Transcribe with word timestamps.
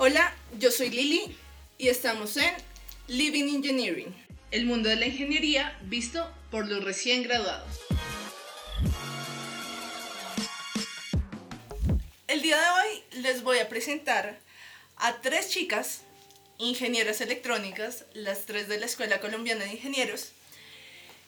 Hola, 0.00 0.32
yo 0.60 0.70
soy 0.70 0.90
Lili 0.90 1.36
y 1.76 1.88
estamos 1.88 2.36
en 2.36 2.54
Living 3.08 3.52
Engineering, 3.52 4.14
el 4.52 4.64
mundo 4.64 4.88
de 4.88 4.94
la 4.94 5.06
ingeniería 5.06 5.76
visto 5.82 6.32
por 6.52 6.68
los 6.68 6.84
recién 6.84 7.24
graduados. 7.24 7.80
El 12.28 12.42
día 12.42 12.58
de 12.58 12.70
hoy 12.70 13.22
les 13.22 13.42
voy 13.42 13.58
a 13.58 13.68
presentar 13.68 14.38
a 14.98 15.20
tres 15.20 15.50
chicas, 15.50 16.02
ingenieras 16.58 17.20
electrónicas, 17.20 18.04
las 18.14 18.46
tres 18.46 18.68
de 18.68 18.78
la 18.78 18.86
Escuela 18.86 19.18
Colombiana 19.18 19.64
de 19.64 19.72
Ingenieros, 19.72 20.30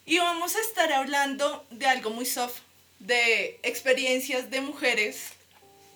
y 0.06 0.18
vamos 0.18 0.54
a 0.54 0.60
estar 0.60 0.92
hablando 0.92 1.66
de 1.70 1.86
algo 1.86 2.10
muy 2.10 2.24
soft, 2.24 2.60
de 3.00 3.58
experiencias 3.64 4.48
de 4.48 4.60
mujeres 4.60 5.32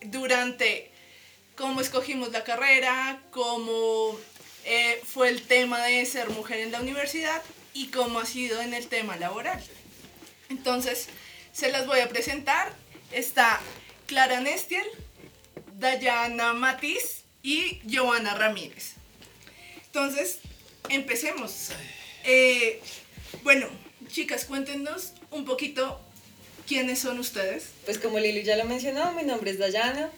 durante 0.03 0.91
cómo 1.57 1.81
escogimos 1.81 2.33
la 2.33 2.45
carrera, 2.45 3.21
cómo 3.31 4.19
eh, 4.65 5.01
fue 5.05 5.29
el 5.29 5.43
tema 5.43 5.85
de 5.85 6.05
ser 6.07 6.31
mujer 6.31 6.61
en 6.61 6.73
la 6.73 6.81
universidad 6.81 7.43
y 7.73 7.89
cómo 7.89 8.21
ha 8.21 8.27
sido 8.27 8.61
en 8.61 8.75
el 8.75 8.87
tema 8.89 9.17
laboral. 9.17 9.63
Entonces, 10.49 11.09
se 11.53 11.71
las 11.71 11.87
voy 11.87 12.01
a 12.01 12.09
presentar. 12.09 12.73
Está 13.13 13.61
Clara 14.07 14.41
Nestiel, 14.41 14.87
Dayana 15.79 16.53
Matiz 16.53 17.25
y 17.43 17.81
Joana 17.91 18.35
Ramírez. 18.35 18.95
Entonces, 19.87 20.41
empecemos. 20.89 21.71
Eh, 22.25 22.81
bueno, 23.43 23.69
chicas, 24.09 24.45
cuéntenos 24.45 25.13
un 25.31 25.45
poquito 25.45 26.01
quiénes 26.67 26.99
son 26.99 27.19
ustedes. 27.19 27.71
Pues 27.85 27.99
como 27.99 28.19
Lili 28.19 28.43
ya 28.43 28.57
lo 28.57 28.65
mencionó, 28.65 29.13
mi 29.13 29.23
nombre 29.23 29.51
es 29.51 29.59
Dayana, 29.59 30.11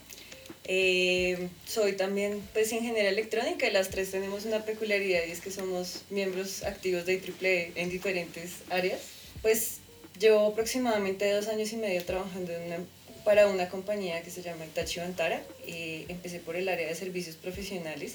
eh, 0.69 1.48
soy 1.64 1.92
también 1.92 2.42
pues 2.53 2.72
ingeniera 2.72 3.09
electrónica 3.09 3.69
y 3.69 3.70
las 3.70 3.89
tres 3.91 4.11
tenemos 4.11 4.45
una 4.45 4.64
peculiaridad 4.64 5.20
y 5.27 5.31
es 5.31 5.41
que 5.41 5.53
somos 5.53 6.03
miembros 6.11 6.64
activos 6.64 7.06
de 7.06 7.14
IEEE 7.14 7.72
en 7.77 7.89
diferentes 7.89 8.50
áreas. 8.69 9.00
Pues 9.42 9.78
llevo 10.19 10.47
aproximadamente 10.47 11.31
dos 11.31 11.47
años 11.47 11.72
y 11.72 11.77
medio 11.77 12.05
trabajando 12.05 12.53
para 13.25 13.47
una 13.47 13.69
compañía 13.69 14.22
que 14.22 14.31
se 14.31 14.42
llama 14.42 14.67
Itachi 14.67 15.00
Vantara 15.00 15.42
y 15.67 16.05
empecé 16.09 16.41
por 16.41 16.56
el 16.56 16.69
área 16.69 16.89
de 16.89 16.94
servicios 16.94 17.37
profesionales 17.37 18.14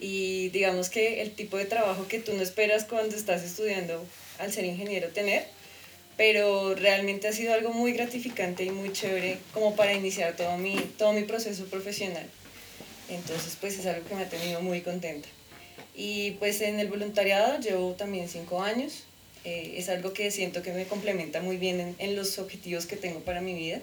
y 0.00 0.48
digamos 0.50 0.88
que 0.88 1.22
el 1.22 1.32
tipo 1.32 1.56
de 1.56 1.66
trabajo 1.66 2.08
que 2.08 2.18
tú 2.18 2.32
no 2.34 2.42
esperas 2.42 2.84
cuando 2.84 3.14
estás 3.14 3.42
estudiando 3.42 4.04
al 4.38 4.52
ser 4.52 4.64
ingeniero 4.64 5.08
tener 5.08 5.46
pero 6.16 6.74
realmente 6.74 7.28
ha 7.28 7.32
sido 7.32 7.54
algo 7.54 7.72
muy 7.72 7.92
gratificante 7.92 8.64
y 8.64 8.70
muy 8.70 8.92
chévere 8.92 9.38
como 9.52 9.74
para 9.74 9.92
iniciar 9.92 10.36
todo 10.36 10.56
mi, 10.56 10.76
todo 10.96 11.12
mi 11.12 11.22
proceso 11.22 11.64
profesional. 11.66 12.26
Entonces, 13.08 13.56
pues 13.60 13.78
es 13.78 13.86
algo 13.86 14.06
que 14.06 14.14
me 14.14 14.22
ha 14.22 14.28
tenido 14.28 14.60
muy 14.60 14.80
contenta. 14.80 15.28
Y 15.94 16.32
pues 16.32 16.60
en 16.60 16.80
el 16.80 16.88
voluntariado 16.88 17.60
llevo 17.60 17.92
también 17.92 18.28
cinco 18.28 18.62
años. 18.62 19.04
Eh, 19.44 19.74
es 19.76 19.88
algo 19.88 20.12
que 20.12 20.30
siento 20.30 20.62
que 20.62 20.72
me 20.72 20.86
complementa 20.86 21.42
muy 21.42 21.56
bien 21.56 21.80
en, 21.80 21.96
en, 21.98 22.16
los 22.16 22.38
objetivos 22.38 22.86
que 22.86 22.96
tengo 22.96 23.20
para 23.20 23.40
mi 23.40 23.54
vida. 23.54 23.80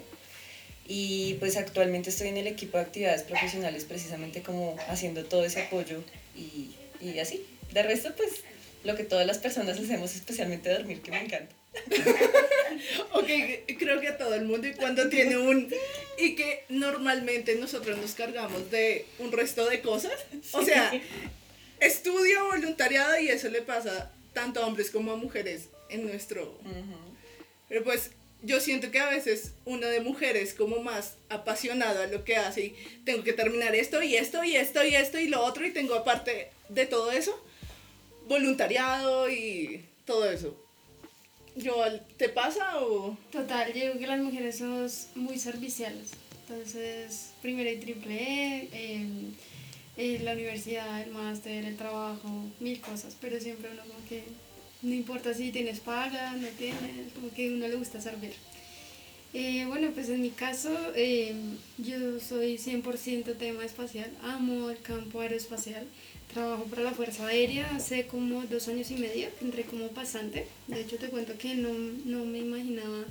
Y 0.88 1.34
pues 1.34 1.56
actualmente 1.56 2.10
estoy 2.10 2.28
en 2.28 2.38
el 2.38 2.46
equipo 2.48 2.76
de 2.76 2.84
actividades 2.84 3.22
profesionales 3.22 3.84
precisamente 3.84 4.42
como 4.42 4.76
haciendo 4.88 5.24
todo 5.24 5.44
ese 5.44 5.62
apoyo 5.62 6.02
y, 6.36 6.74
y 7.00 7.18
así. 7.20 7.46
De 7.72 7.82
resto, 7.82 8.12
pues 8.16 8.42
lo 8.82 8.96
que 8.96 9.04
todas 9.04 9.26
las 9.26 9.38
personas 9.38 9.78
hacemos, 9.78 10.16
especialmente 10.16 10.70
dormir, 10.70 11.00
que 11.00 11.12
me 11.12 11.20
encanta. 11.20 11.54
ok, 13.12 13.26
creo 13.78 14.00
que 14.00 14.08
a 14.08 14.18
todo 14.18 14.34
el 14.34 14.44
mundo 14.44 14.68
y 14.68 14.72
cuando 14.72 15.08
tiene 15.08 15.36
un... 15.36 15.72
Y 16.18 16.34
que 16.34 16.64
normalmente 16.68 17.54
nosotros 17.56 17.98
nos 17.98 18.12
cargamos 18.12 18.70
de 18.70 19.06
un 19.18 19.32
resto 19.32 19.68
de 19.68 19.80
cosas. 19.80 20.12
O 20.52 20.62
sea, 20.62 20.92
estudio, 21.80 22.46
voluntariado 22.46 23.18
y 23.18 23.28
eso 23.28 23.48
le 23.48 23.62
pasa 23.62 24.12
tanto 24.32 24.62
a 24.62 24.66
hombres 24.66 24.90
como 24.90 25.12
a 25.12 25.16
mujeres 25.16 25.68
en 25.88 26.06
nuestro... 26.06 26.58
Pero 27.68 27.84
pues 27.84 28.10
yo 28.42 28.60
siento 28.60 28.90
que 28.90 28.98
a 28.98 29.08
veces 29.08 29.52
una 29.64 29.86
de 29.86 30.00
mujeres 30.00 30.52
como 30.52 30.82
más 30.82 31.16
apasionada 31.30 32.04
a 32.04 32.06
lo 32.08 32.24
que 32.24 32.36
hace 32.36 32.66
y 32.66 33.00
tengo 33.04 33.22
que 33.22 33.32
terminar 33.32 33.74
esto 33.74 34.02
y 34.02 34.16
esto 34.16 34.44
y 34.44 34.56
esto 34.56 34.84
y 34.84 34.94
esto 34.94 35.18
y 35.18 35.28
lo 35.28 35.42
otro 35.42 35.64
y 35.64 35.70
tengo 35.70 35.94
aparte 35.94 36.50
de 36.68 36.86
todo 36.86 37.12
eso 37.12 37.42
voluntariado 38.28 39.30
y 39.30 39.84
todo 40.04 40.30
eso. 40.30 40.61
Yo, 41.54 41.76
¿te 42.16 42.28
pasa 42.28 42.80
o...? 42.80 43.16
Total, 43.30 43.72
yo 43.74 43.80
digo 43.80 43.98
que 43.98 44.06
las 44.06 44.20
mujeres 44.20 44.58
somos 44.58 45.08
muy 45.14 45.38
serviciales. 45.38 46.12
Entonces, 46.48 47.32
primero 47.42 47.70
y 47.70 47.76
triple 47.76 48.14
E, 48.14 48.68
eh, 49.98 50.20
la 50.22 50.32
universidad, 50.32 51.02
el 51.02 51.10
máster, 51.10 51.64
el 51.64 51.76
trabajo, 51.76 52.28
mil 52.60 52.80
cosas, 52.80 53.16
pero 53.20 53.38
siempre 53.38 53.70
uno 53.70 53.82
como 53.82 54.04
que 54.08 54.24
no 54.80 54.94
importa 54.94 55.34
si 55.34 55.52
tienes 55.52 55.80
paga, 55.80 56.32
no 56.32 56.48
tienes, 56.58 57.12
como 57.14 57.30
que 57.30 57.48
a 57.48 57.52
uno 57.52 57.68
le 57.68 57.76
gusta 57.76 58.00
servir. 58.00 58.32
Eh, 59.34 59.64
bueno, 59.66 59.90
pues 59.94 60.08
en 60.08 60.20
mi 60.20 60.30
caso, 60.30 60.70
eh, 60.94 61.34
yo 61.78 62.20
soy 62.20 62.58
100% 62.58 63.36
tema 63.36 63.64
espacial, 63.64 64.10
amo 64.22 64.70
el 64.70 64.80
campo 64.80 65.20
aeroespacial. 65.20 65.86
Trabajo 66.32 66.64
para 66.64 66.82
la 66.82 66.92
Fuerza 66.92 67.26
Aérea 67.26 67.68
hace 67.76 68.06
como 68.06 68.42
dos 68.44 68.66
años 68.68 68.90
y 68.90 68.94
medio, 68.96 69.28
entré 69.42 69.64
como 69.64 69.88
pasante. 69.88 70.46
De 70.66 70.80
hecho, 70.80 70.96
te 70.96 71.08
cuento 71.08 71.36
que 71.36 71.54
no, 71.54 71.68
no 72.06 72.24
me 72.24 72.38
imaginaba 72.38 73.04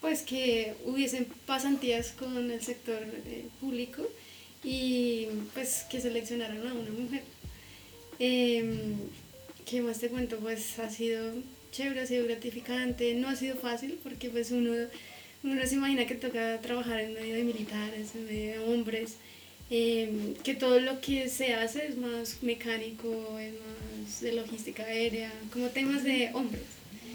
pues 0.00 0.22
que 0.22 0.74
hubiesen 0.84 1.26
pasantías 1.46 2.12
con 2.12 2.50
el 2.50 2.60
sector 2.62 2.98
eh, 3.26 3.44
público 3.60 4.02
y 4.64 5.26
pues 5.54 5.84
que 5.88 6.00
seleccionaran 6.00 6.66
a 6.66 6.72
una 6.72 6.90
mujer. 6.90 7.22
Eh, 8.18 8.94
¿Qué 9.66 9.82
más 9.82 10.00
te 10.00 10.08
cuento? 10.08 10.38
Pues 10.38 10.78
ha 10.80 10.90
sido 10.90 11.34
chévere, 11.70 12.00
ha 12.00 12.06
sido 12.06 12.24
gratificante, 12.24 13.14
no 13.14 13.28
ha 13.28 13.36
sido 13.36 13.56
fácil 13.56 13.98
porque 14.02 14.28
pues 14.28 14.50
uno, 14.50 14.72
uno 15.44 15.54
no 15.54 15.66
se 15.66 15.76
imagina 15.76 16.06
que 16.06 16.16
toca 16.16 16.60
trabajar 16.60 16.98
en 17.00 17.14
medio 17.14 17.36
de 17.36 17.44
militares, 17.44 18.14
en 18.16 18.26
medio 18.26 18.52
de 18.52 18.58
hombres. 18.58 19.16
Em, 19.72 20.34
que 20.42 20.54
todo 20.54 20.80
lo 20.80 21.00
que 21.00 21.28
se 21.28 21.54
hace 21.54 21.86
es 21.86 21.96
más 21.96 22.42
mecánico, 22.42 23.38
es 23.38 23.52
más 23.52 24.20
de 24.20 24.32
logística 24.32 24.82
aérea, 24.82 25.32
como 25.52 25.68
temas 25.68 26.02
de 26.02 26.30
hombres. 26.34 26.64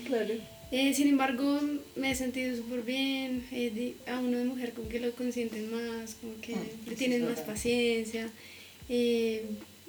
Claro. 0.07 0.35
Eh, 0.71 0.94
sin 0.94 1.09
embargo, 1.09 1.59
me 1.97 2.11
he 2.11 2.15
sentido 2.15 2.55
súper 2.55 2.83
bien, 2.83 3.45
eh, 3.51 3.95
a 4.07 4.19
uno 4.19 4.38
de 4.38 4.45
mujer 4.45 4.71
como 4.71 4.88
que 4.88 5.01
lo 5.01 5.11
consienten 5.11 5.69
más, 5.69 6.15
como 6.15 6.39
que 6.39 6.55
ah, 6.55 6.63
le 6.88 6.95
tienen 6.95 7.25
más 7.25 7.41
paciencia. 7.41 8.29
Eh, 8.88 9.44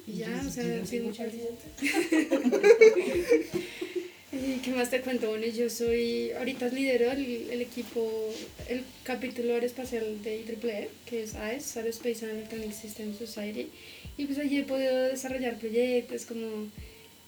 y 0.05 0.17
ya, 0.17 0.43
o 0.45 0.49
sea, 0.49 0.85
sí, 0.85 1.01
¿Qué 4.63 4.71
más 4.71 4.89
te 4.89 5.01
cuento? 5.01 5.29
Bueno, 5.29 5.45
yo 5.47 5.69
soy, 5.69 6.31
ahorita 6.31 6.67
lidero 6.69 7.11
el, 7.11 7.49
el 7.49 7.61
equipo, 7.61 8.33
el 8.67 8.83
capítulo 9.03 9.53
aeroespacial 9.53 10.21
de 10.23 10.37
IEEE, 10.41 10.89
que 11.05 11.23
es 11.23 11.35
AES, 11.35 11.77
Aerospace 11.77 12.25
and 12.25 12.37
Electronic 12.37 12.73
Systems 12.73 13.17
Society, 13.17 13.69
y 14.17 14.25
pues 14.25 14.37
allí 14.39 14.57
he 14.57 14.63
podido 14.63 15.03
desarrollar 15.03 15.57
proyectos 15.57 16.25
como, 16.25 16.67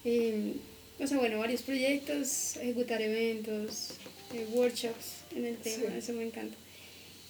eh, 0.04 0.54
o 0.98 1.06
sea, 1.06 1.18
bueno, 1.18 1.38
varios 1.38 1.62
proyectos, 1.62 2.56
ejecutar 2.56 3.00
eventos, 3.02 3.94
eh, 4.34 4.46
workshops 4.52 5.24
en 5.34 5.46
el 5.46 5.56
tema, 5.56 5.96
eso 5.96 6.12
me 6.12 6.24
encanta. 6.24 6.56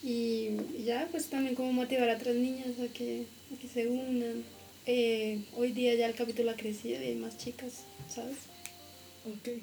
Y, 0.03 0.51
ya, 0.85 1.09
pues 1.11 1.29
también 1.29 1.55
como 1.55 1.73
motivar 1.73 2.09
a 2.11 2.17
otras 2.17 2.35
niñas 2.35 2.79
a 2.81 2.93
que, 2.93 3.25
a 3.55 3.61
que 3.61 3.69
se 3.69 3.87
unan. 3.87 4.45
Eh, 4.87 5.41
hoy 5.55 5.73
día 5.73 5.95
ya 5.95 6.07
el 6.07 6.15
capítulo 6.15 6.51
ha 6.51 6.57
crecido 6.57 7.03
y 7.03 7.09
hay 7.09 7.15
más 7.17 7.37
chicas, 7.37 7.85
¿sabes? 8.09 8.37
Ok. 9.27 9.61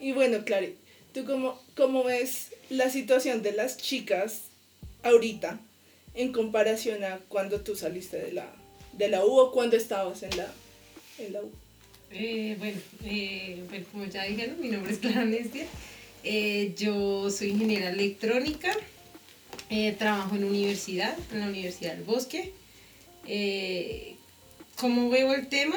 Y 0.00 0.12
bueno, 0.12 0.44
Clary, 0.44 0.76
¿tú 1.12 1.26
cómo, 1.26 1.60
cómo 1.76 2.02
ves 2.02 2.52
la 2.70 2.88
situación 2.88 3.42
de 3.42 3.52
las 3.52 3.76
chicas 3.76 4.44
ahorita 5.02 5.60
en 6.14 6.32
comparación 6.32 7.04
a 7.04 7.18
cuando 7.28 7.60
tú 7.60 7.76
saliste 7.76 8.18
de 8.18 8.32
la, 8.32 8.50
de 8.94 9.08
la 9.08 9.24
U 9.24 9.38
o 9.38 9.52
cuando 9.52 9.76
estabas 9.76 10.22
en 10.22 10.36
la, 10.36 10.50
en 11.18 11.34
la 11.34 11.42
U? 11.42 11.50
Eh, 12.12 12.56
eh, 13.04 13.62
bueno, 13.68 13.84
como 13.92 14.04
ya 14.06 14.24
dijeron, 14.24 14.60
mi 14.60 14.68
nombre 14.68 14.92
es 14.92 14.98
Clara 14.98 15.24
Nestia. 15.24 15.66
Eh, 16.24 16.74
yo 16.76 17.30
soy 17.30 17.50
ingeniera 17.50 17.90
electrónica, 17.90 18.74
trabajo 19.98 20.34
en 20.34 20.44
universidad, 20.44 21.16
en 21.32 21.40
la 21.40 21.46
Universidad 21.46 21.94
del 21.94 22.04
Bosque. 22.04 22.52
¿Cómo 24.76 25.10
veo 25.10 25.34
el 25.34 25.48
tema? 25.48 25.76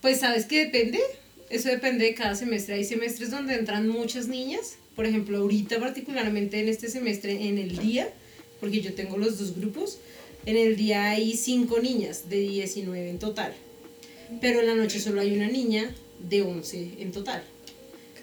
Pues 0.00 0.20
sabes 0.20 0.46
que 0.46 0.64
depende, 0.64 1.00
eso 1.50 1.68
depende 1.68 2.04
de 2.04 2.14
cada 2.14 2.34
semestre. 2.34 2.74
Hay 2.74 2.84
semestres 2.84 3.30
donde 3.30 3.54
entran 3.54 3.88
muchas 3.88 4.28
niñas, 4.28 4.76
por 4.94 5.06
ejemplo, 5.06 5.38
ahorita 5.38 5.78
particularmente 5.78 6.60
en 6.60 6.68
este 6.68 6.88
semestre, 6.88 7.48
en 7.48 7.58
el 7.58 7.78
día, 7.78 8.12
porque 8.60 8.80
yo 8.80 8.94
tengo 8.94 9.16
los 9.16 9.38
dos 9.38 9.56
grupos, 9.56 9.98
en 10.44 10.56
el 10.56 10.76
día 10.76 11.10
hay 11.10 11.36
cinco 11.36 11.80
niñas 11.80 12.28
de 12.28 12.40
19 12.40 13.10
en 13.10 13.18
total, 13.18 13.54
pero 14.40 14.60
en 14.60 14.66
la 14.66 14.74
noche 14.74 15.00
solo 15.00 15.20
hay 15.20 15.34
una 15.34 15.48
niña 15.48 15.94
de 16.28 16.42
11 16.42 16.94
en 16.98 17.12
total. 17.12 17.42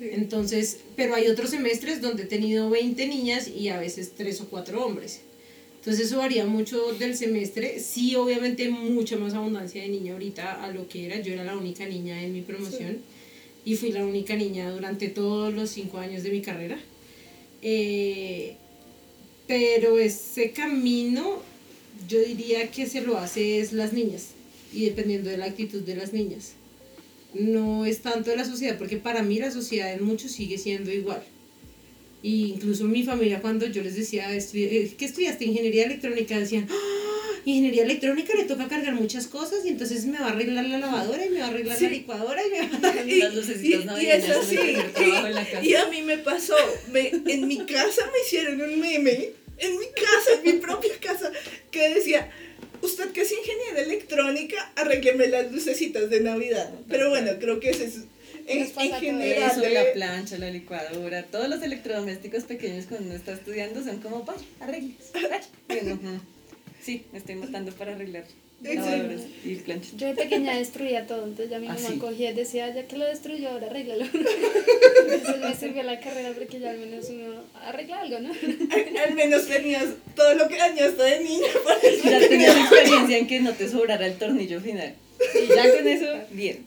Entonces, 0.01 0.79
pero 0.97 1.15
hay 1.15 1.27
otros 1.27 1.51
semestres 1.51 2.01
donde 2.01 2.23
he 2.23 2.25
tenido 2.25 2.69
20 2.69 3.07
niñas 3.07 3.47
y 3.47 3.69
a 3.69 3.79
veces 3.79 4.11
3 4.17 4.41
o 4.41 4.49
4 4.49 4.85
hombres. 4.85 5.21
Entonces 5.79 6.07
eso 6.07 6.17
varía 6.17 6.45
mucho 6.45 6.93
del 6.93 7.15
semestre. 7.15 7.79
Sí, 7.79 8.15
obviamente 8.15 8.69
mucha 8.69 9.15
más 9.17 9.33
abundancia 9.33 9.81
de 9.81 9.87
niña 9.87 10.13
ahorita 10.13 10.63
a 10.63 10.71
lo 10.71 10.89
que 10.89 11.05
era. 11.05 11.21
Yo 11.21 11.33
era 11.33 11.43
la 11.43 11.55
única 11.55 11.85
niña 11.85 12.21
en 12.21 12.33
mi 12.33 12.41
promoción 12.41 12.97
y 13.65 13.75
fui 13.75 13.91
la 13.91 14.05
única 14.05 14.35
niña 14.35 14.71
durante 14.71 15.09
todos 15.09 15.53
los 15.53 15.71
cinco 15.71 15.97
años 15.97 16.21
de 16.23 16.29
mi 16.29 16.41
carrera. 16.41 16.77
Eh, 17.63 18.55
pero 19.47 19.97
ese 19.97 20.51
camino 20.51 21.41
yo 22.07 22.19
diría 22.19 22.69
que 22.69 22.85
se 22.85 23.01
lo 23.01 23.17
hace 23.17 23.59
es 23.59 23.73
las 23.73 23.91
niñas 23.91 24.29
y 24.71 24.85
dependiendo 24.85 25.29
de 25.31 25.37
la 25.37 25.45
actitud 25.45 25.81
de 25.81 25.95
las 25.95 26.13
niñas. 26.13 26.53
No 27.33 27.85
es 27.85 28.01
tanto 28.01 28.29
de 28.29 28.37
la 28.37 28.45
sociedad, 28.45 28.77
porque 28.77 28.97
para 28.97 29.23
mí 29.23 29.39
la 29.39 29.51
sociedad 29.51 29.91
en 29.93 30.03
muchos 30.03 30.31
sigue 30.31 30.57
siendo 30.57 30.91
igual. 30.91 31.23
Y 32.21 32.45
incluso 32.45 32.85
mi 32.85 33.03
familia 33.03 33.41
cuando 33.41 33.65
yo 33.67 33.83
les 33.83 33.95
decía 33.95 34.33
eh, 34.35 34.93
que 34.97 35.05
estudiaste 35.05 35.45
ingeniería 35.45 35.85
electrónica 35.85 36.39
decían, 36.39 36.67
¡Ah! 36.69 37.04
Ingeniería 37.45 37.83
electrónica 37.83 38.33
le 38.35 38.43
toca 38.43 38.67
cargar 38.67 38.93
muchas 38.95 39.27
cosas 39.27 39.65
y 39.65 39.69
entonces 39.69 40.05
me 40.05 40.19
va 40.19 40.27
a 40.27 40.29
arreglar 40.31 40.65
la 40.65 40.79
lavadora 40.79 41.25
y 41.25 41.29
me 41.29 41.39
va 41.39 41.45
a 41.45 41.49
arreglar 41.49 41.81
la 41.81 41.89
licuadora 41.89 42.41
y 42.45 42.49
me 42.49 42.79
va 42.79 42.89
a... 42.89 43.03
y, 43.05 43.11
y, 43.11 44.09
es 44.09 44.29
así. 44.29 44.59
Y, 45.61 45.67
y, 45.69 45.75
a 45.75 45.87
mí 45.87 46.01
me 46.01 46.17
pasó, 46.17 46.55
me, 46.91 47.09
en 47.09 47.47
mi 47.47 47.65
casa 47.65 48.01
me 48.11 48.19
hicieron 48.25 48.61
un 48.61 48.79
meme, 48.79 49.31
en 49.59 49.79
mi 49.79 49.85
casa, 49.85 50.41
en 50.43 50.55
mi 50.55 50.59
propia 50.59 50.97
casa, 50.99 51.31
que 51.71 51.93
decía, 51.93 52.29
usted 52.81 53.11
que 53.11 53.21
es 53.21 53.31
ingeniera 53.31 53.81
electrónica, 53.81 54.71
arrégleme 54.75 55.27
las 55.27 55.51
lucecitas 55.51 56.09
de 56.09 56.21
Navidad. 56.21 56.71
Pero 56.89 57.09
bueno, 57.09 57.31
creo 57.39 57.59
que 57.59 57.69
ese 57.69 57.85
es 57.85 57.97
en, 58.47 58.71
general. 58.99 59.51
Eso, 59.51 59.69
la 59.69 59.93
plancha, 59.93 60.37
la 60.37 60.49
licuadora, 60.49 61.23
todos 61.23 61.49
los 61.49 61.61
electrodomésticos 61.61 62.43
pequeños 62.43 62.85
cuando 62.85 63.07
uno 63.07 63.15
está 63.15 63.33
estudiando 63.33 63.83
son 63.83 63.99
como, 63.99 64.23
vaya, 64.23 64.45
arregles. 64.59 65.11
Bueno, 65.67 66.21
sí, 66.85 67.03
me 67.11 67.17
estoy 67.17 67.35
matando 67.35 67.71
para 67.71 67.93
arreglar 67.93 68.25
lavadoras 68.61 69.21
y 69.43 69.55
planchas. 69.55 69.97
Yo 69.97 70.07
de 70.07 70.13
pequeña 70.13 70.55
destruía 70.57 71.07
todo, 71.07 71.23
entonces 71.23 71.49
ya 71.49 71.59
mi 71.59 71.67
mamá 71.67 71.79
¿Ah, 71.83 71.93
cogía 71.99 72.31
y 72.31 72.33
decía, 72.35 72.73
ya 72.73 72.87
que 72.87 72.97
lo 72.97 73.05
destruyó, 73.05 73.49
ahora 73.49 73.67
arréglalo. 73.67 74.05
entonces 75.11 75.39
me 75.41 75.55
sirvió 75.55 75.83
la 75.83 75.99
carrera 75.99 76.31
porque 76.33 76.59
ya 76.59 76.69
al 76.69 76.77
menos 76.77 77.09
uno 77.09 77.41
arregla 77.55 78.01
algo, 78.01 78.19
¿no? 78.19 78.31
al, 78.31 79.15
menos 79.15 79.47
tenías 79.47 79.85
todo 80.15 80.35
lo 80.35 80.47
que 80.47 80.57
dañaste 80.57 81.01
de 81.01 81.19
niña. 81.23 81.47
Ya 82.03 82.19
tenías 82.19 82.55
experiencia 82.55 83.17
en 83.17 83.27
que 83.27 83.39
no 83.41 83.53
te 83.53 83.67
sobrara 83.67 84.05
el 84.05 84.17
tornillo 84.17 84.61
final. 84.61 84.93
Y 85.33 85.47
ya 85.47 85.75
con 85.75 85.87
eso, 85.87 86.05
bien. 86.31 86.65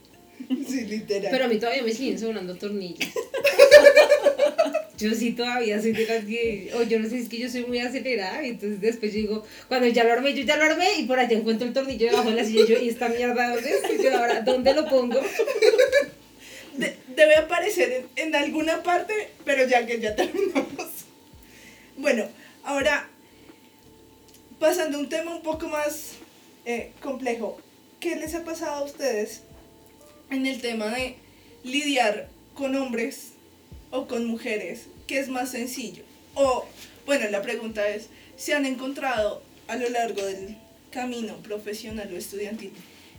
Sí, 0.68 0.82
literal. 0.82 1.30
Pero 1.30 1.44
a 1.44 1.48
mí 1.48 1.58
todavía 1.58 1.82
me 1.82 1.92
siguen 1.92 2.18
sobrando 2.18 2.56
tornillos. 2.56 3.08
yo 4.98 5.14
sí 5.14 5.32
todavía 5.32 5.80
soy 5.80 5.92
de 5.92 6.06
las 6.06 6.24
que, 6.24 6.72
o 6.74 6.82
yo 6.82 6.98
no 6.98 7.08
sé, 7.08 7.18
es 7.18 7.28
que 7.28 7.38
yo 7.38 7.48
soy 7.48 7.64
muy 7.64 7.78
acelerada, 7.78 8.44
y 8.44 8.50
entonces 8.50 8.80
después 8.80 9.12
yo 9.12 9.20
digo, 9.20 9.44
cuando 9.68 9.86
ya 9.86 10.04
lo 10.04 10.12
armé, 10.12 10.34
yo 10.34 10.42
ya 10.42 10.56
lo 10.56 10.64
armé, 10.64 10.98
y 10.98 11.04
por 11.04 11.18
allá 11.18 11.36
encuentro 11.36 11.66
el 11.66 11.72
tornillo 11.72 12.06
debajo 12.06 12.30
de 12.30 12.36
la 12.36 12.44
silla, 12.44 12.64
y 12.64 12.66
yo, 12.66 12.78
¿y 12.80 12.88
esta 12.88 13.08
mierda 13.08 13.54
dónde 13.54 13.70
es? 13.70 14.02
yo 14.02 14.18
ahora, 14.18 14.40
¿dónde 14.42 14.74
lo 14.74 14.88
pongo? 14.88 15.20
debe 17.16 17.36
aparecer 17.36 18.06
en, 18.16 18.34
alguna 18.34 18.82
parte, 18.82 19.30
pero 19.44 19.66
ya 19.66 19.86
que 19.86 20.00
ya 20.00 20.14
terminamos. 20.16 20.88
Bueno, 21.96 22.28
ahora, 22.62 23.08
pasando 24.60 24.98
a 24.98 25.00
un 25.00 25.08
tema 25.08 25.34
un 25.34 25.42
poco 25.42 25.68
más 25.68 26.12
eh, 26.64 26.92
complejo, 27.00 27.60
¿qué 27.98 28.16
les 28.16 28.34
ha 28.34 28.44
pasado 28.44 28.76
a 28.76 28.84
ustedes 28.84 29.42
en 30.30 30.46
el 30.46 30.60
tema 30.60 30.90
de 30.90 31.16
lidiar 31.64 32.28
con 32.54 32.76
hombres 32.76 33.32
o 33.90 34.06
con 34.06 34.24
mujeres, 34.26 34.86
¿qué 35.06 35.18
es 35.18 35.28
más 35.28 35.50
sencillo? 35.50 36.02
O, 36.34 36.64
bueno, 37.06 37.28
la 37.30 37.42
pregunta 37.42 37.88
es, 37.88 38.08
¿se 38.36 38.54
han 38.54 38.66
encontrado 38.66 39.42
a 39.66 39.76
lo 39.76 39.88
largo 39.88 40.22
del 40.22 40.56
camino 40.90 41.36
profesional 41.38 42.10
o 42.12 42.16
estudiantil 42.16 42.72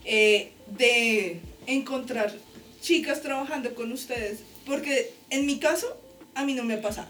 eh, 0.05 0.51
de 0.77 1.39
encontrar 1.67 2.33
chicas 2.81 3.21
trabajando 3.21 3.75
con 3.75 3.91
ustedes? 3.91 4.39
Porque 4.65 5.11
en 5.29 5.45
mi 5.45 5.59
caso, 5.59 5.99
a 6.35 6.45
mí 6.45 6.53
no 6.53 6.63
me 6.63 6.75
ha 6.75 6.81
pasado. 6.81 7.09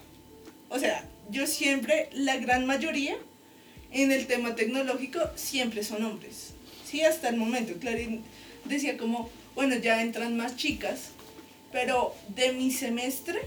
O 0.70 0.80
sea, 0.80 1.06
yo 1.30 1.46
siempre, 1.48 2.10
la 2.14 2.38
gran 2.38 2.66
mayoría 2.66 3.18
en 3.92 4.12
el 4.12 4.28
tema 4.28 4.56
tecnológico, 4.56 5.20
siempre 5.36 5.84
son 5.84 6.04
hombres. 6.06 6.52
Sí, 6.86 7.02
hasta 7.02 7.30
el 7.30 7.38
momento. 7.38 7.74
Clarín 7.80 8.24
decía 8.66 8.98
como, 8.98 9.30
bueno, 9.56 9.76
ya 9.76 10.02
entran 10.02 10.38
más 10.38 10.56
chicas, 10.56 11.10
pero 11.72 12.14
de 12.30 12.54
mi 12.54 12.72
semestre 12.72 13.40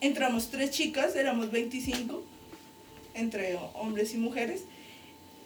entramos 0.00 0.50
tres 0.50 0.70
chicas, 0.70 1.16
éramos 1.16 1.50
25, 1.50 2.22
entre 3.14 3.56
hombres 3.74 4.14
y 4.14 4.18
mujeres, 4.18 4.62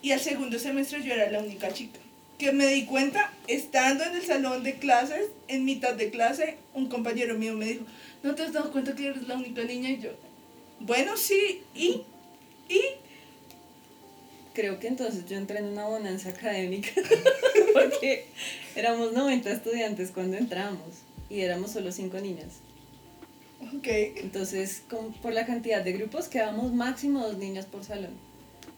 y 0.03 0.13
al 0.13 0.21
segundo 0.21 0.59
semestre 0.59 1.03
yo 1.03 1.15
era 1.15 1.31
la 1.31 1.41
única 1.41 1.73
chica. 1.73 1.99
Que 2.39 2.53
me 2.53 2.67
di 2.67 2.87
cuenta, 2.87 3.33
estando 3.47 4.05
en 4.05 4.17
el 4.17 4.23
salón 4.23 4.65
de 4.65 4.75
clases, 4.75 5.29
en 5.49 5.65
mitad 5.65 5.95
de 5.95 6.11
clase, 6.11 6.57
un 6.75 6.89
compañero 6.89 7.39
mío 7.39 7.55
me 7.55 7.67
dijo, 7.67 7.85
¿no 8.23 8.35
te 8.35 8.43
has 8.43 8.53
dado 8.53 8.73
cuenta 8.73 8.95
que 8.95 9.07
eres 9.07 9.29
la 9.29 9.37
única 9.37 9.63
niña? 9.65 9.91
Y 9.91 10.01
yo, 10.01 10.11
bueno, 10.81 11.17
sí, 11.17 11.63
y, 11.75 12.03
y 12.69 12.81
creo 14.55 14.81
que 14.81 14.89
entonces 14.89 15.25
yo 15.27 15.37
entré 15.37 15.59
en 15.59 15.67
una 15.67 15.87
bonanza 15.87 16.31
académica, 16.31 16.91
porque 17.73 18.27
éramos 18.75 19.13
90 19.13 19.51
estudiantes 19.51 20.11
cuando 20.11 20.37
entramos 20.37 20.81
y 21.33 21.41
éramos 21.41 21.71
solo 21.71 21.91
5 21.91 22.21
niñas. 22.21 22.61
Ok. 23.75 23.87
Entonces, 24.17 24.83
por 25.23 25.33
la 25.33 25.47
cantidad 25.47 25.83
de 25.83 25.93
grupos, 25.93 26.29
quedábamos 26.29 26.73
máximo 26.73 27.21
dos 27.21 27.39
niñas 27.39 27.65
por 27.65 27.85
salón. 27.85 28.11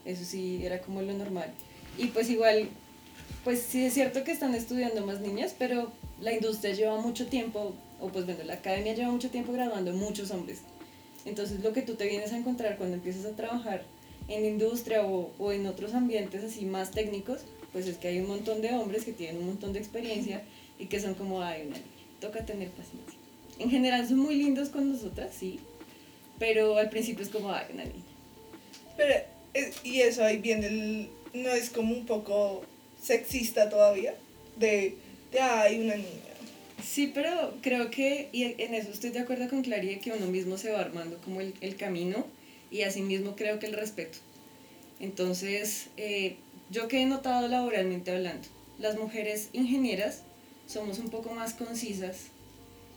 Eso 0.04 0.24
sí, 0.24 0.64
era 0.64 0.80
como 0.80 1.02
lo 1.02 1.12
normal. 1.14 1.52
Y 1.98 2.06
pues 2.06 2.30
igual, 2.30 2.68
pues 3.42 3.60
sí 3.60 3.84
es 3.84 3.94
cierto 3.94 4.22
que 4.22 4.30
están 4.30 4.54
estudiando 4.54 5.04
más 5.04 5.20
niñas, 5.20 5.54
pero 5.58 5.90
la 6.20 6.32
industria 6.32 6.74
lleva 6.74 7.00
mucho 7.00 7.26
tiempo, 7.26 7.74
o 8.00 8.08
pues 8.08 8.24
bueno, 8.24 8.44
la 8.44 8.54
academia 8.54 8.94
lleva 8.94 9.10
mucho 9.10 9.30
tiempo 9.30 9.52
graduando 9.52 9.92
muchos 9.92 10.30
hombres. 10.30 10.60
Entonces 11.24 11.60
lo 11.60 11.72
que 11.72 11.82
tú 11.82 11.94
te 11.94 12.06
vienes 12.06 12.32
a 12.32 12.36
encontrar 12.36 12.76
cuando 12.76 12.96
empiezas 12.96 13.24
a 13.24 13.34
trabajar 13.34 13.82
en 14.28 14.44
industria 14.44 15.04
o, 15.04 15.32
o, 15.38 15.52
en 15.52 15.66
otros 15.66 15.94
ambientes 15.94 16.44
así 16.44 16.66
más 16.66 16.92
técnicos, 16.92 17.40
pues 17.72 17.88
es 17.88 17.96
que 17.96 18.08
hay 18.08 18.20
un 18.20 18.28
montón 18.28 18.60
de 18.62 18.72
hombres 18.74 19.04
que 19.04 19.12
tienen 19.12 19.38
un 19.38 19.46
montón 19.46 19.72
de 19.72 19.80
experiencia 19.80 20.42
y 20.78 20.86
que 20.86 21.00
son 21.00 21.14
como, 21.14 21.42
ay, 21.42 21.66
una 21.66 21.76
toca 22.24 22.44
tener 22.46 22.70
paciencia. 22.70 23.18
En 23.58 23.70
general 23.70 24.08
son 24.08 24.18
muy 24.18 24.36
lindos 24.36 24.68
con 24.70 24.90
nosotras, 24.90 25.30
sí, 25.38 25.60
pero 26.38 26.78
al 26.78 26.90
principio 26.90 27.24
es 27.24 27.30
como, 27.30 27.52
ay, 27.52 27.66
una 27.72 27.84
niña. 27.84 28.02
Pero, 28.96 29.14
y 29.84 30.00
eso 30.00 30.24
ahí 30.24 30.38
viene 30.38 30.66
el, 30.66 31.08
no 31.34 31.50
es 31.50 31.70
como 31.70 31.94
un 31.94 32.06
poco 32.06 32.62
sexista 33.00 33.68
todavía, 33.68 34.14
de, 34.56 34.96
de 35.32 35.40
ay, 35.40 35.80
una 35.80 35.96
niña. 35.96 36.08
Sí, 36.82 37.10
pero 37.14 37.54
creo 37.62 37.90
que, 37.90 38.28
y 38.32 38.42
en 38.44 38.74
eso 38.74 38.90
estoy 38.90 39.10
de 39.10 39.20
acuerdo 39.20 39.48
con 39.48 39.62
Clary, 39.62 39.98
que 39.98 40.12
uno 40.12 40.26
mismo 40.26 40.58
se 40.58 40.70
va 40.70 40.80
armando 40.80 41.18
como 41.18 41.40
el, 41.40 41.54
el 41.60 41.76
camino 41.76 42.26
y 42.70 42.82
asimismo 42.82 43.36
creo 43.36 43.58
que 43.58 43.66
el 43.66 43.72
respeto. 43.74 44.18
Entonces, 45.00 45.88
eh, 45.96 46.36
yo 46.70 46.88
que 46.88 47.00
he 47.00 47.06
notado 47.06 47.48
laboralmente 47.48 48.10
hablando, 48.10 48.46
las 48.78 48.96
mujeres 48.96 49.50
ingenieras 49.52 50.22
somos 50.66 50.98
un 50.98 51.10
poco 51.10 51.32
más 51.32 51.54
concisas 51.54 52.26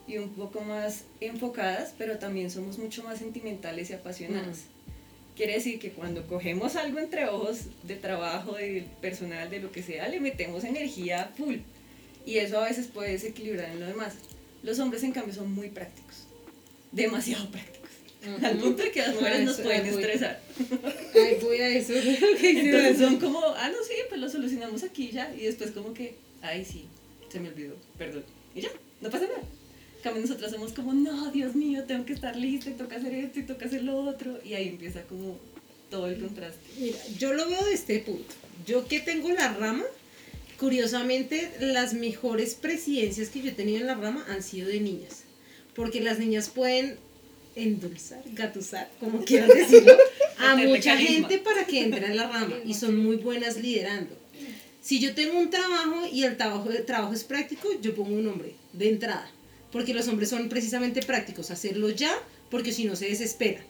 y 0.07 0.17
un 0.17 0.29
poco 0.29 0.61
más 0.61 1.03
enfocadas, 1.19 1.93
pero 1.97 2.17
también 2.17 2.49
somos 2.49 2.77
mucho 2.77 3.03
más 3.03 3.19
sentimentales 3.19 3.89
y 3.89 3.93
apasionadas. 3.93 4.63
Quiere 5.35 5.53
decir 5.53 5.79
que 5.79 5.91
cuando 5.91 6.25
cogemos 6.25 6.75
algo 6.75 6.97
entre 6.97 7.27
ojos 7.27 7.65
de 7.83 7.95
trabajo, 7.95 8.55
de 8.55 8.85
personal, 9.01 9.49
de 9.49 9.59
lo 9.59 9.71
que 9.71 9.83
sea, 9.83 10.07
le 10.07 10.19
metemos 10.19 10.63
energía 10.63 11.31
full. 11.37 11.57
Y 12.25 12.37
eso 12.37 12.59
a 12.59 12.67
veces 12.67 12.87
puede 12.87 13.11
desequilibrar 13.11 13.69
en 13.69 13.79
lo 13.79 13.85
demás. 13.85 14.15
Los 14.63 14.79
hombres, 14.79 15.03
en 15.03 15.11
cambio, 15.11 15.33
son 15.33 15.51
muy 15.51 15.69
prácticos. 15.69 16.25
Demasiado 16.91 17.49
prácticos. 17.51 17.77
Al 18.43 18.57
punto 18.57 18.83
de 18.83 18.91
que 18.91 18.99
las 18.99 19.13
mujeres 19.13 19.45
nos 19.45 19.57
pueden 19.57 19.85
estresar. 19.85 20.41
Ay, 21.13 21.37
voy 21.41 21.57
a 21.57 21.69
eso. 21.69 21.93
Entonces 22.41 22.97
son 22.97 23.19
como, 23.19 23.39
ah, 23.39 23.69
no, 23.69 23.77
sí, 23.87 23.93
pues 24.09 24.19
lo 24.19 24.29
solucionamos 24.29 24.83
aquí 24.83 25.11
ya. 25.11 25.33
Y 25.35 25.43
después 25.43 25.71
como 25.71 25.93
que, 25.93 26.15
ay, 26.41 26.65
sí, 26.65 26.87
se 27.29 27.39
me 27.39 27.49
olvidó, 27.49 27.75
perdón. 27.97 28.23
Y 28.55 28.61
ya, 28.61 28.69
no 29.01 29.09
pasa 29.09 29.25
nada. 29.25 29.43
Cambio 30.03 30.21
nosotras 30.21 30.51
somos 30.51 30.73
como, 30.73 30.93
no, 30.93 31.31
Dios 31.31 31.55
mío, 31.55 31.83
tengo 31.83 32.05
que 32.05 32.13
estar 32.13 32.35
lista 32.35 32.69
y 32.69 32.73
toca 32.73 32.97
hacer 32.97 33.13
esto 33.13 33.39
y 33.39 33.43
toca 33.43 33.65
hacer 33.65 33.83
lo 33.83 33.97
otro. 33.97 34.39
Y 34.43 34.53
ahí 34.53 34.69
empieza 34.69 35.01
como 35.03 35.37
todo 35.89 36.07
el 36.07 36.19
contraste. 36.19 36.59
Mira, 36.79 36.97
yo 37.17 37.33
lo 37.33 37.47
veo 37.47 37.63
de 37.65 37.73
este 37.73 37.99
punto. 37.99 38.33
Yo 38.65 38.87
que 38.87 38.99
tengo 38.99 39.29
la 39.29 39.53
rama, 39.53 39.83
curiosamente, 40.59 41.51
las 41.59 41.93
mejores 41.93 42.55
presidencias 42.55 43.29
que 43.29 43.41
yo 43.41 43.49
he 43.49 43.53
tenido 43.53 43.79
en 43.79 43.87
la 43.87 43.95
rama 43.95 44.25
han 44.29 44.43
sido 44.43 44.67
de 44.67 44.79
niñas. 44.79 45.23
Porque 45.75 46.01
las 46.01 46.19
niñas 46.19 46.49
pueden 46.49 46.97
endulzar, 47.55 48.21
gatusar, 48.33 48.89
como 48.99 49.23
quieran 49.23 49.49
decirlo, 49.49 49.93
a 50.37 50.55
mucha 50.55 50.95
gente 50.95 51.39
para 51.39 51.65
que 51.65 51.81
entre 51.81 52.05
en 52.05 52.15
la 52.15 52.27
rama 52.27 52.55
y 52.63 52.73
son 52.73 52.97
muy 52.97 53.17
buenas 53.17 53.57
liderando. 53.57 54.15
Si 54.87 55.01
yo 55.01 55.13
tengo 55.13 55.37
un 55.37 55.49
trabajo 55.49 56.07
y 56.09 56.23
el 56.23 56.37
trabajo, 56.37 56.69
el 56.69 56.85
trabajo 56.85 57.11
es 57.11 57.25
práctico, 57.25 57.67
yo 57.81 57.93
pongo 57.93 58.15
un 58.15 58.25
hombre 58.25 58.53
de 58.71 58.87
entrada, 58.87 59.29
porque 59.69 59.93
los 59.93 60.07
hombres 60.07 60.29
son 60.29 60.47
precisamente 60.47 61.01
prácticos, 61.01 61.51
hacerlo 61.51 61.89
ya, 61.89 62.17
porque 62.49 62.71
si 62.71 62.85
no 62.85 62.95
se 62.95 63.09
desesperan. 63.09 63.65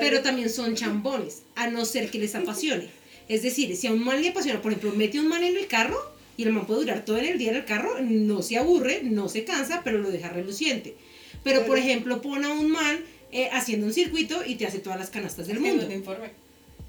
pero 0.00 0.20
también 0.20 0.50
son 0.50 0.74
chambones, 0.74 1.42
a 1.54 1.70
no 1.70 1.84
ser 1.84 2.10
que 2.10 2.18
les 2.18 2.34
apasione. 2.34 2.88
Es 3.28 3.44
decir, 3.44 3.76
si 3.76 3.86
a 3.86 3.92
un 3.92 4.02
man 4.02 4.20
le 4.20 4.30
apasiona, 4.30 4.60
por 4.60 4.72
ejemplo, 4.72 4.90
mete 4.98 5.20
un 5.20 5.28
man 5.28 5.44
en 5.44 5.56
el 5.56 5.68
carro 5.68 5.96
y 6.36 6.42
el 6.42 6.52
man 6.52 6.66
puede 6.66 6.80
durar 6.80 7.04
todo 7.04 7.18
el 7.18 7.38
día 7.38 7.50
en 7.50 7.58
el 7.58 7.64
carro, 7.64 8.00
no 8.00 8.42
se 8.42 8.58
aburre, 8.58 9.02
no 9.04 9.28
se 9.28 9.44
cansa, 9.44 9.82
pero 9.84 9.98
lo 9.98 10.10
deja 10.10 10.28
reluciente. 10.28 10.96
Pero, 11.44 11.64
por 11.66 11.78
ejemplo, 11.78 12.20
pone 12.20 12.48
a 12.48 12.50
un 12.52 12.68
man 12.68 12.98
eh, 13.30 13.48
haciendo 13.52 13.86
un 13.86 13.92
circuito 13.92 14.42
y 14.44 14.56
te 14.56 14.66
hace 14.66 14.80
todas 14.80 14.98
las 14.98 15.10
canastas 15.10 15.46
del 15.46 15.60
mundo. 15.60 15.86
Un 15.86 15.92
informe. 15.92 16.41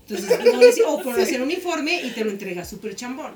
Entonces, 0.08 0.40
no 0.84 0.90
o 0.90 1.02
por 1.02 1.20
hacer 1.20 1.42
un 1.42 1.52
informe 1.52 2.02
y 2.02 2.12
te 2.12 2.24
lo 2.24 2.32
entrega 2.32 2.66
súper 2.66 2.96
chambón. 2.96 3.34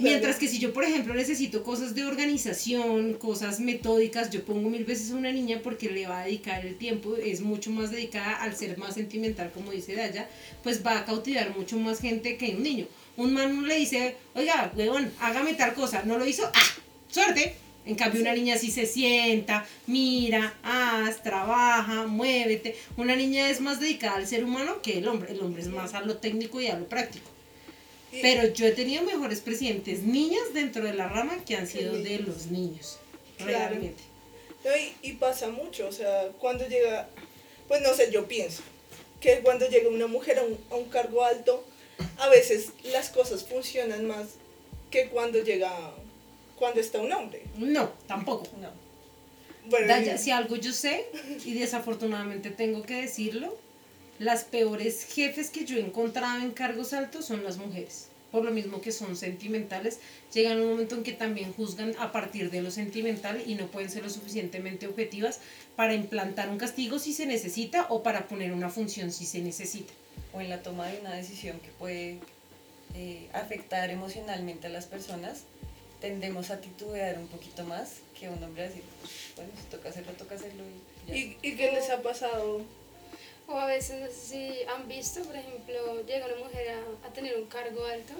Mientras 0.00 0.36
que 0.36 0.48
si 0.48 0.58
yo, 0.58 0.72
por 0.72 0.84
ejemplo, 0.84 1.14
necesito 1.14 1.62
cosas 1.62 1.94
de 1.94 2.04
organización, 2.04 3.14
cosas 3.14 3.60
metódicas, 3.60 4.30
yo 4.30 4.44
pongo 4.44 4.68
mil 4.68 4.84
veces 4.84 5.10
a 5.10 5.14
una 5.14 5.32
niña 5.32 5.60
porque 5.62 5.88
le 5.88 6.06
va 6.06 6.20
a 6.20 6.24
dedicar 6.24 6.66
el 6.66 6.76
tiempo, 6.76 7.16
es 7.16 7.40
mucho 7.40 7.70
más 7.70 7.90
dedicada 7.90 8.34
al 8.42 8.54
ser 8.54 8.76
más 8.78 8.94
sentimental, 8.94 9.50
como 9.52 9.70
dice 9.70 9.94
Daya, 9.94 10.28
pues 10.62 10.84
va 10.84 10.98
a 10.98 11.04
cautivar 11.04 11.56
mucho 11.56 11.78
más 11.78 12.00
gente 12.00 12.36
que 12.36 12.54
un 12.56 12.62
niño. 12.62 12.86
Un 13.16 13.32
man 13.32 13.66
le 13.66 13.78
dice, 13.78 14.16
oiga, 14.34 14.70
huevón, 14.76 15.10
hágame 15.20 15.54
tal 15.54 15.72
cosa, 15.72 16.02
no 16.04 16.18
lo 16.18 16.26
hizo, 16.26 16.44
¡ah! 16.44 16.82
¡Suerte! 17.08 17.56
En 17.86 17.94
cambio, 17.94 18.20
una 18.20 18.34
niña 18.34 18.58
sí 18.58 18.70
se 18.70 18.84
sienta, 18.84 19.64
mira, 19.86 20.54
haz, 20.64 21.22
trabaja, 21.22 22.06
muévete. 22.06 22.76
Una 22.96 23.14
niña 23.14 23.48
es 23.48 23.60
más 23.60 23.78
dedicada 23.80 24.16
al 24.16 24.26
ser 24.26 24.44
humano 24.44 24.82
que 24.82 24.98
el 24.98 25.06
hombre. 25.08 25.32
El 25.32 25.40
hombre 25.40 25.62
es 25.62 25.68
más 25.68 25.94
a 25.94 26.00
lo 26.00 26.16
técnico 26.18 26.60
y 26.60 26.66
a 26.66 26.76
lo 26.78 26.88
práctico. 26.88 27.28
Y- 28.12 28.20
Pero 28.22 28.52
yo 28.52 28.66
he 28.66 28.72
tenido 28.72 29.02
mejores 29.04 29.40
presidentes 29.40 30.02
niñas 30.02 30.42
dentro 30.52 30.84
de 30.84 30.94
la 30.94 31.08
rama 31.08 31.44
que 31.44 31.56
han 31.56 31.66
sido 31.68 31.92
de 31.96 32.18
los 32.18 32.46
niños. 32.46 32.98
Claro. 33.38 33.52
Realmente. 33.52 34.02
No, 34.64 34.70
y, 34.76 35.08
y 35.08 35.12
pasa 35.12 35.48
mucho, 35.48 35.86
o 35.86 35.92
sea, 35.92 36.28
cuando 36.40 36.66
llega, 36.66 37.08
pues 37.68 37.82
no 37.82 37.94
sé, 37.94 38.10
yo 38.10 38.26
pienso 38.26 38.62
que 39.20 39.38
cuando 39.40 39.68
llega 39.68 39.88
una 39.88 40.08
mujer 40.08 40.40
a 40.40 40.42
un, 40.42 40.58
a 40.70 40.74
un 40.74 40.86
cargo 40.88 41.24
alto, 41.24 41.64
a 42.18 42.28
veces 42.30 42.70
las 42.84 43.10
cosas 43.10 43.44
funcionan 43.44 44.06
más 44.08 44.26
que 44.90 45.06
cuando 45.08 45.40
llega, 45.42 45.70
cuando 46.58 46.80
está 46.80 47.00
un 47.00 47.12
hombre. 47.12 47.42
No, 47.56 47.88
tampoco. 48.06 48.46
No. 48.60 48.70
Bueno, 49.68 49.86
Daya, 49.88 50.14
y- 50.14 50.18
si 50.18 50.30
algo 50.30 50.56
yo 50.56 50.72
sé, 50.72 51.06
y 51.44 51.54
desafortunadamente 51.54 52.50
tengo 52.50 52.82
que 52.82 53.02
decirlo, 53.02 53.56
las 54.18 54.44
peores 54.44 55.04
jefes 55.12 55.50
que 55.50 55.64
yo 55.64 55.76
he 55.76 55.80
encontrado 55.80 56.40
en 56.42 56.52
cargos 56.52 56.92
altos 56.92 57.24
son 57.26 57.44
las 57.44 57.58
mujeres. 57.58 58.08
Por 58.32 58.44
lo 58.44 58.50
mismo 58.50 58.80
que 58.80 58.92
son 58.92 59.16
sentimentales, 59.16 59.98
llegan 60.34 60.60
un 60.60 60.70
momento 60.70 60.94
en 60.96 61.02
que 61.04 61.12
también 61.12 61.52
juzgan 61.52 61.94
a 61.98 62.12
partir 62.12 62.50
de 62.50 62.60
lo 62.60 62.70
sentimental 62.70 63.42
y 63.46 63.54
no 63.54 63.66
pueden 63.68 63.88
ser 63.90 64.02
lo 64.02 64.10
suficientemente 64.10 64.86
objetivas 64.86 65.40
para 65.74 65.94
implantar 65.94 66.48
un 66.48 66.58
castigo 66.58 66.98
si 66.98 67.12
se 67.12 67.26
necesita 67.26 67.86
o 67.88 68.02
para 68.02 68.26
poner 68.28 68.52
una 68.52 68.68
función 68.68 69.12
si 69.12 69.26
se 69.26 69.40
necesita. 69.40 69.92
O 70.32 70.40
en 70.40 70.48
la 70.50 70.62
toma 70.62 70.86
de 70.88 71.00
una 71.00 71.14
decisión 71.14 71.60
que 71.60 71.68
puede 71.78 72.18
eh, 72.94 73.28
afectar 73.32 73.90
emocionalmente 73.90 74.66
a 74.66 74.70
las 74.70 74.86
personas, 74.86 75.42
tendemos 76.00 76.50
a 76.50 76.60
titubear 76.60 77.18
un 77.18 77.28
poquito 77.28 77.64
más 77.64 77.94
que 78.18 78.28
un 78.28 78.42
hombre 78.42 78.64
a 78.64 78.68
decir, 78.68 78.82
bueno, 79.36 79.50
si 79.60 79.66
toca 79.68 79.88
hacerlo, 79.88 80.12
toca 80.12 80.34
hacerlo. 80.34 80.62
Y 81.06 81.08
ya. 81.08 81.16
¿Y, 81.16 81.38
y 81.42 81.56
qué 81.56 81.72
les 81.72 81.90
ha 81.90 82.02
pasado? 82.02 82.62
O 83.48 83.58
a 83.58 83.66
veces, 83.66 84.00
no 84.00 84.06
sé 84.08 84.14
si 84.14 84.62
han 84.64 84.88
visto, 84.88 85.22
por 85.22 85.36
ejemplo, 85.36 86.04
llega 86.06 86.26
una 86.26 86.36
mujer 86.36 86.68
a, 86.70 87.06
a 87.06 87.12
tener 87.12 87.36
un 87.36 87.46
cargo 87.46 87.84
alto, 87.84 88.14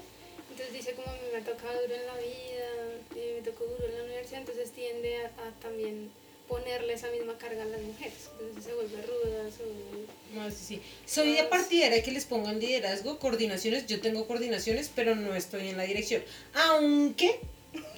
entonces 0.51 0.73
dice 0.73 0.93
como 0.93 1.09
a 1.09 1.13
mí 1.13 1.19
me 1.33 1.39
ha 1.39 1.45
tocado 1.45 1.81
duro 1.83 1.95
en 1.95 2.07
la 2.07 2.15
vida, 2.15 3.01
eh, 3.17 3.41
me 3.41 3.51
tocó 3.51 3.65
duro 3.65 3.87
en 3.87 3.99
la 3.99 4.05
universidad, 4.05 4.41
entonces 4.41 4.71
tiende 4.71 5.25
a, 5.25 5.27
a 5.27 5.51
también 5.61 6.11
ponerle 6.47 6.93
esa 6.93 7.11
misma 7.11 7.37
carga 7.39 7.65
a 7.65 7.67
las 7.67 7.81
mujeres, 7.81 8.31
entonces 8.39 8.65
se 8.65 8.75
vuelve 8.75 9.03
ruda, 9.03 9.51
se 9.51 9.65
vuelve... 9.65 10.07
No, 10.33 10.49
sí, 10.51 10.65
sí. 10.65 10.83
Soy 11.05 11.33
de 11.33 11.43
partidaria 11.43 12.03
que 12.05 12.13
les 12.13 12.25
pongan 12.25 12.61
liderazgo, 12.61 13.19
coordinaciones. 13.19 13.87
Yo 13.87 14.01
tengo 14.01 14.29
coordinaciones, 14.29 14.91
pero 14.95 15.17
no 15.17 15.35
estoy 15.35 15.71
en 15.71 15.77
la 15.77 15.83
dirección. 15.83 16.23
Aunque 16.55 17.41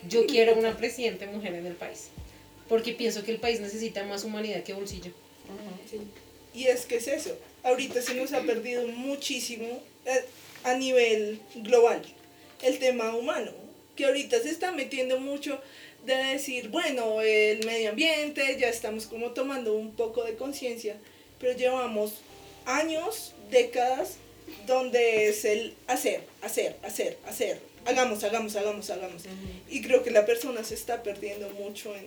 yo 0.09 0.27
quiero 0.27 0.55
una 0.55 0.77
presidente 0.77 1.27
mujer 1.27 1.55
en 1.55 1.67
el 1.67 1.75
país. 1.75 2.09
Porque 2.69 2.93
pienso 2.93 3.25
que 3.25 3.31
el 3.31 3.39
país 3.39 3.61
necesita 3.61 4.05
más 4.05 4.25
humanidad 4.25 4.63
que 4.63 4.75
bolsillo. 4.75 5.13
Y 6.55 6.67
es 6.67 6.87
que 6.87 6.97
es 6.97 7.09
eso, 7.09 7.39
ahorita 7.63 8.03
se 8.03 8.15
nos 8.15 8.33
ha 8.33 8.43
perdido 8.43 8.87
muchísimo 8.89 9.67
eh, 10.07 10.25
a 10.65 10.75
nivel 10.75 11.41
global 11.57 12.03
el 12.63 12.79
tema 12.79 13.15
humano, 13.15 13.53
que 13.97 14.05
ahorita 14.05 14.41
se 14.41 14.51
está 14.51 14.73
metiendo 14.73 15.21
mucho 15.21 15.61
de 16.05 16.15
decir, 16.15 16.69
bueno, 16.69 17.21
el 17.21 17.65
medio 17.67 17.91
ambiente, 17.91 18.57
ya 18.59 18.69
estamos 18.69 19.07
como 19.07 19.31
tomando 19.33 19.75
un 19.75 19.95
poco 19.95 20.25
de 20.25 20.35
conciencia, 20.35 20.97
pero 21.39 21.57
llevamos 21.57 22.15
años, 22.65 23.35
décadas, 23.51 24.17
donde 24.67 25.29
es 25.29 25.45
el 25.45 25.75
hacer, 25.87 26.23
hacer, 26.43 26.77
hacer, 26.83 27.19
hacer, 27.27 27.61
hagamos, 27.89 28.23
hagamos, 28.23 28.55
hagamos, 28.57 28.91
hagamos. 28.91 29.23
Y 29.69 29.83
creo 29.83 30.03
que 30.03 30.11
la 30.11 30.27
persona 30.27 30.63
se 30.63 30.75
está 30.75 31.03
perdiendo 31.03 31.49
mucho 31.51 31.95
en... 31.97 32.07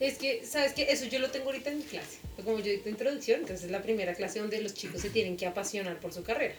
Es 0.00 0.18
que, 0.18 0.44
¿sabes 0.44 0.72
qué? 0.72 0.90
Eso 0.90 1.04
yo 1.06 1.20
lo 1.20 1.30
tengo 1.30 1.46
ahorita 1.46 1.70
en 1.70 1.78
mi 1.78 1.84
clase. 1.84 2.18
Como 2.44 2.58
yo 2.58 2.72
dicto 2.72 2.88
introducción, 2.88 3.40
entonces 3.40 3.66
es 3.66 3.70
la 3.70 3.82
primera 3.82 4.14
clase 4.14 4.40
donde 4.40 4.60
los 4.60 4.74
chicos 4.74 5.00
se 5.00 5.10
tienen 5.10 5.36
que 5.36 5.46
apasionar 5.46 6.00
por 6.00 6.12
su 6.12 6.24
carrera. 6.24 6.54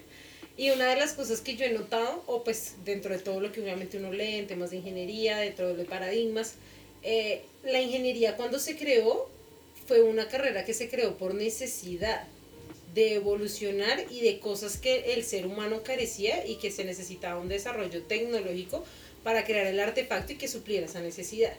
Y 0.55 0.70
una 0.70 0.88
de 0.88 0.96
las 0.96 1.13
cosas 1.13 1.41
que 1.41 1.55
yo 1.55 1.65
he 1.65 1.74
notado, 1.74 2.24
o 2.27 2.43
pues 2.43 2.75
dentro 2.86 3.12
de 3.12 3.20
todo 3.20 3.41
lo 3.41 3.51
que 3.51 3.62
obviamente 3.62 3.98
uno 3.98 4.13
lee 4.13 4.36
en 4.36 4.48
temas 4.48 4.70
de 4.70 4.77
ingeniería, 4.77 5.38
dentro 5.38 5.75
de 5.75 5.84
paradigmas, 5.84 6.55
eh, 7.01 7.41
la 7.63 7.82
ingeniería 7.82 8.38
cuando 8.38 8.60
se 8.60 8.77
creó 8.77 9.29
fue 9.88 10.01
una 10.01 10.29
carrera 10.29 10.63
que 10.63 10.74
se 10.74 10.89
creó 10.89 11.17
por 11.17 11.34
necesidad 11.34 12.25
de 12.93 13.15
evolucionar 13.15 14.05
y 14.09 14.21
de 14.21 14.39
cosas 14.39 14.77
que 14.77 15.13
el 15.13 15.23
ser 15.23 15.47
humano 15.47 15.83
carecía 15.83 16.45
y 16.45 16.55
que 16.55 16.71
se 16.71 16.85
necesitaba 16.85 17.39
un 17.39 17.47
desarrollo 17.47 18.03
tecnológico 18.03 18.83
para 19.23 19.45
crear 19.45 19.67
el 19.67 19.79
artefacto 19.79 20.33
y 20.33 20.38
que 20.38 20.47
supliera 20.47 20.85
esa 20.85 21.01
necesidad. 21.01 21.53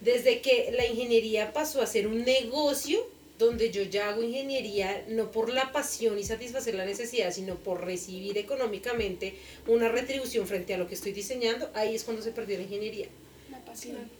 Desde 0.00 0.40
que 0.40 0.72
la 0.72 0.86
ingeniería 0.86 1.52
pasó 1.52 1.82
a 1.82 1.86
ser 1.86 2.06
un 2.06 2.24
negocio, 2.24 3.06
donde 3.38 3.70
yo 3.70 3.82
ya 3.82 4.10
hago 4.10 4.22
ingeniería 4.22 5.04
no 5.08 5.30
por 5.30 5.50
la 5.50 5.72
pasión 5.72 6.18
y 6.18 6.24
satisfacer 6.24 6.74
la 6.74 6.84
necesidad, 6.84 7.32
sino 7.32 7.56
por 7.56 7.84
recibir 7.84 8.36
económicamente 8.38 9.34
una 9.66 9.88
retribución 9.88 10.46
frente 10.46 10.74
a 10.74 10.78
lo 10.78 10.86
que 10.86 10.94
estoy 10.94 11.12
diseñando, 11.12 11.70
ahí 11.74 11.94
es 11.94 12.04
cuando 12.04 12.22
se 12.22 12.32
perdió 12.32 12.58
la 12.58 12.64
ingeniería 12.64 13.08
La 13.50 13.64
pasión. 13.64 14.19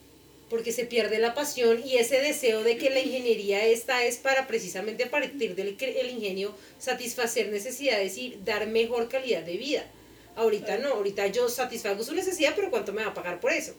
Porque 0.51 0.73
se 0.73 0.85
pierde 0.85 1.21
la 1.21 1.33
pasión 1.33 1.81
y 1.87 1.97
ese 1.97 2.21
deseo 2.21 2.65
de 2.65 2.77
que 2.77 2.91
la 2.91 3.01
ingeniería 3.01 3.65
esta 3.65 4.05
es 4.05 4.19
para 4.19 4.49
precisamente 4.49 5.05
a 5.05 5.11
partir 5.11 5.55
del 5.55 5.77
el 5.81 6.11
ingenio 6.11 6.55
satisfacer 6.79 7.49
necesidades 7.51 8.19
y 8.19 8.37
dar 8.45 8.67
mejor 8.67 9.09
calidad 9.09 9.43
de 9.43 9.57
vida. 9.57 9.87
Ahorita 10.35 10.79
no, 10.79 10.89
ahorita 10.95 11.29
yo 11.29 11.49
satisfago 11.49 12.03
su 12.03 12.15
necesidad, 12.15 12.53
pero 12.57 12.71
¿cuánto 12.71 12.93
me 12.93 13.03
va 13.03 13.11
a 13.11 13.15
pagar 13.15 13.39
por 13.39 13.53
eso? 13.53 13.75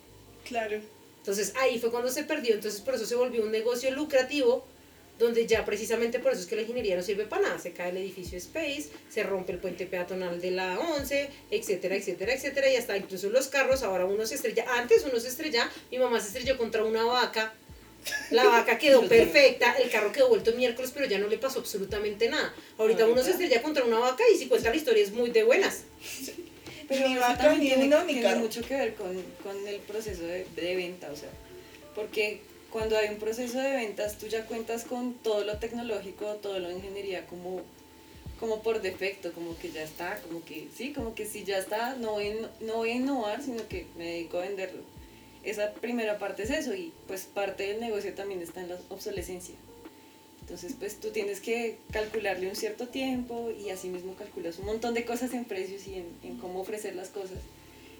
Claro. 0.47 0.79
Entonces 1.17 1.53
ahí 1.57 1.77
fue 1.77 1.91
cuando 1.91 2.09
se 2.09 2.23
perdió, 2.23 2.55
entonces 2.55 2.79
por 2.81 2.95
eso 2.95 3.05
se 3.05 3.15
volvió 3.15 3.43
un 3.43 3.51
negocio 3.51 3.91
lucrativo, 3.91 4.65
donde 5.21 5.47
ya 5.47 5.63
precisamente 5.63 6.19
por 6.19 6.33
eso 6.33 6.41
es 6.41 6.47
que 6.47 6.55
la 6.55 6.63
ingeniería 6.63 6.95
no 6.97 7.03
sirve 7.03 7.25
para 7.25 7.43
nada, 7.43 7.59
se 7.59 7.71
cae 7.71 7.91
el 7.91 7.97
edificio 7.97 8.37
Space, 8.37 8.89
se 9.09 9.23
rompe 9.23 9.53
el 9.53 9.59
puente 9.59 9.85
peatonal 9.85 10.41
de 10.41 10.51
la 10.51 10.79
11, 10.79 11.29
etcétera, 11.51 11.95
etcétera, 11.95 12.33
etcétera, 12.33 12.69
y 12.69 12.75
hasta 12.75 12.97
incluso 12.97 13.29
los 13.29 13.47
carros, 13.47 13.83
ahora 13.83 14.05
uno 14.05 14.25
se 14.25 14.35
estrella, 14.35 14.65
antes 14.77 15.05
uno 15.09 15.19
se 15.19 15.29
estrella, 15.29 15.69
mi 15.91 15.99
mamá 15.99 16.19
se 16.19 16.27
estrelló 16.27 16.57
contra 16.57 16.83
una 16.83 17.05
vaca, 17.05 17.53
la 18.31 18.45
vaca 18.45 18.77
quedó 18.77 19.01
perfecta, 19.07 19.73
el 19.73 19.89
carro 19.89 20.11
quedó 20.11 20.29
vuelto 20.29 20.53
miércoles, 20.53 20.91
pero 20.93 21.05
ya 21.05 21.19
no 21.19 21.27
le 21.27 21.37
pasó 21.37 21.59
absolutamente 21.59 22.29
nada. 22.29 22.53
Ahorita 22.77 23.05
uno 23.05 23.21
se 23.21 23.31
estrella 23.31 23.61
contra 23.61 23.83
una 23.83 23.99
vaca 23.99 24.23
y 24.33 24.37
si 24.37 24.47
cuenta 24.47 24.69
la 24.69 24.75
historia 24.75 25.03
es 25.03 25.11
muy 25.11 25.29
de 25.29 25.43
buenas. 25.43 25.83
Pero 26.87 27.05
eso 27.05 27.19
vaca, 27.19 27.37
también 27.37 27.77
tiene, 27.77 27.95
tiene 28.05 28.21
carro. 28.21 28.39
mucho 28.39 28.61
que 28.61 28.75
ver 28.75 28.95
con, 28.95 29.21
con 29.43 29.67
el 29.67 29.79
proceso 29.81 30.23
de, 30.23 30.45
de 30.55 30.75
venta, 30.75 31.09
o 31.11 31.15
sea, 31.15 31.29
porque 31.95 32.41
cuando 32.71 32.97
hay 32.97 33.09
un 33.09 33.17
proceso 33.17 33.59
de 33.59 33.71
ventas 33.71 34.17
tú 34.17 34.27
ya 34.27 34.45
cuentas 34.45 34.85
con 34.85 35.13
todo 35.15 35.43
lo 35.43 35.57
tecnológico, 35.57 36.25
todo 36.35 36.59
lo 36.59 36.69
de 36.69 36.75
ingeniería 36.75 37.27
como, 37.27 37.61
como 38.39 38.61
por 38.61 38.81
defecto, 38.81 39.33
como 39.33 39.57
que 39.57 39.71
ya 39.71 39.83
está, 39.83 40.19
como 40.21 40.43
que 40.43 40.67
sí, 40.75 40.93
como 40.93 41.13
que 41.13 41.25
si 41.25 41.43
ya 41.43 41.57
está, 41.57 41.95
no 41.95 42.13
voy, 42.13 42.33
no 42.61 42.75
voy 42.75 42.91
a 42.91 42.95
innovar, 42.95 43.43
sino 43.43 43.67
que 43.67 43.85
me 43.97 44.05
dedico 44.05 44.37
a 44.37 44.41
venderlo. 44.41 44.81
Esa 45.43 45.73
primera 45.73 46.17
parte 46.17 46.43
es 46.43 46.51
eso 46.51 46.73
y 46.73 46.93
pues 47.07 47.23
parte 47.25 47.67
del 47.67 47.81
negocio 47.81 48.13
también 48.13 48.41
está 48.41 48.61
en 48.61 48.69
la 48.69 48.77
obsolescencia. 48.89 49.55
Entonces, 50.41 50.75
pues 50.77 50.99
tú 50.99 51.11
tienes 51.11 51.39
que 51.39 51.77
calcularle 51.91 52.47
un 52.49 52.55
cierto 52.55 52.87
tiempo 52.87 53.51
y 53.51 53.69
así 53.69 53.89
mismo 53.89 54.15
calculas 54.15 54.59
un 54.59 54.65
montón 54.65 54.93
de 54.93 55.05
cosas 55.05 55.33
en 55.33 55.45
precios 55.45 55.87
y 55.87 55.95
en, 55.95 56.07
en 56.23 56.37
cómo 56.37 56.61
ofrecer 56.61 56.95
las 56.95 57.09
cosas. 57.09 57.37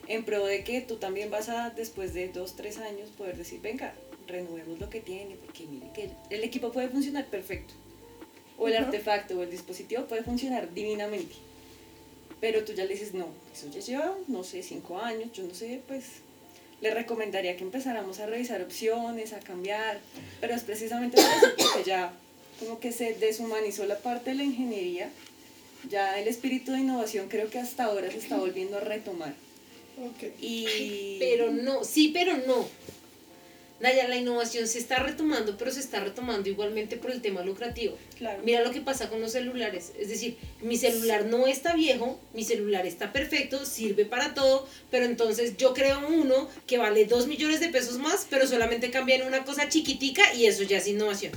En 0.08 0.24
pro 0.26 0.46
de 0.46 0.64
que 0.64 0.82
tú 0.82 0.98
también 0.98 1.30
vas 1.30 1.50
a, 1.50 1.70
después 1.70 2.14
de 2.14 2.28
dos, 2.28 2.56
tres 2.56 2.78
años, 2.78 3.10
poder 3.18 3.38
decir, 3.38 3.62
venga, 3.62 3.94
renovemos 4.32 4.80
lo 4.80 4.90
que 4.90 5.02
tiene, 5.02 5.36
porque 5.36 5.66
mire 5.66 5.88
que 5.94 6.10
el, 6.30 6.44
equipo 6.44 6.72
puede 6.72 6.90
funcionar 6.90 7.26
perfecto. 7.28 7.74
O 8.58 8.68
el 8.68 8.76
Ujú. 8.76 8.86
artefacto 8.86 9.38
o 9.38 9.44
el 9.44 9.52
dispositivo 9.52 10.06
puede 10.06 10.24
funcionar 10.24 10.74
divinamente. 10.74 11.36
Pero 12.40 12.64
tú 12.64 12.74
ya 12.74 12.86
le 12.86 12.94
dices, 12.94 13.14
no, 13.14 13.28
eso 13.54 13.70
ya 13.70 13.80
lleva, 13.80 14.18
no 14.28 14.44
sé, 14.44 14.64
cinco 14.64 15.00
años, 15.00 15.32
yo 15.34 15.44
no 15.44 15.54
sé, 15.54 15.82
pues 15.88 16.06
le 16.82 16.92
recomendaría 16.92 17.56
que 17.56 17.64
empezáramos 17.64 18.20
a 18.20 18.26
revisar 18.26 18.62
opciones, 18.62 19.34
a 19.34 19.40
cambiar, 19.40 20.00
pero 20.40 20.56
es 20.56 20.64
precisamente 20.64 21.18
por 21.18 21.26
eso, 21.26 21.56
porque 21.58 21.84
ya 21.88 22.14
como 22.60 22.80
que 22.80 22.92
se 22.92 23.14
deshumanizó 23.14 23.86
la 23.86 23.98
parte 23.98 24.32
de 24.32 24.38
la 24.38 24.44
ingeniería. 24.44 25.10
Ya 25.90 26.20
el 26.20 26.28
espíritu 26.28 26.72
de 26.72 26.80
innovación 26.80 27.28
creo 27.28 27.50
que 27.50 27.58
hasta 27.58 27.86
ahora 27.86 28.12
se 28.12 28.20
está 28.20 28.38
volviendo 28.38 28.78
a 28.78 28.82
retomar. 28.82 29.34
Ok. 30.00 30.32
Y... 30.40 31.18
Pero 31.20 31.52
no, 31.52 31.84
sí, 31.84 32.12
pero 32.14 32.38
no. 32.38 32.68
Naya, 33.82 34.08
la 34.08 34.16
innovación 34.16 34.68
se 34.68 34.78
está 34.78 34.98
retomando, 35.00 35.58
pero 35.58 35.72
se 35.72 35.80
está 35.80 36.00
retomando 36.00 36.48
igualmente 36.50 36.98
por 36.98 37.12
el 37.12 37.22
tema 37.22 37.42
lucrativo. 37.42 37.98
Claro. 38.18 38.42
Mira 38.44 38.62
lo 38.62 38.72
que 38.72 38.82
pasa 38.82 39.10
con 39.10 39.22
los 39.22 39.32
celulares. 39.32 39.92
Es 39.98 40.10
decir, 40.10 40.38
mi 40.62 40.78
celular 40.78 41.26
no 41.26 41.48
está 41.48 41.76
viejo, 41.76 42.20
mi 42.34 42.44
celular 42.44 42.86
está 42.86 43.12
perfecto, 43.12 43.66
sirve 43.66 44.06
para 44.06 44.36
todo, 44.36 44.68
pero 44.92 45.06
entonces 45.06 45.58
yo 45.58 45.74
creo 45.74 46.00
uno 46.08 46.48
que 46.68 46.78
vale 46.78 47.06
2 47.06 47.28
millones 47.28 47.60
de 47.60 47.70
pesos 47.70 47.98
más, 47.98 48.28
pero 48.30 48.46
solamente 48.46 48.92
cambian 48.92 49.26
una 49.26 49.44
cosa 49.44 49.68
chiquitica 49.68 50.34
y 50.36 50.46
eso 50.46 50.62
ya 50.64 50.78
es 50.78 50.88
innovación. 50.88 51.34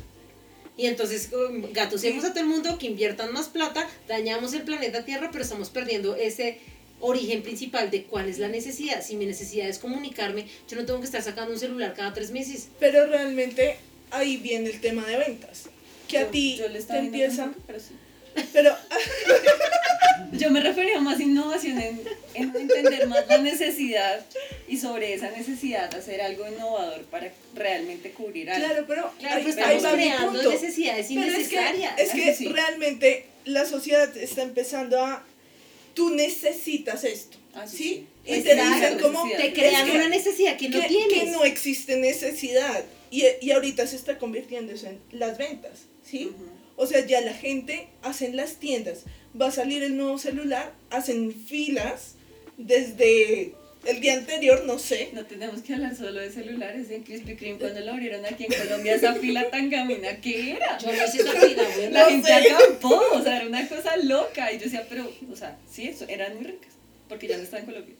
Y 0.76 0.86
entonces 0.86 1.30
um, 1.32 1.72
gatucemos 1.72 2.24
a 2.24 2.30
todo 2.30 2.40
el 2.40 2.46
mundo 2.46 2.78
que 2.78 2.88
inviertan 2.88 3.32
más 3.32 3.48
plata, 3.48 3.88
dañamos 4.08 4.54
el 4.54 4.62
planeta 4.62 5.04
Tierra, 5.04 5.30
pero 5.30 5.44
estamos 5.44 5.70
perdiendo 5.70 6.16
ese 6.16 6.58
origen 7.00 7.42
principal 7.42 7.90
de 7.90 8.04
cuál 8.04 8.28
es 8.28 8.38
la 8.38 8.48
necesidad. 8.48 9.02
Si 9.04 9.16
mi 9.16 9.26
necesidad 9.26 9.68
es 9.68 9.78
comunicarme, 9.78 10.46
yo 10.68 10.76
no 10.76 10.86
tengo 10.86 11.00
que 11.00 11.06
estar 11.06 11.22
sacando 11.22 11.52
un 11.52 11.58
celular 11.60 11.94
cada 11.94 12.12
tres 12.14 12.30
meses. 12.30 12.68
Pero 12.80 13.06
realmente 13.06 13.76
ahí 14.10 14.36
viene 14.38 14.70
el 14.70 14.80
tema 14.80 15.06
de 15.06 15.16
ventas. 15.18 15.64
Que 16.08 16.18
a 16.18 16.22
Yo- 16.22 16.28
ti 16.28 16.56
yo 16.56 16.66
le 16.68 16.74
te 16.74 16.78
estaba 16.80 17.00
viendo 17.00 17.18
empieza. 17.18 17.42
tampoco, 17.44 17.64
pero 17.66 17.80
sí. 17.80 17.94
Pero 18.52 18.76
Yo 20.32 20.50
me 20.50 20.60
refería 20.60 21.00
más 21.00 21.18
a 21.20 21.22
innovación 21.22 21.78
en, 21.80 22.00
en 22.34 22.56
entender 22.56 23.06
más 23.06 23.26
la 23.28 23.38
necesidad 23.38 24.24
y 24.66 24.76
sobre 24.78 25.14
esa 25.14 25.30
necesidad 25.30 25.94
hacer 25.94 26.20
algo 26.20 26.48
innovador 26.48 27.02
para 27.04 27.30
realmente 27.54 28.10
cubrir 28.10 28.50
algo. 28.50 28.66
claro, 28.66 28.84
pero 28.88 29.12
Claro, 29.18 29.36
ahí, 29.36 29.44
pero 29.44 29.50
estamos 29.76 29.92
creando 29.94 30.50
necesidades 30.50 31.06
Pero 31.08 31.20
es 31.20 31.48
que, 31.48 31.54
innecesarias. 31.54 31.98
es 31.98 32.10
que 32.10 32.34
sí. 32.34 32.48
realmente 32.48 33.26
la 33.44 33.64
sociedad 33.66 34.16
está 34.16 34.42
empezando 34.42 35.04
a 35.04 35.24
tú 35.94 36.10
necesitas 36.10 37.04
esto, 37.04 37.38
Ah, 37.54 37.66
sí. 37.68 38.06
Y 38.24 38.40
te 38.40 38.54
dicen 38.54 38.98
como. 39.00 39.28
Te 39.28 39.52
crean 39.52 39.88
una 39.90 40.08
necesidad 40.08 40.56
que 40.56 40.68
no 40.68 40.80
tienes. 40.86 41.12
que 41.12 41.30
no 41.30 41.44
existe 41.44 41.96
necesidad 41.96 42.84
y, 43.10 43.24
y 43.40 43.52
ahorita 43.52 43.86
se 43.86 43.96
está 43.96 44.18
convirtiendo 44.18 44.72
eso 44.72 44.88
en 44.88 44.98
las 45.12 45.38
ventas, 45.38 45.84
¿sí? 46.02 46.32
O 46.76 46.86
sea, 46.86 47.06
ya 47.06 47.20
la 47.20 47.32
gente 47.32 47.86
hace 48.02 48.26
en 48.26 48.36
las 48.36 48.56
tiendas, 48.56 49.04
va 49.40 49.48
a 49.48 49.52
salir 49.52 49.84
el 49.84 49.96
nuevo 49.96 50.18
celular, 50.18 50.72
hacen 50.90 51.32
filas 51.32 52.16
desde 52.56 53.54
el 53.86 54.00
día 54.00 54.14
anterior, 54.14 54.64
no 54.66 54.78
sé. 54.78 55.10
No 55.12 55.24
tenemos 55.24 55.62
que 55.62 55.74
hablar 55.74 55.94
solo 55.96 56.20
de 56.20 56.30
celulares. 56.30 56.90
En 56.90 57.02
Krispy 57.02 57.36
Kreme, 57.36 57.58
cuando 57.58 57.80
lo 57.80 57.92
abrieron 57.92 58.24
aquí 58.26 58.44
en 58.48 58.52
Colombia, 58.62 58.94
esa 58.94 59.14
fila 59.14 59.50
tan 59.50 59.70
gamina, 59.70 60.20
¿qué 60.20 60.52
era? 60.52 60.78
Yo 60.78 60.88
no 60.92 61.04
hice 61.04 61.18
esa 61.22 61.32
fila, 61.32 61.62
güey. 61.76 61.90
La 61.90 62.00
No 62.04 62.06
gente 62.10 62.26
sé. 62.28 62.32
acampó, 62.34 63.02
o 63.12 63.22
sea, 63.22 63.36
era 63.38 63.46
una 63.46 63.68
cosa 63.68 63.96
loca. 63.98 64.52
Y 64.52 64.58
yo 64.58 64.64
decía, 64.64 64.86
pero, 64.88 65.10
o 65.30 65.36
sea, 65.36 65.56
sí, 65.70 65.88
eso, 65.88 66.04
eran 66.08 66.34
muy 66.36 66.44
ricas, 66.46 66.72
porque 67.08 67.28
ya 67.28 67.36
no 67.36 67.42
están 67.42 67.60
en 67.60 67.66
Colombia. 67.66 67.94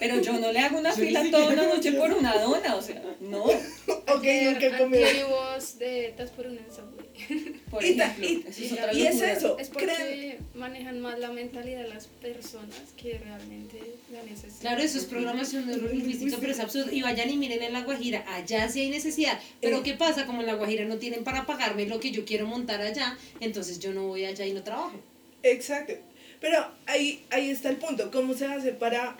Pero 0.00 0.20
yo 0.20 0.32
no 0.38 0.50
le 0.52 0.58
hago 0.60 0.78
una 0.78 0.92
fila 0.92 1.24
toda 1.30 1.52
una 1.52 1.66
noche 1.66 1.92
por 1.92 2.12
una 2.12 2.34
dona, 2.38 2.74
o 2.76 2.82
sea, 2.82 3.02
no. 3.20 3.44
Ok, 4.10 4.24
nunca 4.24 4.76
antier 4.78 5.26
hubo 5.26 5.78
de 5.78 6.14
tas 6.16 6.30
por 6.30 6.46
una 6.46 6.60
en 6.60 6.66
Subway. 6.72 7.60
Por 7.70 7.84
ejemplo, 7.84 8.26
y- 8.26 8.44
eso 8.48 8.62
es 8.64 8.72
otra 8.72 8.92
y 8.94 9.02
es 9.06 9.14
locura. 9.16 9.32
eso. 9.32 9.58
Es 9.58 9.68
porque 9.68 10.38
manejan 10.54 11.00
más 11.00 11.18
la 11.18 11.30
mentalidad 11.30 11.82
de 11.82 11.88
las 11.88 12.06
personas 12.06 12.74
que 12.96 13.18
realmente 13.18 13.80
la 14.10 14.22
necesitan. 14.22 14.60
Claro, 14.60 14.82
eso 14.82 14.96
es 14.98 15.04
programación 15.04 15.66
neurolingüística, 15.66 16.38
pero 16.40 16.52
es 16.52 16.60
absurdo. 16.60 16.90
Y 16.90 17.02
vayan 17.02 17.28
y 17.30 17.36
miren 17.36 17.62
en 17.62 17.72
La 17.74 17.82
Guajira, 17.82 18.24
allá 18.34 18.68
sí 18.70 18.80
hay 18.80 18.90
necesidad. 18.90 19.38
Pero 19.60 19.78
Eh. 19.78 19.82
¿qué 19.84 19.92
pasa? 19.94 20.24
Como 20.26 20.40
en 20.40 20.46
La 20.46 20.54
Guajira 20.54 20.86
no 20.86 20.96
tienen 20.96 21.22
para 21.22 21.44
pagarme 21.44 21.84
lo 21.86 22.00
que 22.00 22.10
yo 22.10 22.24
quiero 22.24 22.46
montar 22.46 22.80
allá, 22.80 23.16
entonces 23.40 23.78
yo 23.78 23.92
no 23.92 24.06
voy 24.06 24.24
allá 24.24 24.46
y 24.46 24.52
no 24.54 24.62
trabajo. 24.62 24.98
Exacto. 25.42 25.92
Pero 26.40 26.66
ahí, 26.86 27.24
ahí 27.30 27.50
está 27.50 27.68
el 27.68 27.76
punto. 27.76 28.10
¿Cómo 28.10 28.32
se 28.34 28.46
hace 28.46 28.72
para, 28.72 29.16